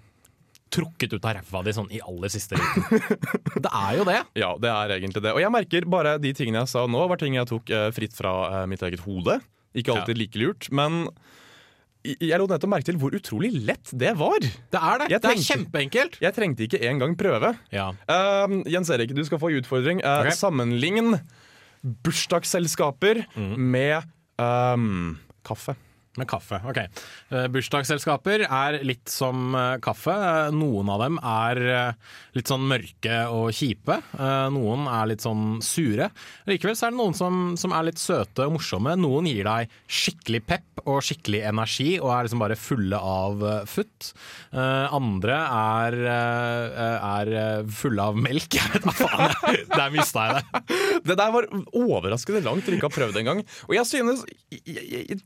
trukket 0.70 1.13
ut 1.13 1.26
av 1.26 1.38
ræva 1.38 1.62
di 1.63 1.74
sånn 1.76 1.91
i 1.96 2.02
aller 2.04 2.32
siste 2.32 2.58
liten. 2.60 3.04
Det 3.63 3.72
er 3.72 3.94
jo 3.98 4.04
det. 4.08 4.20
Ja, 4.38 4.50
det 4.60 4.70
er 4.72 4.94
egentlig 4.98 5.24
det. 5.24 5.32
Og 5.34 5.41
jeg 5.41 5.52
merker 5.54 5.88
bare 5.89 6.18
de 6.22 6.34
tingene 6.36 6.63
jeg 6.63 6.72
sa 6.74 6.86
nå, 6.88 7.06
var 7.10 7.20
ting 7.20 7.38
jeg 7.38 7.50
tok 7.50 7.72
eh, 7.74 7.88
fritt 7.96 8.15
fra 8.15 8.34
eh, 8.50 8.65
mitt 8.70 8.84
eget 8.86 9.04
hode. 9.06 9.39
Ikke 9.78 9.96
alltid 9.96 10.20
like 10.20 10.39
lurt, 10.39 10.70
men 10.76 11.08
jeg 12.15 12.38
lo 12.39 12.46
lot 12.46 12.54
nettopp 12.56 12.72
merke 12.72 12.88
til 12.89 12.98
hvor 13.02 13.15
utrolig 13.17 13.52
lett 13.67 13.91
det 13.93 14.13
var. 14.20 14.39
Det 14.39 14.80
er 14.80 14.98
det. 15.04 15.08
Jeg 15.12 15.22
Det 15.22 15.30
er 15.30 15.36
tenkte- 15.36 15.50
kjempeenkelt. 15.52 16.20
Jeg 16.24 16.34
trengte 16.36 16.63
ikke 16.67 16.80
engang 16.89 17.15
prøve. 17.20 17.54
Ja. 17.74 17.89
Uh, 18.10 18.63
Jens 18.65 18.89
Erik, 18.89 19.13
du 19.15 19.24
skal 19.28 19.39
få 19.41 19.50
en 19.52 19.60
utfordring. 19.62 20.02
Uh, 20.06 20.22
okay. 20.22 20.32
Sammenlign 20.38 21.20
bursdagsselskaper 22.04 23.26
Mm. 23.36 23.56
med 23.60 24.04
um, 24.39 25.17
kaffe. 25.46 25.76
Med 26.17 26.25
kaffe, 26.30 26.58
ok. 26.65 26.80
Eh, 27.30 27.45
Bursdagsselskaper 27.53 28.47
er 28.47 28.80
litt 28.88 29.12
som 29.12 29.53
eh, 29.53 29.75
kaffe. 29.84 30.13
Eh, 30.13 30.49
Noen 30.58 30.89
av 30.89 31.03
dem 31.03 31.19
er 31.21 31.60
litt 32.38 32.49
sånn 32.49 32.65
mørke 32.69 33.19
og 33.34 33.51
kjipe. 33.56 33.97
Noen 34.53 34.86
er 34.91 35.08
litt 35.10 35.23
sånn 35.23 35.60
sure. 35.65 36.10
Likevel 36.49 36.75
så 36.77 36.88
er 36.88 36.93
det 36.93 36.99
noen 36.99 37.15
som, 37.17 37.39
som 37.58 37.73
er 37.73 37.88
litt 37.88 38.01
søte 38.01 38.45
og 38.45 38.56
morsomme. 38.58 38.93
Noen 38.99 39.30
gir 39.30 39.47
deg 39.47 39.73
skikkelig 39.89 40.41
pepp 40.45 40.84
og 40.86 41.01
skikkelig 41.06 41.41
energi 41.49 41.88
og 41.97 42.12
er 42.13 42.27
liksom 42.27 42.43
bare 42.43 42.58
fulle 42.60 42.99
av 43.01 43.41
futt. 43.69 44.12
Andre 44.53 45.39
er, 45.41 45.97
er 46.08 47.34
fulle 47.73 48.06
av 48.12 48.21
melk. 48.21 48.49
Jeg 48.58 48.73
vet 48.75 48.86
da 48.86 48.93
faen, 48.95 49.36
der 49.73 49.93
mista 49.93 50.27
jeg 50.27 50.38
det. 50.38 50.77
Det 51.08 51.17
der 51.19 51.34
var 51.34 51.47
overraskende 51.77 52.43
langt 52.45 52.65
til 52.67 52.77
ikke 52.77 52.88
har 52.88 52.93
ha 52.93 52.97
prøvd 53.01 53.21
engang. 53.21 53.43
Og 53.67 53.75
jeg 53.77 53.89
synes, 53.89 54.23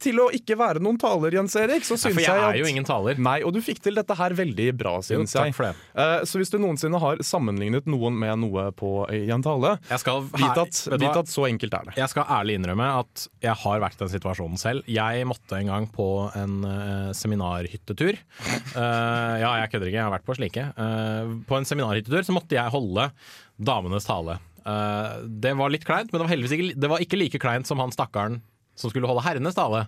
til 0.01 0.21
å 0.23 0.29
ikke 0.35 0.57
være 0.59 0.80
noen 0.83 0.99
taler, 1.01 1.35
Jens 1.37 1.55
Erik, 1.59 1.85
så 1.87 1.95
Ja, 1.95 2.01
synes 2.05 2.17
For 2.17 2.23
jeg 2.23 2.41
jeg 2.41 2.47
er 2.47 2.59
jo 2.59 2.69
ingen 2.69 2.87
taler. 2.87 3.19
Nei, 3.21 3.37
og 3.45 3.53
du 3.55 3.61
fikk 3.63 3.81
til 3.85 3.97
dette 3.97 4.15
her 4.17 4.35
veldig 4.37 4.67
bra, 4.77 4.97
takk 5.01 5.51
jeg. 5.51 5.55
for 5.57 5.69
det. 5.69 5.73
Eh, 6.03 6.25
så 6.29 6.41
hvis 6.41 6.51
du 6.53 6.57
noensinne 6.61 6.99
har 7.01 7.21
sammenlignet 7.25 7.87
noen 7.89 8.17
med 8.19 8.41
noe 8.43 8.67
på, 8.75 8.91
i 9.13 9.29
en 9.33 9.45
tale, 9.45 9.75
Jeg 9.89 10.01
vit 10.35 10.61
at, 10.63 10.81
vit 10.97 11.21
at 11.23 11.31
så 11.31 11.47
enkelt 11.49 11.77
er 11.77 11.89
det. 11.89 11.97
Jeg 11.99 12.11
skal 12.13 12.27
ærlig 12.39 12.57
innrømme 12.59 12.89
at 13.01 13.25
jeg 13.43 13.55
har 13.63 13.81
vært 13.83 13.97
i 13.99 14.03
den 14.03 14.13
situasjonen 14.15 14.61
selv. 14.61 14.87
Jeg 14.91 15.25
måtte 15.29 15.59
en 15.59 15.71
gang 15.71 15.89
på 15.91 16.07
en 16.37 16.61
uh, 16.65 17.09
seminarhyttetur. 17.17 18.19
Uh, 18.75 19.35
ja, 19.41 19.51
jeg 19.63 19.73
kødder 19.73 19.91
ikke, 19.91 19.99
jeg 19.99 20.07
har 20.07 20.15
vært 20.15 20.27
på 20.27 20.37
slike. 20.37 20.67
Eh, 20.71 21.33
på 21.47 21.57
en 21.57 21.67
seminarhyttetur 21.67 22.25
så 22.27 22.35
måtte 22.35 22.57
jeg 22.57 22.73
holde 22.73 23.09
damenes 23.61 24.07
tale. 24.07 24.39
Uh, 24.61 25.21
det 25.25 25.55
var 25.57 25.73
litt 25.73 25.85
kleint, 25.87 26.11
men 26.11 26.21
det 26.21 26.27
var 26.27 26.57
ikke, 26.57 26.73
det 26.77 26.89
var 26.91 27.03
ikke 27.03 27.19
like 27.19 27.41
kleint 27.41 27.69
som 27.69 27.81
han 27.81 27.93
stakkaren 27.93 28.41
som 28.81 28.91
skulle 28.91 29.09
holde 29.09 29.23
herrenes 29.25 29.57
tale. 29.57 29.85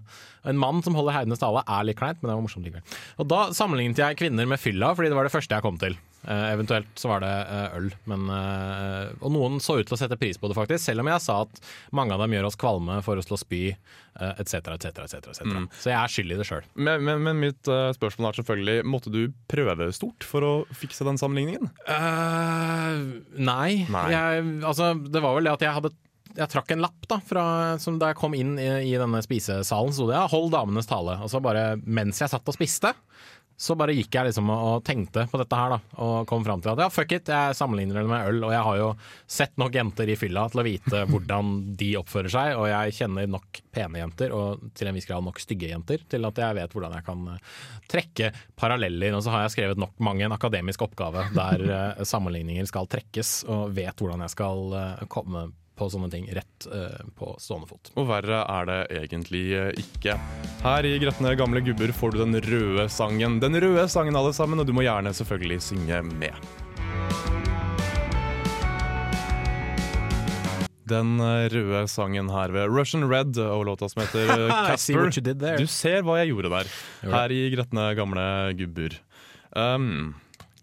En 0.48 0.60
mann 0.60 0.82
som 0.86 0.96
holder 0.98 1.18
herrenes 1.18 1.42
tale 1.42 1.66
er 1.66 1.86
litt 1.88 2.00
kleint, 2.00 2.22
men 2.22 2.30
det 2.32 2.38
var 2.38 2.46
morsomt 2.46 2.68
likevel. 2.68 2.98
Og 3.20 3.30
da 3.32 3.46
sammenlignet 3.56 4.02
jeg 4.02 4.20
kvinner 4.22 4.50
med 4.50 4.62
fylla, 4.62 4.94
fordi 4.96 5.12
det 5.12 5.20
var 5.20 5.28
det 5.28 5.34
første 5.36 5.58
jeg 5.58 5.66
kom 5.66 5.80
til. 5.82 5.98
Eh, 6.24 6.54
eventuelt 6.54 6.88
så 6.96 7.10
var 7.12 7.24
det 7.24 7.32
eh, 7.32 7.78
øl. 7.78 7.90
Men, 8.08 8.30
eh, 8.32 9.10
og 9.20 9.34
noen 9.36 9.60
så 9.64 9.76
ut 9.80 9.90
til 9.90 9.98
å 9.98 10.00
sette 10.00 10.18
pris 10.20 10.40
på 10.40 10.48
det, 10.48 10.56
faktisk. 10.56 10.86
Selv 10.86 11.04
om 11.04 11.10
jeg 11.12 11.24
sa 11.24 11.42
at 11.44 11.60
mange 11.96 12.16
av 12.16 12.24
dem 12.24 12.36
gjør 12.38 12.48
oss 12.48 12.60
kvalme, 12.60 13.02
får 13.04 13.20
oss 13.20 13.28
til 13.28 13.38
å 13.38 13.42
spy, 13.42 13.62
eh, 13.74 14.34
etc., 14.40 14.72
etc., 14.78 15.04
etc. 15.04 15.34
Så 15.82 15.92
jeg 15.92 15.98
er 16.00 16.14
skyld 16.16 16.36
i 16.36 16.40
det 16.40 16.48
sjøl. 16.48 16.64
Men, 16.76 17.04
men, 17.04 17.24
men 17.28 17.44
mitt 17.44 17.72
eh, 17.72 17.90
spørsmål 17.98 18.32
er 18.32 18.40
selvfølgelig, 18.40 18.88
måtte 18.88 19.12
du 19.14 19.22
prøve 19.52 19.90
stort 19.96 20.28
for 20.28 20.48
å 20.48 20.54
fikse 20.78 21.08
den 21.08 21.20
sammenligningen? 21.20 21.72
nei. 23.36 23.84
Nei. 23.92 24.08
Jeg, 24.14 24.48
altså, 24.64 24.94
det 24.96 25.22
var 25.24 25.36
vel 25.36 25.50
det 25.50 25.58
at 25.58 25.66
jeg 25.66 25.76
hadde 25.76 25.92
jeg 26.38 26.50
trakk 26.52 26.74
en 26.74 26.84
lapp 26.84 27.08
da, 27.10 27.20
fra, 27.24 27.46
som 27.82 28.00
da 28.02 28.12
jeg 28.12 28.20
kom 28.20 28.36
inn 28.38 28.56
i, 28.62 28.70
i 28.90 28.96
denne 29.00 29.22
spisesalen, 29.26 29.94
sto 29.94 30.10
det 30.10 30.18
ja, 30.18 30.26
'hold 30.30 30.52
damenes 30.54 30.90
tale'. 30.90 31.20
Og 31.24 31.32
så 31.32 31.42
bare, 31.44 31.74
mens 31.86 32.22
jeg 32.22 32.32
satt 32.32 32.50
og 32.50 32.58
spiste, 32.58 32.94
så 33.64 33.76
bare 33.78 33.94
gikk 33.94 34.16
jeg 34.16 34.28
liksom 34.28 34.50
og, 34.50 34.82
tenkte 34.86 35.26
på 35.30 35.40
dette 35.40 35.58
her, 35.58 35.76
da. 35.76 36.00
Og 36.04 36.28
kom 36.30 36.44
fram 36.46 36.62
til 36.64 36.74
at 36.74 36.82
ja, 36.84 36.90
fuck 36.92 37.14
it, 37.16 37.30
jeg 37.30 37.58
sammenligner 37.58 38.02
det 38.02 38.10
med 38.10 38.30
øl. 38.32 38.42
Og 38.48 38.54
jeg 38.56 38.66
har 38.68 38.80
jo 38.80 38.90
sett 39.30 39.54
nok 39.62 39.78
jenter 39.78 40.10
i 40.10 40.18
fylla 40.20 40.48
til 40.52 40.64
å 40.64 40.66
vite 40.66 41.04
hvordan 41.12 41.54
de 41.80 41.92
oppfører 42.02 42.34
seg, 42.34 42.58
og 42.58 42.68
jeg 42.72 42.98
kjenner 42.98 43.30
nok 43.30 43.62
pene 43.74 44.02
jenter, 44.02 44.34
og 44.36 44.68
til 44.78 44.90
en 44.90 44.98
viss 44.98 45.08
grad 45.10 45.26
nok 45.26 45.42
stygge 45.42 45.70
jenter, 45.72 46.04
til 46.10 46.30
at 46.30 46.44
jeg 46.44 46.60
vet 46.60 46.76
hvordan 46.76 46.98
jeg 46.98 47.08
kan 47.08 47.26
eh, 47.36 47.58
trekke 47.94 48.32
paralleller. 48.60 49.16
Og 49.16 49.26
så 49.26 49.36
har 49.36 49.46
jeg 49.46 49.58
skrevet 49.58 49.82
nok 49.86 49.96
mange 50.04 50.26
en 50.28 50.36
akademisk 50.36 50.88
oppgave 50.88 51.30
der 51.38 51.68
eh, 51.70 52.06
sammenligninger 52.10 52.68
skal 52.70 52.90
trekkes, 52.90 53.44
og 53.54 53.76
vet 53.78 54.02
hvordan 54.02 54.26
jeg 54.26 54.34
skal 54.34 54.80
eh, 54.80 55.06
komme 55.14 55.52
på 55.76 55.90
sånne 55.90 56.10
ting 56.14 56.28
rett 56.36 56.68
eh, 56.70 57.00
på 57.18 57.34
stående 57.42 57.70
fot. 57.70 57.94
Og 57.98 58.10
verre 58.10 58.44
er 58.46 58.70
det 58.70 58.80
egentlig 59.02 59.46
eh, 59.58 59.72
ikke. 59.84 60.18
Her 60.64 60.90
i 60.90 60.98
Gretne 61.02 61.34
gamle 61.40 61.64
gubber 61.66 61.94
får 61.96 62.14
du 62.14 62.24
den 62.24 62.42
røde 62.46 62.90
sangen. 62.94 63.40
Den 63.44 63.58
røde 63.58 63.88
sangen, 63.92 64.18
alle 64.20 64.36
sammen, 64.38 64.62
og 64.62 64.70
du 64.70 64.76
må 64.76 64.86
gjerne 64.86 65.16
selvfølgelig 65.18 65.64
synge 65.72 66.04
med. 66.14 66.38
den 70.94 71.20
eh, 71.24 71.48
røde 71.52 71.86
sangen 71.92 72.30
her 72.34 72.52
ved 72.54 72.72
Russian 72.72 73.08
Red 73.10 73.38
og 73.42 73.66
låta 73.70 73.90
som 73.90 74.04
heter 74.04 74.34
eh, 74.48 74.68
Casper. 74.70 75.10
Du 75.58 75.68
ser 75.72 76.04
hva 76.06 76.20
jeg 76.22 76.34
gjorde 76.34 76.52
der, 76.54 76.74
her 77.14 77.34
i 77.34 77.46
Gretne 77.54 77.90
gamle 77.98 78.26
gubber. 78.60 79.00
Um, 79.54 80.16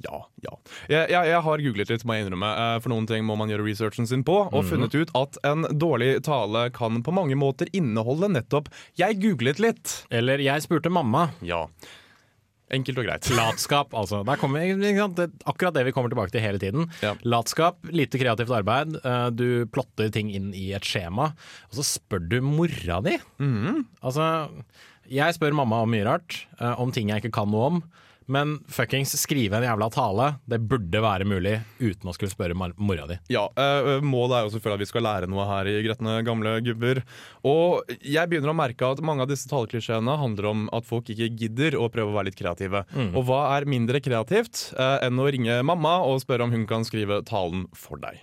ja, 0.04 0.18
ja. 0.44 0.52
Jeg, 0.88 1.10
jeg, 1.12 1.28
jeg 1.30 1.42
har 1.46 1.62
googlet 1.66 1.92
litt, 1.92 2.04
må 2.08 2.16
jeg 2.16 2.26
innrømme. 2.26 2.50
Eh, 2.64 2.80
For 2.80 2.92
noen 2.92 3.06
ting 3.10 3.24
må 3.28 3.36
man 3.40 3.52
gjøre 3.52 3.66
researchen 3.66 4.08
sin 4.08 4.24
på, 4.26 4.36
og 4.48 4.60
mm. 4.64 4.68
funnet 4.72 4.96
ut 4.96 5.14
at 5.18 5.38
en 5.44 5.68
dårlig 5.76 6.12
tale 6.26 6.66
kan 6.76 7.02
på 7.04 7.14
mange 7.14 7.36
måter 7.38 7.68
inneholde 7.76 8.32
nettopp 8.32 8.68
'jeg 8.96 9.20
googlet 9.20 9.60
litt'. 9.60 10.04
Eller 10.10 10.38
'jeg 10.38 10.62
spurte 10.62 10.88
mamma'. 10.92 11.30
Ja. 11.42 11.66
Enkelt 12.70 13.00
og 13.02 13.06
greit. 13.08 13.26
Latskap, 13.34 13.94
altså. 13.98 14.20
Der 14.24 14.38
kommer. 14.38 14.62
Det, 14.62 14.92
er 14.94 15.30
akkurat 15.50 15.74
det 15.74 15.82
vi 15.88 15.92
kommer 15.92 16.08
tilbake 16.12 16.30
til 16.30 16.40
hele 16.44 16.60
tiden. 16.62 16.86
Ja. 17.02 17.16
Latskap, 17.26 17.82
lite 17.90 18.18
kreativt 18.20 18.52
arbeid. 18.54 18.94
eh, 19.04 19.30
Du 19.34 19.66
plotter 19.66 20.08
ting 20.14 20.30
inn 20.30 20.52
i 20.54 20.70
et 20.72 20.86
skjema, 20.86 21.32
og 21.70 21.74
så 21.80 21.82
spør 21.82 22.28
du 22.28 22.40
mora 22.40 23.00
di. 23.02 23.18
Mm. 23.42 23.86
Altså, 24.06 24.48
jeg 25.10 25.34
spør 25.34 25.52
mamma 25.58 25.82
om 25.82 25.90
mye 25.90 26.06
rart, 26.06 26.46
eh, 26.60 26.78
om 26.78 26.92
ting 26.92 27.08
jeg 27.10 27.24
ikke 27.24 27.32
kan 27.42 27.50
noe 27.50 27.66
om. 27.66 27.82
Men 28.30 28.58
fuckings 28.70 29.16
skrive 29.18 29.58
en 29.58 29.66
jævla 29.66 29.88
tale, 29.90 30.28
det 30.50 30.60
burde 30.70 31.02
være 31.02 31.26
mulig 31.26 31.56
uten 31.80 32.10
å 32.10 32.14
skulle 32.14 32.30
spørre 32.30 32.54
mora 32.54 33.08
di. 33.10 33.18
Ja, 33.34 33.48
eh, 33.58 33.98
Målet 34.06 34.36
er 34.38 34.46
jo 34.46 34.52
selvfølgelig 34.54 34.78
at 34.78 34.84
vi 34.84 34.90
skal 34.92 35.06
lære 35.08 35.30
noe 35.30 35.48
her 35.48 35.70
i 35.70 35.76
Gretne 35.86 36.16
gamle 36.26 36.54
gubber. 36.66 37.02
Og 37.50 37.90
jeg 37.98 38.30
begynner 38.30 38.54
å 38.54 38.56
merke 38.56 38.86
at 38.86 39.02
mange 39.02 39.26
av 39.26 39.32
disse 39.32 39.50
taleklisjeene 39.50 40.16
handler 40.20 40.50
om 40.52 40.64
at 40.76 40.86
folk 40.86 41.10
ikke 41.10 41.30
gidder 41.34 41.78
å 41.80 41.90
prøve 41.92 42.14
å 42.14 42.18
være 42.20 42.30
litt 42.30 42.38
kreative. 42.40 42.84
Og 43.10 43.22
hva 43.26 43.42
er 43.56 43.68
mindre 43.70 44.02
kreativt 44.04 44.68
eh, 44.78 44.98
enn 45.08 45.18
å 45.18 45.30
ringe 45.30 45.60
mamma 45.66 45.98
og 46.06 46.22
spørre 46.22 46.46
om 46.46 46.54
hun 46.54 46.68
kan 46.70 46.86
skrive 46.86 47.22
talen 47.26 47.66
for 47.74 47.98
deg? 48.02 48.22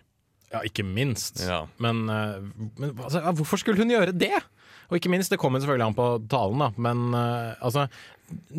Ja, 0.53 0.61
ikke 0.63 0.85
minst. 0.87 1.41
Ja. 1.43 1.65
Men, 1.83 2.05
eh, 2.09 2.39
men 2.79 2.93
altså, 2.95 3.19
hvorfor 3.35 3.59
skulle 3.59 3.83
hun 3.83 3.91
gjøre 3.91 4.15
det? 4.15 4.37
Og 4.87 4.99
ikke 4.99 5.11
minst, 5.11 5.31
det 5.33 5.39
kommer 5.41 5.61
selvfølgelig 5.61 5.89
an 5.89 5.97
på 5.97 6.07
talen, 6.31 6.63
da. 6.63 6.69
Men 6.87 7.09
uh, 7.15 7.55
altså 7.59 7.87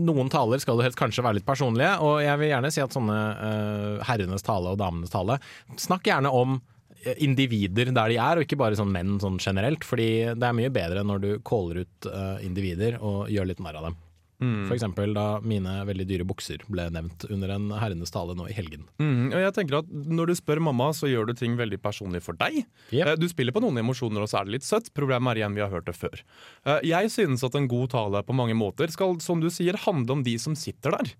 Noen 0.01 0.31
taler 0.33 0.61
skal 0.63 0.79
jo 0.79 0.85
helst 0.87 0.97
kanskje 0.97 1.21
være 1.25 1.39
litt 1.39 1.49
personlige, 1.49 1.91
og 2.01 2.23
jeg 2.25 2.41
vil 2.41 2.49
gjerne 2.55 2.71
si 2.73 2.81
at 2.81 2.95
sånne 2.95 3.17
uh, 3.37 4.07
herrenes 4.09 4.45
tale 4.47 4.73
og 4.73 4.79
damenes 4.81 5.13
tale 5.13 5.37
Snakk 5.77 6.09
gjerne 6.09 6.33
om 6.33 6.55
eh, 7.03 7.19
individer 7.27 7.93
der 7.93 8.15
de 8.15 8.17
er, 8.17 8.41
og 8.41 8.47
ikke 8.47 8.57
bare 8.61 8.79
sånn 8.79 8.95
menn 8.95 9.19
sånn 9.21 9.37
generelt. 9.43 9.85
Fordi 9.85 10.09
det 10.33 10.49
er 10.49 10.57
mye 10.57 10.73
bedre 10.73 11.05
når 11.05 11.25
du 11.25 11.31
caller 11.45 11.85
ut 11.85 12.09
uh, 12.09 12.39
individer 12.45 12.97
og 13.05 13.29
gjør 13.33 13.53
litt 13.53 13.61
narr 13.65 13.83
av 13.83 13.91
dem. 13.91 13.99
For 14.39 14.75
eksempel 14.77 15.15
da 15.17 15.41
mine 15.43 15.73
veldig 15.89 16.05
dyre 16.07 16.25
bukser 16.29 16.63
ble 16.71 16.85
nevnt 16.95 17.25
under 17.29 17.51
en 17.57 17.71
herrenes 17.75 18.13
tale 18.15 18.37
nå 18.39 18.47
i 18.47 18.55
helgen. 18.55 18.85
Mm, 19.03 19.33
og 19.33 19.41
jeg 19.43 19.55
tenker 19.57 19.79
at 19.81 19.89
Når 19.91 20.31
du 20.31 20.35
spør 20.39 20.61
mamma, 20.63 20.93
så 20.95 21.11
gjør 21.11 21.27
du 21.27 21.35
ting 21.35 21.57
veldig 21.59 21.81
personlig 21.83 22.23
for 22.23 22.39
deg. 22.39 22.61
Yep. 22.93 23.07
Eh, 23.07 23.17
Du 23.19 23.27
spiller 23.29 23.53
på 23.53 23.63
noen 23.65 23.81
emosjoner, 23.83 24.23
og 24.23 24.31
så 24.31 24.41
er 24.41 24.45
det 24.47 24.55
litt 24.59 24.69
søtt. 24.69 24.93
Problemet 24.95 25.33
er 25.35 25.41
igjen, 25.43 25.57
vi 25.59 25.65
har 25.65 25.71
hørt 25.75 25.87
det 25.91 25.97
før. 25.99 26.23
Eh, 26.65 26.81
Jeg 26.87 27.11
synes 27.11 27.43
at 27.43 27.55
en 27.59 27.67
god 27.67 27.91
tale 27.91 28.23
på 28.23 28.37
mange 28.37 28.55
måter 28.55 28.87
skal, 28.95 29.19
som 29.21 29.41
du 29.43 29.51
sier, 29.51 29.75
handle 29.77 30.13
om 30.13 30.23
de 30.23 30.39
som 30.39 30.55
sitter 30.55 30.95
der. 30.95 31.13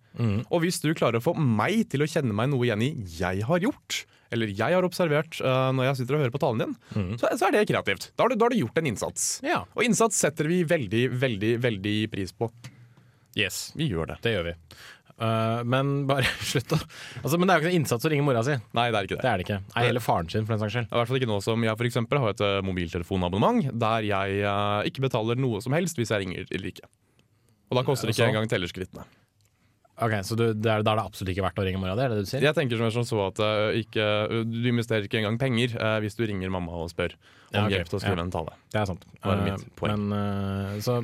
Og 0.51 0.63
hvis 0.63 0.81
du 0.83 0.95
klarer 0.95 1.19
å 1.19 1.23
få 1.23 1.35
meg 1.35 1.89
til 1.91 2.03
å 2.03 2.09
kjenne 2.11 2.35
meg 2.35 2.51
noe 2.51 2.65
igjen 2.67 2.83
i 2.83 2.95
'jeg 3.03 3.43
har 3.47 3.59
gjort', 3.59 4.05
eller 4.31 4.47
'jeg 4.47 4.75
har 4.75 4.83
observert' 4.83 5.41
uh, 5.41 5.71
når 5.73 5.85
jeg 5.91 5.97
sitter 5.97 6.15
og 6.15 6.21
hører 6.23 6.35
på 6.35 6.41
talen 6.43 6.59
din, 6.59 7.17
så, 7.19 7.31
så 7.39 7.47
er 7.49 7.53
det 7.53 7.69
kreativt. 7.69 8.11
Da 8.17 8.25
har, 8.25 8.29
du, 8.31 8.37
da 8.37 8.45
har 8.47 8.51
du 8.51 8.59
gjort 8.63 8.79
en 8.79 8.87
innsats. 8.87 9.41
Ja. 9.43 9.65
Og 9.75 9.83
innsats 9.85 10.15
setter 10.19 10.47
vi 10.47 10.63
veldig, 10.65 11.09
veldig, 11.19 11.59
veldig 11.63 12.11
pris 12.11 12.33
på. 12.33 12.51
Yes. 13.39 13.69
Vi 13.79 13.89
gjør 13.91 14.13
det. 14.13 14.21
Det 14.25 14.35
gjør 14.35 14.49
vi. 14.51 14.55
Uh, 15.19 15.65
men 15.67 16.07
bare 16.07 16.29
slutt, 16.51 16.69
da. 16.71 16.79
Altså, 17.25 17.39
men 17.39 17.49
det 17.49 17.55
er 17.55 17.59
jo 17.59 17.65
ikke 17.65 17.73
noe 17.73 17.81
innsats 17.81 18.07
å 18.07 18.13
ringe 18.13 18.27
mora 18.27 18.45
si. 18.47 18.55
Nei, 18.79 18.87
det 18.95 19.01
er 19.01 19.09
ikke 19.09 19.17
det. 19.17 19.23
Det 19.25 19.31
er 19.31 19.41
det 19.41 19.47
ikke. 19.47 19.61
Nei, 19.75 19.85
heller 19.89 20.05
faren 20.05 20.31
sin, 20.31 20.47
for 20.47 20.55
den 20.55 20.63
saks 20.63 20.77
skyld. 20.77 20.91
I 20.91 21.01
hvert 21.01 21.11
fall 21.11 21.21
ikke 21.21 21.31
nå 21.31 21.39
som 21.45 21.67
jeg 21.67 21.81
for 21.81 21.91
eksempel 21.91 22.23
har 22.23 22.35
et 22.35 22.45
eh, 22.47 22.59
mobiltelefonabonnement 22.67 23.71
der 23.83 24.07
jeg 24.07 24.43
uh, 24.47 24.87
ikke 24.87 25.07
betaler 25.09 25.41
noe 25.41 25.63
som 25.65 25.75
helst 25.75 25.99
hvis 25.99 26.15
jeg 26.15 26.23
ringer 26.23 26.47
eller 26.47 26.71
ikke. 26.71 26.87
Og 27.69 27.81
da 27.81 27.85
koster 27.85 28.09
det 28.09 28.15
ikke 28.15 28.31
engang 28.31 28.47
tellerskrittene. 28.51 29.07
Ok, 30.05 30.15
Så 30.23 30.37
du, 30.39 30.45
det 30.55 30.71
er, 30.71 30.85
da 30.87 30.93
er 30.95 31.01
det 31.01 31.07
absolutt 31.09 31.33
ikke 31.35 31.43
verdt 31.47 31.59
å 31.59 31.65
ringe 31.67 31.81
mora 31.83 31.97
di? 31.99 32.05
Er 32.05 32.13
det 32.13 32.21
det 32.21 32.29
du 32.29 32.31
sier? 32.31 32.45
Jeg 32.47 32.55
tenker 32.55 32.79
som 32.79 32.87
er 32.87 32.95
som 32.95 33.07
så 33.09 33.19
at 33.27 33.41
uh, 33.43 33.71
ikke, 33.75 34.05
du 34.47 34.69
investerer 34.71 35.09
ikke 35.09 35.19
engang 35.23 35.41
penger 35.41 35.75
uh, 35.81 35.97
hvis 36.05 36.15
du 36.19 36.23
ringer 36.29 36.53
mamma 36.55 36.77
og 36.85 36.93
spør 36.93 37.17
om 37.17 37.55
Ja, 37.57 37.63
okay. 37.65 37.79
hjelp 37.79 37.89
til 37.89 37.97
å 37.97 38.03
skrive 38.03 38.21
Ja. 38.21 38.25
en 38.27 38.33
tale. 38.35 38.55
Det 38.69 38.81
er 38.83 38.89
sant. 38.91 39.07
Uh, 39.25 39.31
mitt 39.47 39.65
poeng. 39.81 40.03
men 40.05 40.83
så 40.85 40.99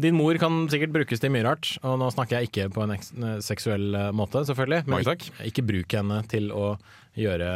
Din 0.00 0.16
mor 0.18 0.34
kan 0.42 0.64
sikkert 0.72 0.92
brukes 0.94 1.22
til 1.22 1.32
mye 1.34 1.44
rart, 1.46 1.70
og 1.86 1.96
nå 2.02 2.10
snakker 2.14 2.40
jeg 2.40 2.50
ikke 2.50 2.68
på 2.74 2.84
en 2.84 2.96
eh, 2.96 3.38
seksuell 3.44 3.94
eh, 3.94 4.10
måte, 4.16 4.42
selvfølgelig. 4.48 4.84
Men 4.90 5.04
ikke, 5.06 5.32
ikke 5.50 5.66
bruk 5.66 5.96
henne 5.98 6.20
til 6.30 6.50
å 6.54 6.74
gjøre 7.14 7.48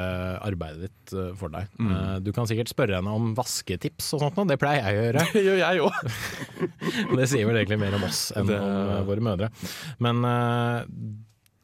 arbeidet 0.46 0.88
ditt 0.88 1.14
eh, 1.18 1.30
for 1.38 1.50
deg. 1.54 1.68
Mm. 1.82 1.90
Uh, 1.92 2.16
du 2.22 2.30
kan 2.36 2.46
sikkert 2.50 2.70
spørre 2.70 2.98
henne 3.00 3.14
om 3.14 3.32
vasketips 3.38 4.12
og 4.16 4.22
sånt, 4.22 4.38
det 4.50 4.58
pleier 4.62 4.84
jeg 4.86 4.98
å 4.98 5.06
gjøre. 5.08 5.24
Det 5.34 5.42
gjør 5.46 5.58
jeg 5.62 5.82
òg. 5.86 5.96
Det 7.18 7.26
sier 7.30 7.48
vel 7.48 7.58
egentlig 7.62 7.80
mer 7.82 7.96
om 7.98 8.06
oss 8.08 8.28
enn 8.38 8.50
Det- 8.50 8.60
om 8.62 8.92
eh, 8.98 9.02
våre 9.08 9.24
mødre. 9.24 9.50
Men 10.04 10.22
eh, 10.28 10.84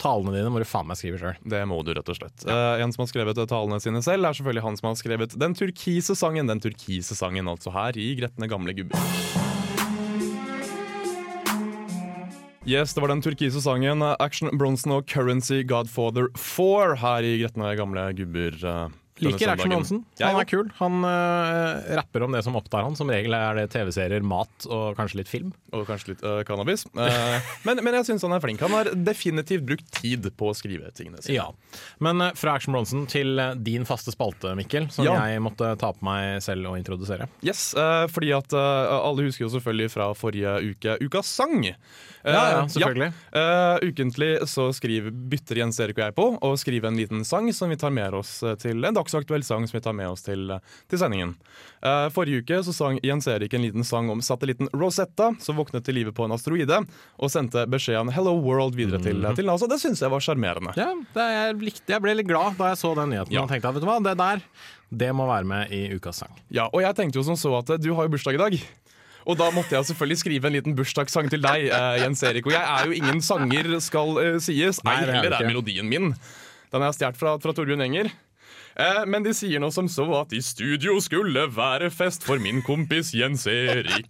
talene 0.05 0.35
dine 0.35 0.51
må 0.53 0.61
du 0.61 0.67
faen 0.69 0.89
meg 0.91 0.99
skrive 1.01 1.21
sjøl. 1.23 1.39
Det 1.55 1.63
må 1.71 1.79
du, 1.87 1.95
rett 1.97 2.11
og 2.11 2.19
slett. 2.19 2.45
Eh, 2.51 2.83
en 2.83 2.93
som 2.95 3.05
har 3.05 3.13
skrevet 3.13 3.39
talene 3.49 3.79
sine 3.83 4.03
selv, 4.05 4.27
er 4.27 4.37
selvfølgelig 4.37 4.67
han 4.67 4.81
som 4.81 4.91
har 4.91 5.01
skrevet 5.01 5.39
den 5.41 5.57
turkise 5.59 6.19
sangen. 6.19 6.51
Den 6.51 6.63
turkise 6.65 7.17
sangen, 7.19 7.49
altså 7.51 7.73
her 7.75 7.97
i 8.01 8.11
Gretne 8.19 8.51
gamle 8.51 8.75
gubber. 8.77 9.44
Yes, 12.67 12.95
det 12.95 13.03
var 13.05 13.11
den 13.13 13.21
turkise 13.21 13.61
sangen 13.61 14.01
eh, 14.01 14.15
Action 14.25 14.49
Bronson 14.57 14.95
og 14.97 15.09
Currency 15.11 15.59
Godfather 15.69 16.31
4 16.33 16.95
her 17.03 17.27
i 17.29 17.35
Gretne 17.43 17.75
gamle 17.77 18.07
gubber. 18.17 18.57
Liker 19.25 19.53
Action 19.53 19.75
Johnsen. 19.75 20.03
Han 20.21 20.39
er 20.41 20.49
kul. 20.49 20.71
Han 20.81 21.05
uh, 21.07 21.97
rapper 21.99 22.27
om 22.27 22.35
det 22.35 22.43
som 22.47 22.57
opptar 22.59 22.87
han. 22.87 22.97
Som 22.99 23.11
regel 23.13 23.35
er 23.37 23.59
det 23.59 23.67
TV-serier, 23.75 24.25
mat 24.27 24.69
og 24.69 24.99
kanskje 24.99 25.21
litt 25.23 25.31
film. 25.31 25.53
Og 25.75 25.87
kanskje 25.89 26.13
litt 26.15 26.25
uh, 26.27 26.43
cannabis. 26.47 26.87
Uh, 26.97 27.39
men, 27.67 27.83
men 27.85 27.99
jeg 28.01 28.11
syns 28.11 28.27
han 28.27 28.37
er 28.37 28.45
flink. 28.45 28.63
Han 28.65 28.75
har 28.77 28.93
definitivt 28.95 29.67
brukt 29.69 29.91
tid 30.01 30.31
på 30.39 30.51
å 30.53 30.57
skrive 30.57 30.93
tingene 30.97 31.23
sine. 31.25 31.39
Ja. 31.39 31.49
Men 32.05 32.23
fra 32.39 32.57
Action 32.59 32.77
Bronson 32.77 33.09
til 33.11 33.41
din 33.67 33.89
faste 33.89 34.15
spalte, 34.15 34.55
Mikkel, 34.59 34.91
som 34.95 35.07
Ja. 35.07 35.17
jeg 35.29 35.43
måtte 35.45 35.75
ta 35.81 35.93
på 35.95 36.07
meg 36.07 36.43
selv 36.45 36.71
og 36.71 36.79
introdusere. 36.81 37.29
Yes, 37.45 37.73
fordi 38.15 38.33
at 38.37 38.55
alle 38.55 39.27
husker 39.27 39.47
jo 39.47 39.53
selvfølgelig 39.53 39.93
fra 39.93 40.11
forrige 40.19 40.57
uke 40.73 40.99
Ukas 41.05 41.31
sang. 41.31 41.65
Ja, 42.25 42.51
ja, 42.51 42.69
selvfølgelig. 42.69 43.13
Eh, 43.33 43.89
ukentlig 43.89 44.49
så 44.49 44.71
skriver, 44.73 45.11
bytter 45.11 45.61
Jens 45.61 45.81
Erik 45.83 45.99
og 45.99 46.05
jeg 46.07 46.17
på 46.17 46.27
å 46.41 46.53
skrive 46.61 46.89
en 46.89 46.97
liten 46.99 47.25
sang 47.29 47.51
som 47.53 47.73
vi 47.73 47.77
tar 47.81 47.93
med 47.95 48.17
oss 48.17 48.39
til 48.63 48.85
en 48.85 48.97
dagsaktuell 49.15 49.45
sang 49.45 49.69
som 49.69 49.79
vi 49.79 49.83
tar 49.83 49.93
med 49.93 50.09
oss 50.09 50.23
til, 50.23 50.51
eh, 50.51 50.59
til 50.91 50.99
sendingen. 50.99 51.35
Uh, 51.85 52.09
forrige 52.11 52.43
uke 52.43 52.63
så 52.65 52.73
sang 52.75 52.99
Jens 53.05 53.27
Erik 53.29 53.55
en 53.55 53.63
liten 53.63 53.85
sang 53.85 54.11
om 54.11 54.21
satellitten 54.21 54.69
Rosetta, 54.73 55.35
som 55.41 55.57
våknet 55.57 55.85
til 55.85 55.95
live 55.95 56.13
på 56.13 56.25
en 56.25 56.33
asteroide, 56.33 56.85
og 57.19 57.31
sendte 57.31 57.67
beskjeden 57.67 58.13
'Hello 58.13 58.41
World' 58.41 58.75
videre 58.75 59.03
til, 59.03 59.17
-hmm. 59.23 59.37
til 59.37 59.47
NASA. 59.47 59.67
Det 59.67 59.81
syns 59.81 60.01
jeg 60.01 60.11
var 60.11 60.21
sjarmerende. 60.21 60.73
Ja, 60.77 60.95
det, 61.15 61.21
jeg, 61.21 61.57
likte, 61.61 61.93
jeg 61.93 62.03
ble 62.03 62.15
litt 62.15 62.29
glad 62.29 62.57
da 62.57 62.69
jeg 62.69 62.79
så 62.79 62.95
den 62.95 63.11
nyheten 63.11 63.33
Ja. 63.33 63.43
og 63.43 63.49
tenkte 63.49 63.69
at 63.69 63.75
vet 63.75 63.83
du 63.83 63.87
hva, 63.87 64.03
det 64.03 64.17
der 64.19 64.41
det 64.91 65.13
må 65.13 65.27
være 65.27 65.45
med 65.45 65.73
i 65.73 65.95
ukas 65.95 66.17
sang. 66.17 66.31
Ja, 66.51 66.69
og 66.73 66.81
jeg 66.83 66.95
tenkte 66.95 67.19
jo 67.19 67.25
som 67.25 67.37
så 67.37 67.59
at 67.59 67.71
eh, 67.71 67.79
du 67.79 67.95
har 67.95 68.05
jo 68.05 68.09
bursdag 68.09 68.35
i 68.35 68.37
dag. 68.37 68.61
Og 69.27 69.39
da 69.39 69.51
måtte 69.51 69.73
jeg 69.73 69.85
selvfølgelig 69.85 70.19
skrive 70.19 70.47
en 70.47 70.53
liten 70.53 70.77
bursdagssang 70.77 71.31
til 71.31 71.41
deg, 71.41 71.69
eh, 71.73 72.03
Jens 72.03 72.23
Erik. 72.23 72.47
Og 72.47 72.53
jeg 72.53 72.63
er 72.63 72.87
jo 72.87 72.93
ingen 72.93 73.23
sanger, 73.23 73.81
skal 73.81 74.19
eh, 74.19 74.39
sies. 74.39 74.85
Nei, 74.85 75.03
er 75.03 75.13
heller 75.13 75.31
det 75.31 75.41
er 75.41 75.49
melodien 75.49 75.89
min. 75.89 76.15
Den 76.75 76.83
har 76.83 76.91
jeg 76.91 76.99
stjålet 76.99 77.17
fra, 77.21 77.37
fra 77.39 77.55
Torbjørn 77.57 77.85
Enger. 77.87 78.11
Eh, 78.77 79.03
men 79.07 79.23
de 79.23 79.35
sier 79.37 79.63
noe 79.63 79.75
som 79.75 79.89
så 79.91 80.07
at 80.19 80.33
i 80.35 80.41
studio 80.43 80.97
skulle 81.03 81.47
være 81.55 81.91
fest 81.95 82.27
for 82.27 82.43
min 82.43 82.63
kompis 82.67 83.13
Jens 83.15 83.47
Erik. 83.51 84.09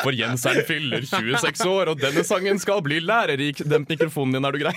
For 0.00 0.16
Jenseren 0.16 0.64
fyller 0.68 1.04
26 1.04 1.66
år, 1.68 1.92
og 1.92 2.00
denne 2.00 2.24
sangen 2.24 2.60
skal 2.62 2.80
bli 2.86 3.02
lærerik. 3.04 3.60
Demp 3.68 3.90
mikrofonen 3.92 4.38
din, 4.38 4.48
er 4.48 4.56
du 4.56 4.62
grei? 4.62 4.74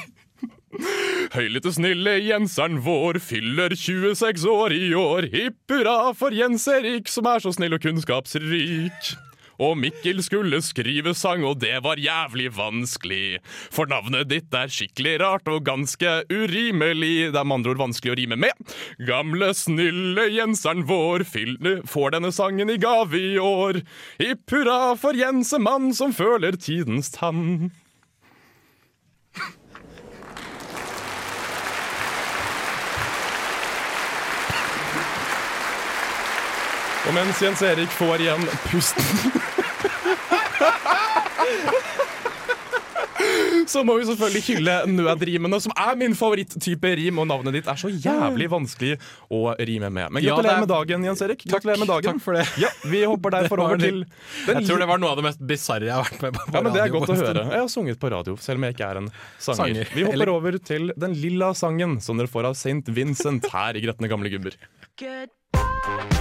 Høylytte 1.31 1.71
snille 1.71 2.17
Jenseren 2.25 2.81
vår 2.83 3.21
fyller 3.23 3.75
26 3.77 4.47
år 4.51 4.75
i 4.75 4.91
år. 4.97 5.29
Hipp 5.31 5.71
hurra 5.71 6.11
for 6.17 6.35
Jens 6.35 6.67
Erik, 6.71 7.07
som 7.11 7.29
er 7.31 7.43
så 7.43 7.53
snill 7.55 7.77
og 7.77 7.83
kunnskapsrik. 7.83 9.13
Og 9.61 9.77
Mikkel 9.77 10.21
skulle 10.25 10.61
skrive 10.65 11.13
sang, 11.17 11.45
og 11.45 11.59
det 11.61 11.77
var 11.85 12.01
jævlig 12.01 12.49
vanskelig. 12.57 13.41
For 13.73 13.89
navnet 13.91 14.31
ditt 14.31 14.53
er 14.57 14.71
skikkelig 14.73 15.19
rart 15.21 15.51
og 15.51 15.65
ganske 15.67 16.15
urimelig. 16.31 17.29
Det 17.31 17.37
er 17.37 17.45
med 17.45 17.59
andre 17.59 17.75
ord 17.75 17.83
vanskelig 17.83 18.13
å 18.13 18.17
rime 18.19 18.39
med. 18.41 18.73
Gamle, 19.05 19.51
snille 19.57 20.27
Jenseren 20.33 20.85
vår 20.89 21.25
fylle, 21.29 21.77
får 21.89 22.17
denne 22.17 22.33
sangen 22.35 22.73
i 22.73 22.79
gave 22.81 23.19
i 23.19 23.37
år. 23.41 23.83
Hipp 24.21 24.49
hurra 24.55 24.95
for 24.99 25.17
Jensemann 25.17 25.91
som 25.97 26.15
føler 26.15 26.57
tidens 26.57 27.13
tann. 27.13 27.71
Og 37.07 37.13
mens 37.17 37.41
Jens 37.41 37.61
Erik 37.65 37.89
får 37.97 38.21
igjen 38.27 38.43
pusten 38.69 39.31
så 43.71 43.83
må 43.87 43.93
vi 43.99 44.05
selvfølgelig 44.07 44.41
hylle 44.47 44.73
nødrimene, 44.89 45.57
som 45.63 45.71
er 45.79 45.93
min 45.99 46.15
favoritttype 46.17 46.89
rim. 46.97 47.19
Og 47.21 47.27
navnet 47.29 47.53
ditt 47.55 47.67
er 47.71 47.77
så 47.79 47.87
jævlig 47.93 48.47
vanskelig 48.51 48.95
å 49.31 49.53
rime 49.59 49.87
med. 49.93 50.09
Men 50.17 50.23
Ja, 50.25 50.33
gratulerer 50.33 50.51
ja, 50.51 50.55
er- 50.57 50.65
med 50.65 50.71
dagen, 50.73 51.05
Jens 51.07 51.21
Erik. 51.23 51.45
Gratulerer 51.47 51.79
med 51.79 51.87
dagen. 51.87 52.17
takk 52.17 52.21
for 52.25 52.33
det. 52.35 52.45
Ja, 52.59 52.67
Vi 52.83 53.03
hopper 53.07 53.31
derfor 53.37 53.61
over 53.63 53.77
til 53.79 54.01
den 54.47 54.57
Jeg 54.57 54.67
tror 54.67 54.79
det 54.81 54.87
var 54.89 54.97
noe 54.99 55.11
av 55.13 55.21
det 55.21 55.23
mest 55.29 55.39
bisarre 55.47 55.87
jeg 55.87 55.93
har 55.93 56.03
vært 56.03 56.21
med 56.25 56.33
på. 56.33 56.45
på 56.49 56.53
Ja, 56.57 56.61
men 56.61 56.73
Det 56.73 56.81
er 56.81 56.89
godt 56.89 57.09
å 57.09 57.15
høre. 57.21 57.45
Jeg 57.51 57.59
har 57.61 57.67
sunget 57.71 57.99
på 58.01 58.11
radio, 58.11 58.35
selv 58.37 58.57
om 58.57 58.63
jeg 58.67 58.75
ikke 58.75 58.89
er 58.89 58.97
en 58.97 59.11
sanger. 59.39 59.55
Sanger. 59.63 59.85
Vi 59.93 60.03
hopper 60.03 60.13
Eller- 60.13 60.29
over 60.35 60.57
til 60.57 60.91
den 60.97 61.13
lilla 61.13 61.53
sangen 61.53 62.01
som 62.01 62.17
dere 62.17 62.27
får 62.27 62.45
av 62.45 62.55
St. 62.57 62.83
Vincent 62.91 63.45
her 63.51 63.77
i 63.77 63.81
Gretne 63.85 64.09
gamle 64.09 64.29
gubber. 64.29 64.51
Goodbye 64.97 66.20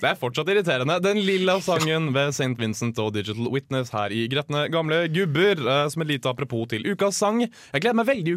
Det 0.00 0.08
er 0.10 0.16
fortsatt 0.20 0.48
irriterende. 0.48 0.96
Den 1.04 1.18
lilla 1.26 1.58
sangen 1.60 2.10
ved 2.14 2.32
St. 2.32 2.54
Vincent 2.58 2.98
og 3.02 3.12
Digital 3.14 3.50
Witness 3.52 3.90
her 3.92 4.12
i 4.16 4.22
Gretne 4.32 4.62
gamle 4.72 5.02
gubber. 5.12 5.60
eh, 5.60 5.88
Som 5.92 6.02
et 6.02 6.08
lite 6.14 6.30
apropos 6.30 6.66
til 6.72 6.86
ukas 6.88 7.18
sang. 7.20 7.42
Jeg 7.44 7.80
gleder 7.84 7.98
meg 8.00 8.06
veldig 8.08 8.34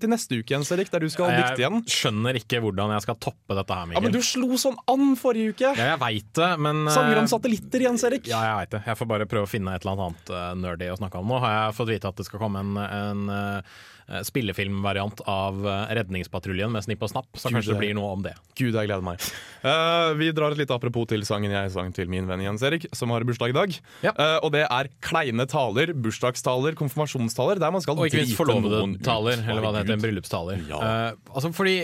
til 0.00 0.10
neste 0.12 0.38
uke, 0.42 0.52
Jens 0.52 0.70
Erik, 0.74 0.90
der 0.92 1.00
du 1.00 1.08
skal 1.08 1.32
dikte 1.32 1.62
igjen. 1.64 1.80
Jeg 1.88 1.96
skjønner 1.96 2.38
ikke 2.42 2.60
hvordan 2.64 2.92
jeg 2.96 3.06
skal 3.06 3.18
toppe 3.24 3.56
dette 3.56 3.78
her, 3.80 3.92
Ja, 3.96 4.00
men 4.04 4.12
Du 4.12 4.20
slo 4.20 4.52
sånn 4.60 4.76
an 4.88 5.14
forrige 5.16 5.54
uke! 5.56 5.72
Ja, 5.76 5.94
jeg 5.94 6.00
veit 6.04 6.32
det, 6.38 6.50
men 6.60 6.84
eh, 6.86 6.94
Sanger 6.94 7.22
om 7.24 7.30
satellitter, 7.30 7.86
Jens 7.88 8.04
Erik. 8.04 8.26
Ja, 8.28 8.42
jeg 8.44 8.56
vet 8.66 8.76
det. 8.76 8.82
Jeg 8.92 9.00
får 9.00 9.08
bare 9.16 9.26
prøve 9.30 9.48
å 9.48 9.50
finne 9.50 9.74
et 9.74 9.84
eller 9.86 10.04
annet 10.08 10.30
eh, 10.30 10.50
nerdy 10.60 10.90
å 10.92 10.98
snakke 11.00 11.18
om. 11.22 11.28
Nå 11.32 11.40
har 11.44 11.54
jeg 11.58 11.78
fått 11.80 11.92
vite 11.94 12.08
at 12.12 12.16
det 12.20 12.26
skal 12.28 12.42
komme 12.44 12.60
en, 12.64 12.76
en 12.76 13.28
eh, 13.32 13.78
spillefilmvariant 14.24 15.20
av 15.28 15.60
eh, 15.68 15.92
Redningspatruljen 15.98 16.72
med 16.72 16.84
Snipp 16.86 17.04
og 17.04 17.10
Snapp, 17.12 17.28
så 17.36 17.50
Gud, 17.50 17.58
kanskje 17.58 17.74
det 17.74 17.80
blir 17.82 17.94
noe 17.98 18.12
om 18.16 18.24
det. 18.24 18.32
Gud, 18.56 18.72
jeg 18.72 18.88
gleder 18.88 19.04
meg. 19.04 19.22
Uh, 19.60 20.14
vi 20.18 20.30
drar 20.36 20.54
et 20.54 20.62
lite 20.62 20.74
apropos 20.76 21.08
til 21.10 21.26
sangen 21.28 21.52
jeg 21.52 21.74
sang 21.74 21.92
til 21.96 22.08
min 22.10 22.28
venn 22.28 22.44
Jens 22.46 22.64
Erik, 22.64 22.88
som 22.96 23.12
har 23.14 23.26
bursdag 23.28 23.52
i 23.52 23.58
dag. 23.58 23.76
Ja. 24.06 24.14
Uh, 24.16 24.38
og 24.46 24.52
det 24.56 24.64
er 24.64 24.90
kleine 25.04 25.48
taler, 25.50 25.92
bursdagstaler, 25.92 26.78
konfirmasjonstaler, 26.78 27.60
der 27.60 27.74
man 27.74 27.84
skal 27.84 27.98
Og 27.98 28.08
ikke 28.08 28.22
minst 28.24 28.34
drite 28.34 28.48
noen 28.48 28.64
ut. 28.64 28.72
forlovede-taler, 28.72 29.44
eller 29.44 29.64
hva 29.64 29.74
det 29.76 29.84
heter. 29.84 29.98
En 29.98 30.04
bryllupstaler. 30.06 30.66
Ja. 30.72 30.82
Uh, 30.82 31.32
altså 31.34 31.52
fordi 31.52 31.78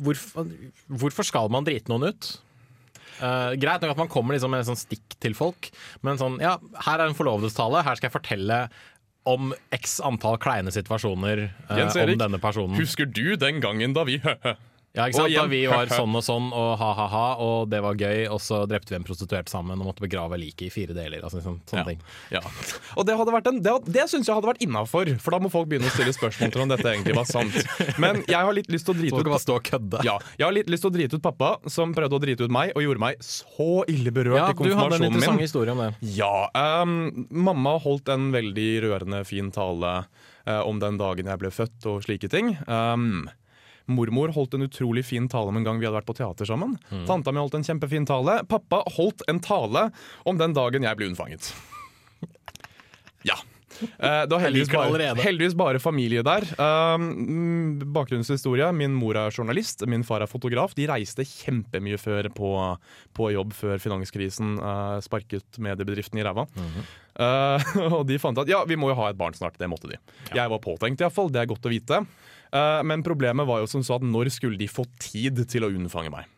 hvorfor, 0.00 0.54
hvorfor 1.00 1.26
skal 1.26 1.50
man 1.52 1.66
drite 1.68 1.92
noen 1.92 2.10
ut? 2.10 2.32
Uh, 3.20 3.52
greit 3.60 3.82
nok 3.84 3.92
at 3.92 4.00
man 4.00 4.08
kommer 4.08 4.32
liksom 4.32 4.54
med 4.54 4.64
sånn 4.64 4.78
stikk 4.80 5.18
til 5.20 5.34
folk, 5.36 5.68
men 6.06 6.16
sånn 6.20 6.38
ja, 6.40 6.54
her 6.86 7.02
er 7.02 7.10
en 7.10 7.16
forlovedestale, 7.18 7.82
her 7.84 7.98
skal 7.98 8.08
jeg 8.08 8.16
fortelle 8.16 8.62
om 9.28 9.52
x 9.74 9.98
antall 10.04 10.38
kleine 10.40 10.72
situasjoner 10.72 11.42
eh, 11.48 11.76
Jens 11.78 11.96
om 11.96 12.14
denne 12.18 12.40
personen. 12.42 12.76
Husker 12.80 13.06
du 13.06 13.36
den 13.36 13.60
gangen 13.60 13.94
da 13.96 14.04
vi 14.08 14.20
Ja, 14.96 15.06
ikke 15.06 15.20
sant? 15.20 15.34
Da 15.36 15.44
vi 15.50 15.60
var 15.70 15.90
sånn 16.00 16.16
og 16.18 16.24
sånn 16.26 16.48
og 16.50 16.70
ha-ha-ha, 16.80 17.26
og 17.44 17.70
det 17.70 17.78
var 17.84 17.98
gøy, 17.98 18.24
og 18.32 18.40
så 18.42 18.64
drepte 18.70 18.90
vi 18.94 18.98
en 18.98 19.06
prostituert 19.06 19.50
sammen 19.52 19.78
og 19.78 19.90
måtte 19.92 20.02
begrave 20.02 20.38
liket 20.40 20.66
i 20.66 20.70
fire 20.74 20.96
deler. 20.96 21.22
Altså, 21.22 21.38
liksom, 21.38 21.60
sånne 21.70 21.84
ting. 21.92 22.00
Ja. 22.34 22.42
Og 22.98 23.06
det, 23.06 23.14
hadde 23.20 23.34
vært 23.34 23.50
en, 23.52 23.60
det, 23.62 23.74
det 23.86 24.06
syns 24.10 24.26
jeg 24.26 24.34
hadde 24.34 24.50
vært 24.50 24.64
innafor, 24.66 25.12
for 25.22 25.36
da 25.36 25.40
må 25.44 25.52
folk 25.52 25.70
begynne 25.70 25.90
å 25.90 25.94
stille 25.94 26.14
spørsmål 26.16 26.54
til 26.54 26.64
om 26.64 26.72
dette 26.72 26.88
egentlig 26.90 27.16
var 27.18 27.30
sant. 27.30 27.60
Men 28.02 28.24
jeg 28.26 28.40
har 28.40 28.56
litt 28.56 28.70
lyst 28.72 28.88
til 28.88 28.96
å 28.96 29.00
drite 29.00 29.22
ut 29.22 29.32
stå 29.44 29.58
og 29.60 29.68
kødde. 29.70 30.02
ja, 30.06 30.16
jeg 30.40 30.46
har 30.48 30.56
litt 30.56 30.72
lyst 30.72 30.86
til 30.86 30.90
å 30.90 30.96
drite 30.98 31.20
ut 31.20 31.24
pappa, 31.24 31.52
som 31.70 31.94
prøvde 31.96 32.18
å 32.18 32.22
drite 32.22 32.50
ut 32.50 32.54
meg, 32.54 32.74
og 32.74 32.86
gjorde 32.86 33.04
meg 33.06 33.22
så 33.24 33.70
ille 33.90 34.14
berørt 34.14 34.40
Ja, 34.40 34.48
i 34.50 34.58
du 34.58 34.74
hadde 34.74 34.98
en 34.98 35.06
konfirmasjonen 35.06 35.06
interessant 35.10 35.46
historie 35.46 35.76
om 35.76 35.84
det. 35.84 35.92
Ja, 36.16 36.34
Um, 36.60 37.26
mamma 37.30 37.76
holdt 37.82 38.08
en 38.12 38.30
veldig 38.34 38.68
rørende 38.84 39.22
fin 39.28 39.50
tale 39.54 39.92
uh, 40.48 40.62
om 40.66 40.80
den 40.82 40.98
dagen 41.00 41.28
jeg 41.30 41.40
ble 41.40 41.50
født 41.54 41.86
og 41.90 42.02
slike 42.04 42.30
ting. 42.32 42.52
Ehm, 42.70 43.28
mormor 43.92 44.32
holdt 44.36 44.56
en 44.56 44.66
utrolig 44.66 45.04
fin 45.08 45.28
tale 45.30 45.52
om 45.52 45.60
en 45.60 45.66
gang 45.66 45.80
vi 45.80 45.88
hadde 45.88 45.98
vært 46.00 46.10
på 46.10 46.18
teater 46.18 46.48
sammen. 46.48 46.76
Mm. 46.90 47.04
Tanta 47.10 47.34
mi 47.34 47.42
holdt 47.42 47.58
en 47.58 47.66
kjempefin 47.66 48.08
tale. 48.08 48.40
Pappa 48.50 48.82
holdt 48.96 49.26
en 49.30 49.42
tale 49.44 49.88
om 50.28 50.40
den 50.40 50.56
dagen 50.56 50.86
jeg 50.86 51.00
ble 51.00 51.12
unnfanget. 51.12 51.52
Ja. 53.20 53.34
Eh, 53.80 54.22
det 54.28 54.32
var 54.32 54.42
heldigvis 54.42 54.70
bare, 54.72 55.08
heldigvis 55.20 55.54
bare 55.56 55.80
familie 55.80 56.22
der. 56.26 56.44
Um, 56.60 57.78
bakgrunnshistorie. 57.94 58.70
Min 58.76 58.94
mor 58.96 59.18
er 59.18 59.34
journalist, 59.34 59.84
min 59.88 60.04
far 60.06 60.24
er 60.24 60.30
fotograf. 60.30 60.74
De 60.76 60.88
reiste 60.90 61.24
kjempemye 61.26 62.00
før 62.00 62.30
på, 62.34 62.50
på 63.16 63.30
jobb 63.34 63.54
før 63.56 63.80
finanskrisen 63.82 64.56
eh, 64.58 64.96
sparket 65.04 65.60
mediebedriften 65.62 66.20
i 66.20 66.26
ræva. 66.26 66.46
Eh, 67.20 67.70
og 67.96 68.02
de 68.08 68.20
fant 68.22 68.40
at 68.42 68.50
ja, 68.50 68.62
vi 68.68 68.78
må 68.80 68.92
jo 68.92 68.98
ha 69.00 69.10
et 69.12 69.20
barn 69.20 69.36
snart. 69.36 69.58
Det 69.60 69.70
måtte 69.70 69.90
de. 69.90 70.00
Jeg 70.32 70.52
var 70.52 70.64
påtenkt, 70.64 71.04
iallfall. 71.04 71.32
Det 71.32 71.44
er 71.44 71.50
godt 71.50 71.68
å 71.68 71.72
vite. 71.72 72.04
Eh, 72.50 72.82
men 72.86 73.04
problemet 73.06 73.46
var 73.48 73.62
jo 73.62 73.70
som 73.70 73.84
så 73.86 73.98
at 73.98 74.06
når 74.06 74.32
skulle 74.34 74.58
de 74.60 74.68
få 74.70 74.86
tid 75.02 75.42
til 75.50 75.66
å 75.66 75.72
unnfange 75.72 76.12
meg? 76.14 76.28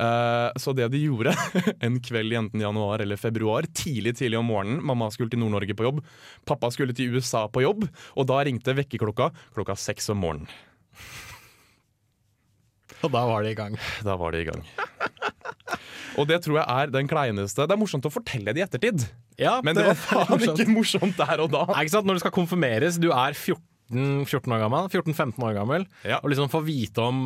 Uh, 0.00 0.48
så 0.56 0.72
det 0.72 0.86
de 0.94 1.00
gjorde 1.02 1.32
en 1.84 1.98
kveld 2.00 2.32
i 2.32 2.36
enten 2.38 2.62
januar 2.62 3.02
eller 3.04 3.20
februar, 3.20 3.66
tidlig 3.76 4.14
tidlig 4.16 4.38
om 4.38 4.46
morgenen 4.48 4.78
Mamma 4.86 5.10
skulle 5.12 5.28
til 5.28 5.42
Nord-Norge 5.42 5.74
på 5.76 5.84
jobb, 5.84 5.98
pappa 6.48 6.70
skulle 6.72 6.94
til 6.96 7.18
USA 7.18 7.42
på 7.52 7.66
jobb, 7.66 7.84
og 8.16 8.28
da 8.30 8.38
ringte 8.46 8.72
vekkerklokka 8.78 9.28
klokka 9.58 9.76
seks 9.76 10.08
om 10.14 10.22
morgenen. 10.22 10.48
Og 13.00 13.12
da 13.12 13.26
var 13.28 13.44
det 13.44 13.52
i 13.52 13.58
gang. 13.58 13.76
Da 14.08 14.16
var 14.20 14.32
det 14.32 14.44
i 14.44 14.48
gang. 14.48 14.64
Og 16.18 16.26
det 16.28 16.40
tror 16.44 16.58
jeg 16.58 16.66
er 16.66 16.90
den 16.90 17.08
kleineste 17.08 17.64
Det 17.68 17.72
er 17.72 17.78
morsomt 17.78 18.06
å 18.08 18.10
fortelle 18.12 18.52
det 18.56 18.60
i 18.60 18.64
ettertid, 18.64 19.04
Ja, 19.40 19.58
men 19.64 19.76
det 19.76 19.84
var 19.86 19.96
faen 20.00 20.32
morsomt. 20.32 20.58
ikke 20.60 20.74
morsomt 20.74 21.20
der 21.20 21.44
og 21.44 21.52
da. 21.52 21.66
Nei, 21.70 21.84
ikke 21.84 21.94
sant? 21.94 22.08
Når 22.08 22.18
du 22.18 22.22
skal 22.24 22.34
konfirmeres, 22.34 22.98
du 23.00 23.08
er 23.12 23.36
14, 23.36 23.60
14 23.90 24.52
år 24.54 24.62
gammel, 24.66 24.88
14-15 24.92 25.42
år 25.50 25.56
gammel, 25.58 25.86
Ja. 26.06 26.20
og 26.22 26.30
liksom 26.32 26.50
få 26.52 26.62
vite 26.66 27.02
om 27.02 27.20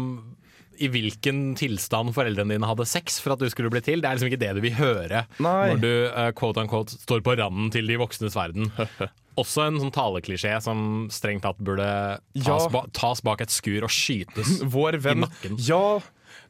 i 0.83 0.89
hvilken 0.91 1.53
tilstand 1.55 2.11
foreldrene 2.17 2.57
dine 2.57 2.67
hadde 2.67 2.83
sex 2.91 3.21
for 3.23 3.37
at 3.37 3.39
du 3.39 3.47
skulle 3.53 3.71
bli 3.71 3.79
til. 3.87 4.01
Det 4.03 4.09
er 4.11 4.17
liksom 4.17 4.27
ikke 4.33 4.41
det 4.43 4.55
du 4.57 4.61
vil 4.65 4.75
høre 4.75 5.21
Nei. 5.39 5.69
når 5.71 5.79
du 5.85 5.91
uh, 6.11 6.31
quote 6.35 6.59
unquote 6.65 6.97
står 6.99 7.23
på 7.23 7.37
randen 7.39 7.69
til 7.71 7.87
de 7.87 7.95
voksnes 8.01 8.35
verden. 8.35 8.73
Også 9.39 9.69
en 9.69 9.79
sånn 9.79 9.93
taleklisjé 9.95 10.57
som 10.63 11.07
strengt 11.15 11.45
tatt 11.47 11.59
burde 11.63 11.87
tas, 12.35 12.67
Ja. 12.67 12.69
ba 12.75 12.83
tas 12.95 13.23
bak 13.23 13.41
et 13.47 13.55
skur 13.55 13.87
og 13.87 13.91
skytes. 13.95 14.61
Vår 14.75 14.99
venn 15.03 15.23
nakken. 15.29 15.55
Ja, 15.63 16.01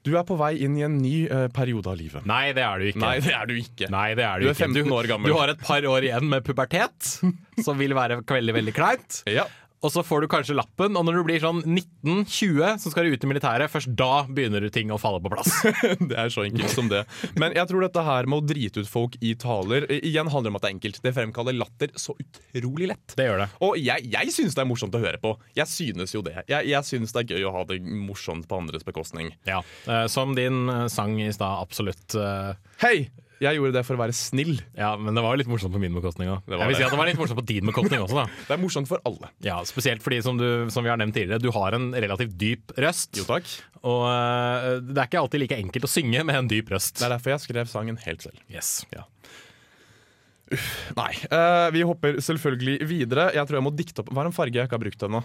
du 0.05 0.15
er 0.17 0.25
på 0.25 0.37
vei 0.41 0.55
inn 0.65 0.79
i 0.81 0.85
en 0.89 0.97
ny 1.03 1.27
uh, 1.29 1.49
periode 1.53 1.93
av 1.93 1.97
livet. 2.01 2.25
Nei, 2.29 2.53
det 2.57 2.65
er 2.65 2.81
du 2.81 2.89
ikke. 2.95 3.01
Nei, 3.05 3.19
det 3.25 3.35
er 3.37 3.49
du 3.49 3.55
ikke. 3.61 3.91
Nei, 3.93 4.07
det 4.17 4.25
er 4.25 4.41
du, 4.41 4.47
Du 4.47 4.51
er 4.53 4.57
ikke. 4.57 4.71
15 4.73 4.97
år 5.03 5.11
gammel. 5.13 5.33
Du 5.33 5.37
har 5.37 5.53
et 5.53 5.61
par 5.69 5.85
år 5.93 6.09
igjen 6.09 6.29
med 6.33 6.45
pubertet, 6.49 7.13
som 7.67 7.77
vil 7.81 7.93
være 7.97 8.23
veldig, 8.25 8.57
veldig 8.57 8.75
kleint. 8.77 9.21
Ja. 9.29 9.45
Og 9.85 9.93
så 9.93 10.01
får 10.07 10.25
du 10.25 10.29
kanskje 10.33 10.57
lappen, 10.57 10.97
og 10.97 11.05
når 11.05 11.19
du 11.19 11.23
blir 11.29 11.43
sånn 11.43 11.59
19-20, 11.67 12.79
så 12.81 12.93
skal 12.93 13.05
du 13.05 13.15
ut 13.15 13.25
i 13.27 13.29
militæret. 13.29 13.69
Først 13.73 13.91
da 13.99 14.25
begynner 14.25 14.65
ting 14.73 14.93
å 14.95 14.99
falle 15.01 15.21
på 15.21 15.33
plass. 15.33 15.51
Det 16.11 16.17
er 16.17 16.31
så 16.33 16.47
enkelt 16.47 16.73
som 16.73 16.89
det. 16.89 17.03
Men 17.41 17.53
jeg 17.57 17.69
tror 17.69 17.85
dette 17.85 18.05
her 18.07 18.29
med 18.31 18.41
å 18.41 18.47
drite 18.49 18.81
ut 18.85 18.89
folk 18.91 19.19
i 19.25 19.35
taler 19.41 19.85
igjen 20.01 20.31
handler 20.33 20.53
om 20.53 20.59
at 20.59 20.65
det 20.65 20.71
er 20.71 20.77
enkelt. 20.79 21.01
Det 21.05 21.13
fremkaller 21.17 21.57
latter 21.59 21.93
så 22.01 22.15
utrolig 22.21 22.89
lett. 22.95 23.17
Det 23.19 23.27
gjør 23.29 23.43
det. 23.45 23.49
Og 23.67 23.77
jeg, 23.81 24.09
jeg 24.15 24.35
syns 24.35 24.57
det 24.57 24.65
er 24.65 24.71
morsomt 24.71 24.97
å 24.97 25.03
høre 25.03 25.21
på. 25.23 25.35
Jeg 25.59 25.69
synes 25.71 26.15
jo 26.17 26.23
det. 26.25 26.37
Jeg, 26.49 26.71
jeg 26.73 26.89
synes 26.89 27.13
det 27.15 27.25
er 27.25 27.37
gøy 27.37 27.49
å 27.51 27.55
ha 27.59 27.67
det 27.69 27.81
morsomt 27.85 28.49
på 28.49 28.61
andres 28.63 28.87
bekostning. 28.87 29.35
Ja. 29.49 29.61
Eh, 29.85 30.07
Som 30.13 30.33
din 30.39 30.65
eh, 30.73 30.87
sang 30.93 31.19
i 31.21 31.29
stad 31.35 31.61
absolutt 31.65 32.17
eh, 32.19 32.55
Hei! 32.85 32.97
Jeg 33.43 33.59
gjorde 33.59 33.75
det 33.75 33.83
for 33.87 33.97
å 33.97 34.01
være 34.01 34.15
snill. 34.15 34.53
Ja, 34.79 34.93
men 35.01 35.17
det 35.17 35.23
var 35.25 35.35
jo 35.35 35.41
litt 35.43 35.51
morsomt 35.51 35.75
på 35.75 35.81
min 35.83 35.95
bekostning 35.97 36.31
òg. 36.31 36.45
Jeg 36.47 36.61
vil 36.61 36.77
si 36.77 36.83
det. 36.83 36.87
at 36.87 36.95
det 36.95 37.01
var 37.01 37.09
litt 37.11 37.19
morsomt 37.19 37.41
på 37.41 37.47
din 37.49 37.71
bekostning 37.71 38.05
også, 38.05 38.19
da. 38.21 38.27
Det 38.47 38.55
er 38.55 38.61
morsomt 38.63 38.91
for 38.91 39.03
alle. 39.11 39.31
Ja, 39.45 39.57
Spesielt 39.69 40.05
fordi, 40.05 40.21
som, 40.25 40.39
du, 40.39 40.47
som 40.75 40.87
vi 40.87 40.93
har 40.93 41.01
nevnt 41.01 41.17
tidligere, 41.19 41.43
du 41.43 41.51
har 41.55 41.77
en 41.77 41.91
relativt 41.93 42.37
dyp 42.41 42.75
røst. 42.79 43.11
Jo 43.19 43.27
takk. 43.29 43.49
Og 43.83 44.05
eh, 44.09 44.69
det 44.87 44.97
er 45.03 45.11
ikke 45.11 45.25
alltid 45.25 45.43
like 45.45 45.59
enkelt 45.67 45.89
å 45.89 45.91
synge 45.91 46.23
med 46.25 46.39
en 46.39 46.53
dyp 46.53 46.71
røst. 46.73 47.01
Det 47.03 47.09
er 47.09 47.17
derfor 47.17 47.35
jeg 47.35 47.45
skrev 47.49 47.73
sangen 47.73 47.99
helt 48.07 48.25
selv. 48.25 48.39
Yes. 48.53 48.77
Nei, 50.95 51.11
eh, 51.27 51.67
vi 51.75 51.83
hopper 51.89 52.21
selvfølgelig 52.23 52.79
videre. 52.89 53.31
Jeg 53.35 53.49
tror 53.49 53.59
jeg 53.59 53.67
må 53.67 53.75
dikte 53.75 54.05
opp 54.05 54.11
Hva 54.13 54.23
er 54.23 54.31
en 54.31 54.37
farge 54.37 54.61
jeg 54.61 54.69
ikke 54.69 54.79
har 54.79 54.85
brukt 54.87 55.07
ennå? 55.09 55.23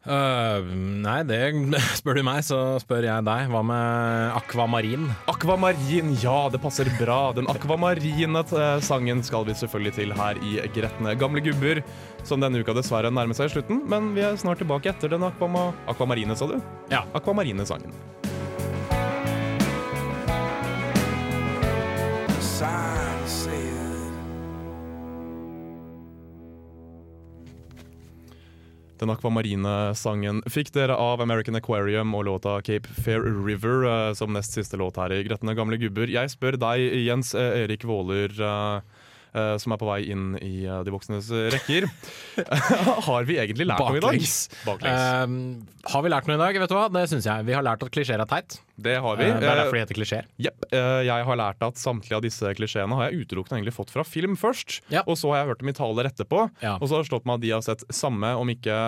Eh, 0.00 0.68
nei, 1.04 1.18
det 1.28 1.40
spør 1.98 2.16
du 2.16 2.22
meg, 2.24 2.40
så 2.46 2.78
spør 2.80 3.04
jeg 3.04 3.26
deg. 3.26 3.50
Hva 3.52 3.60
med 3.66 4.36
akvamarin? 4.38 5.08
Akvamarin, 5.30 6.14
ja, 6.22 6.38
det 6.52 6.62
passer 6.62 6.88
bra. 7.00 7.18
Den 7.36 7.50
akvamarine 7.52 8.44
eh, 8.46 8.70
sangen 8.84 9.20
skal 9.26 9.44
vi 9.48 9.56
selvfølgelig 9.60 9.96
til 9.98 10.16
her 10.16 10.40
i 10.40 10.56
Gretne 10.74 11.16
gamle 11.20 11.44
gubber, 11.44 11.82
som 12.24 12.40
denne 12.40 12.62
uka 12.62 12.76
dessverre 12.76 13.12
nærmer 13.12 13.36
seg 13.36 13.52
slutten. 13.52 13.84
Men 13.90 14.14
vi 14.16 14.24
er 14.24 14.40
snart 14.40 14.62
tilbake 14.62 14.92
etter 14.94 15.12
den 15.12 15.26
akvama 15.28 15.68
akvamarine, 15.90 16.36
sa 16.38 16.48
du? 16.48 16.56
Ja. 16.92 17.04
Akvamarine-sangen. 17.16 17.92
Den 29.00 29.08
akvamarine 29.14 29.94
sangen 29.96 30.42
fikk 30.44 30.74
dere 30.74 30.92
av 31.00 31.22
American 31.24 31.56
Aquarium 31.56 32.12
og 32.18 32.26
låta 32.28 32.58
Cape 32.60 32.90
Fair 33.00 33.24
River 33.24 34.12
som 34.14 34.34
nest 34.36 34.52
siste 34.52 34.76
låt 34.76 35.00
her 35.00 35.14
i 35.16 35.22
Gretne 35.24 35.54
gamle 35.56 35.78
gubber. 35.80 36.10
Jeg 36.12 36.28
spør 36.34 36.58
deg, 36.60 36.84
Jens 37.06 37.32
eh, 37.32 37.62
Erik 37.62 37.86
Våler, 37.88 38.34
eh, 39.34 39.54
som 39.62 39.74
er 39.74 39.80
på 39.80 39.88
vei 39.88 39.98
inn 40.12 40.34
i 40.40 40.66
uh, 40.66 40.80
de 40.86 40.94
voksnes 40.94 41.30
rekker. 41.54 41.86
har 43.08 43.28
vi 43.28 43.38
egentlig 43.40 43.66
lært 43.68 43.82
noe 43.82 43.98
i 43.98 44.02
dag? 44.02 44.06
Baklengs. 44.10 44.36
Baklengs. 44.66 45.04
Eh, 45.04 45.90
har 45.94 46.04
vi 46.06 46.12
lært 46.12 46.30
noe 46.30 46.38
i 46.38 46.42
dag? 46.42 46.60
Vet 46.64 46.72
du 46.72 46.76
hva? 46.76 46.86
Det 46.94 47.04
syns 47.12 47.28
jeg. 47.30 47.46
Vi 47.48 47.56
har 47.56 47.66
lært 47.66 47.84
at 47.86 47.92
klisjeer 47.94 48.22
er 48.22 48.30
teit. 48.30 48.60
det 48.80 48.96
har 49.04 49.20
vi. 49.20 49.28
Det 49.30 49.50
er 49.50 49.60
derfor 49.64 49.78
de 49.78 49.84
heter 49.84 50.00
klisjeer. 50.00 50.30
Yep. 50.40 50.70
jeg 51.06 51.26
har 51.28 51.38
lært 51.40 51.62
at 51.66 51.80
samtlige 51.80 52.16
av 52.18 52.24
disse 52.24 52.54
klisjeene 52.56 52.96
har 52.96 53.10
jeg 53.10 53.26
utelukkende 53.26 53.60
egentlig 53.60 53.76
fått 53.76 53.92
fra 53.94 54.04
film 54.06 54.38
først. 54.40 54.80
Ja. 54.92 55.04
Og 55.06 55.18
så 55.20 55.32
har 55.32 55.42
jeg 55.42 55.52
hørt 55.52 55.64
dem 55.64 55.72
i 55.72 55.76
taler 55.76 56.08
etterpå, 56.10 56.46
Ja. 56.64 56.76
og 56.78 56.88
så 56.88 56.96
har 56.96 57.04
det 57.04 57.10
slått 57.10 57.28
meg 57.28 57.40
at 57.40 57.44
de 57.44 57.52
har 57.54 57.66
sett 57.66 57.84
samme, 57.92 58.32
om 58.40 58.48
ikke 58.52 58.78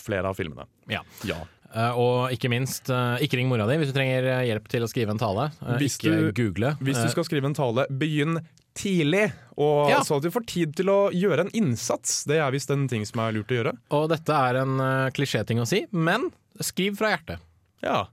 flere 0.00 0.30
av 0.30 0.38
filmene. 0.38 0.66
Ja. 0.90 1.02
Ja. 1.28 1.40
Eh, 1.74 1.92
og 1.98 2.32
ikke 2.34 2.50
minst, 2.50 2.88
eh, 2.90 3.20
ikke 3.22 3.38
ring 3.38 3.48
mora 3.48 3.66
di 3.68 3.76
hvis 3.78 3.92
du 3.92 3.94
trenger 3.94 4.24
eh, 4.26 4.46
hjelp 4.50 4.66
til 4.72 4.82
å 4.82 4.88
skrive 4.90 5.10
en 5.14 5.20
tale. 5.22 5.50
Hvis 5.78 5.98
ikke 6.00 6.16
du- 6.16 6.32
google. 6.32 6.72
Hvis 6.82 6.98
du 7.02 7.08
skal 7.12 7.24
skrive 7.28 7.46
en 7.46 7.54
tale, 7.54 7.86
begynn 7.90 8.40
tidlig, 8.74 9.32
og 9.58 9.90
Ja. 9.90 10.00
så 10.02 10.16
at 10.16 10.22
du 10.22 10.30
får 10.30 10.46
tid 10.46 10.74
til 10.76 10.86
å 10.86 11.10
gjøre 11.12 11.40
en 11.46 11.50
innsats. 11.54 12.24
Det 12.24 12.38
er 12.38 12.50
visst 12.50 12.70
en 12.70 12.88
ting 12.88 13.04
som 13.04 13.20
er 13.20 13.32
lurt 13.32 13.48
å 13.48 13.58
gjøre. 13.62 13.76
og 13.90 14.08
dette 14.10 14.30
er 14.30 14.56
en 14.62 14.78
klisjéting 15.12 15.60
å 15.60 15.66
si, 15.66 15.86
men 15.92 16.30
skriv 16.60 16.96
fra 16.98 17.16
hjertet. 17.16 17.38
Ja, 17.82 18.06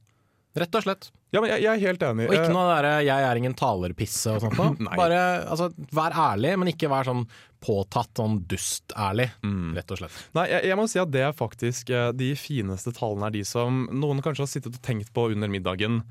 Rett 0.60 0.76
og 0.80 0.84
slett. 0.84 1.10
ja 1.34 1.42
men 1.44 1.50
jeg, 1.52 1.62
jeg 1.64 1.74
er 1.78 1.84
helt 1.88 2.04
enig. 2.08 2.28
Og 2.30 2.34
ikke 2.38 2.50
Eh, 2.50 2.54
noe 2.56 2.68
derre 2.76 2.94
'jeg 3.06 3.24
er 3.30 3.36
ingen 3.42 3.54
talerpisse' 3.54 4.36
og 4.36 4.42
sånt. 4.42 4.58
noe. 4.80 4.96
Bare 5.02 5.20
altså, 5.48 5.70
vær 5.94 6.12
ærlig, 6.14 6.58
men 6.60 6.68
ikke 6.74 6.90
vær 6.90 7.04
sånn 7.06 7.26
påtatt 7.62 8.14
sånn 8.16 8.40
dustærlig, 8.48 9.32
Mm. 9.44 9.76
rett 9.76 9.92
og 9.92 9.98
slett. 9.98 10.18
Nei, 10.36 10.48
jeg, 10.50 10.64
jeg 10.70 10.78
må 10.78 10.88
si 10.90 11.00
at 11.00 11.12
det 11.12 11.22
er 11.26 11.34
faktisk 11.34 11.90
eh, 11.90 12.12
de 12.14 12.34
fineste 12.36 12.94
talene 12.94 13.28
er 13.28 13.32
de 13.32 13.44
som 13.44 13.88
noen 13.92 14.22
kanskje 14.22 14.44
har 14.46 14.52
sittet 14.52 14.76
og 14.76 14.82
tenkt 14.82 15.12
på 15.14 15.32
under 15.34 15.48
middagen. 15.50 16.04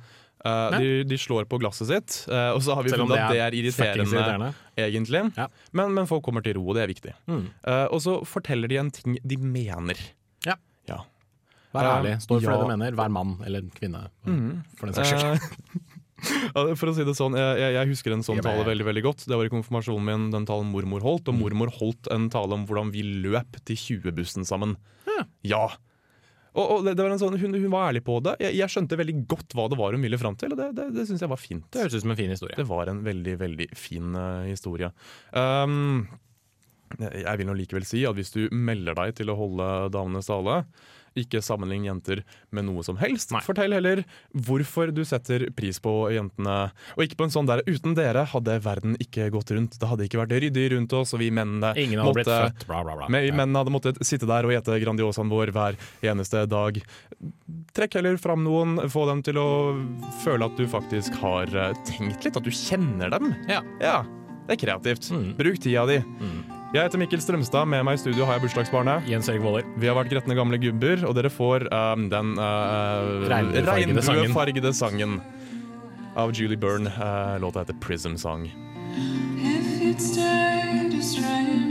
Eh, 0.44 0.78
de, 0.78 1.04
de 1.04 1.16
slår 1.16 1.46
på 1.48 1.58
glasset 1.58 1.88
sitt, 1.88 2.28
uh, 2.30 2.52
og 2.54 2.60
så 2.62 2.74
har 2.76 2.84
vi 2.84 2.90
funnet 2.92 3.16
at 3.18 3.32
det 3.32 3.40
er 3.40 3.54
irriterende, 3.56 4.04
irriterende. 4.06 4.50
egentlig. 4.76 5.22
Ja. 5.36 5.46
Men, 5.72 5.94
men 5.96 6.06
folk 6.06 6.22
kommer 6.22 6.42
til 6.44 6.54
ro, 6.54 6.68
og 6.68 6.74
det 6.76 6.82
er 6.84 6.92
viktig. 6.92 7.14
Mm. 7.26 7.46
Uh, 7.66 7.86
og 7.90 7.98
så 8.04 8.20
forteller 8.28 8.68
de 8.68 8.76
en 8.78 8.90
ting 8.90 9.16
de 9.24 9.36
mener. 9.38 9.96
Ja. 10.44 10.54
Ja. 10.86 11.00
Vær 11.74 11.84
Eh, 11.86 11.92
ærlig, 11.98 12.14
stå 12.22 12.38
for 12.40 12.46
ja. 12.46 12.56
det 12.56 12.64
du 12.66 12.72
mener. 12.76 12.96
Hver 12.98 13.10
mann 13.12 13.36
eller 13.46 13.66
kvinne, 13.76 14.06
for 14.78 14.86
den 14.90 14.94
saks 14.96 15.14
skyld. 15.14 15.32
Eh, 15.36 15.92
ja, 16.56 16.62
For 16.78 16.88
å 16.88 16.94
si 16.96 17.04
det 17.04 17.16
sånn, 17.18 17.34
jeg, 17.36 17.72
jeg- 17.76 17.90
husker 17.90 18.14
en 18.14 18.22
sånn 18.24 18.40
tale 18.44 18.64
veldig 18.64 18.86
veldig 18.88 19.02
godt. 19.04 19.26
Det 19.28 19.36
var 19.36 19.44
i 19.48 19.52
konfirmasjonen 19.52 20.06
min, 20.06 20.30
den 20.32 20.46
talen 20.48 20.70
mormor 20.72 21.04
holdt. 21.04 21.28
Og 21.28 21.36
mormor 21.36 21.72
holdt 21.76 22.08
en 22.14 22.30
tale 22.32 22.56
om 22.56 22.64
hvordan 22.68 22.92
vi 22.94 23.02
løp 23.26 23.58
til 23.68 23.76
20-bussen 23.76 24.46
sammen. 24.48 24.76
Ja. 25.44 25.66
Og, 26.56 26.64
og 26.78 26.84
det, 26.86 26.94
det 26.96 27.04
var 27.04 27.12
en 27.12 27.20
sånn, 27.20 27.36
hun, 27.36 27.52
hun 27.52 27.68
var 27.72 27.90
ærlig 27.90 28.00
på 28.06 28.16
det. 28.24 28.32
Jeg, 28.40 28.56
jeg 28.62 28.72
skjønte 28.72 28.96
veldig 28.96 29.16
godt 29.28 29.52
hva 29.58 29.66
det 29.68 29.76
var 29.76 29.92
hun 29.92 30.00
ville 30.06 30.16
fram 30.20 30.38
til, 30.40 30.54
og 30.54 30.60
det, 30.60 30.70
det, 30.78 30.86
det 30.96 31.04
syns 31.08 31.20
jeg 31.20 31.28
var 31.28 31.40
fint. 31.40 31.66
Det 31.68 31.82
høres 31.84 31.98
ut 31.98 32.04
som 32.06 32.14
en 32.14 32.20
fin 32.22 32.32
historie. 32.32 32.56
Det 32.56 32.64
var 32.70 32.88
en 32.88 33.02
veldig, 33.04 33.34
veldig 33.42 33.66
fin 33.76 34.16
uh, 34.16 34.46
historie. 34.48 34.88
Um, 35.36 36.06
jeg 36.98 37.40
vil 37.40 37.48
nå 37.48 37.56
likevel 37.58 37.86
si 37.88 38.04
at 38.08 38.16
hvis 38.18 38.34
du 38.34 38.46
melder 38.52 38.96
deg 38.98 39.16
til 39.18 39.32
å 39.32 39.38
holde 39.38 39.70
damenes 39.94 40.30
tale, 40.30 40.62
ikke 41.20 41.40
sammenlign 41.44 41.86
jenter 41.88 42.22
med 42.54 42.66
noe 42.68 42.84
som 42.86 42.98
helst. 43.00 43.32
Nei. 43.34 43.42
Fortell 43.44 43.74
heller 43.76 44.02
hvorfor 44.46 44.92
du 44.94 45.02
setter 45.08 45.48
pris 45.56 45.78
på 45.82 45.94
jentene. 46.14 46.56
Og 46.96 47.06
ikke 47.06 47.18
på 47.20 47.28
en 47.28 47.34
sånn 47.34 47.48
der 47.48 47.62
'uten 47.66 47.96
dere 47.96 48.26
hadde 48.28 48.58
verden 48.64 48.96
ikke 49.00 49.30
gått 49.32 49.52
rundt'. 49.56 49.78
Det 49.80 49.88
hadde 49.88 50.06
ikke 50.06 50.20
vært 50.20 50.36
ryddig 50.36 50.66
rundt 50.74 50.92
oss, 50.92 51.14
og 51.14 51.20
vi 51.20 51.30
mennene 51.30 51.72
Ingen 51.76 52.00
hadde 52.00 52.14
blitt 52.14 52.28
måtte 52.28 52.42
født, 52.50 52.66
bla, 52.68 52.82
bla, 52.84 52.96
bla. 52.96 53.08
vi 53.08 53.32
mennene 53.32 53.62
hadde 53.62 53.72
måttet 53.72 54.02
sitte 54.04 54.28
der 54.28 54.44
og 54.44 54.52
ete 54.52 54.80
Grandiosaen 54.82 55.32
vår 55.32 55.52
hver 55.56 55.76
eneste 56.02 56.46
dag. 56.46 56.80
Trekk 57.72 57.94
heller 57.94 58.16
fram 58.20 58.44
noen, 58.44 58.76
få 58.90 59.06
dem 59.08 59.22
til 59.22 59.40
å 59.40 59.48
føle 60.24 60.44
at 60.44 60.56
du 60.56 60.66
faktisk 60.68 61.16
har 61.22 61.48
eh, 61.48 61.72
tenkt 61.88 62.24
litt, 62.24 62.36
at 62.36 62.44
du 62.44 62.52
kjenner 62.52 63.10
dem. 63.10 63.32
Ja. 63.48 63.62
Ja, 63.80 64.04
det 64.46 64.56
er 64.56 64.62
kreativt. 64.66 65.10
Mm. 65.10 65.32
Bruk 65.38 65.58
tida 65.60 65.86
di. 65.88 66.02
Jeg 66.76 66.90
heter 66.90 67.00
Mikkel 67.00 67.20
Strømstad, 67.24 67.64
med 67.72 67.86
meg 67.88 67.96
i 67.96 68.00
studio 68.02 68.26
har 68.28 68.36
jeg 68.36 68.42
bursdagsbarnet. 68.42 69.06
Jens 69.08 69.30
Erik 69.32 69.40
Våler. 69.40 69.64
Vi 69.80 69.88
har 69.88 69.96
vært 69.96 70.10
gretne 70.12 70.34
gamle 70.36 70.58
gubber, 70.60 71.06
og 71.08 71.14
dere 71.16 71.30
får 71.32 71.64
um, 71.72 72.02
den 72.12 72.34
uh, 72.36 73.24
Regnbuefargede 73.32 74.74
sangen. 74.76 75.16
sangen 75.16 75.16
av 76.20 76.36
Julie 76.36 76.60
Byrne. 76.60 76.92
Uh, 76.92 77.40
låta 77.40 77.64
heter 77.64 77.80
Prism 77.80 78.20
Song. 78.20 78.44
If 79.40 79.80
it's 79.88 80.12
time 80.12 80.90
to 80.92 81.00
strange 81.00 81.65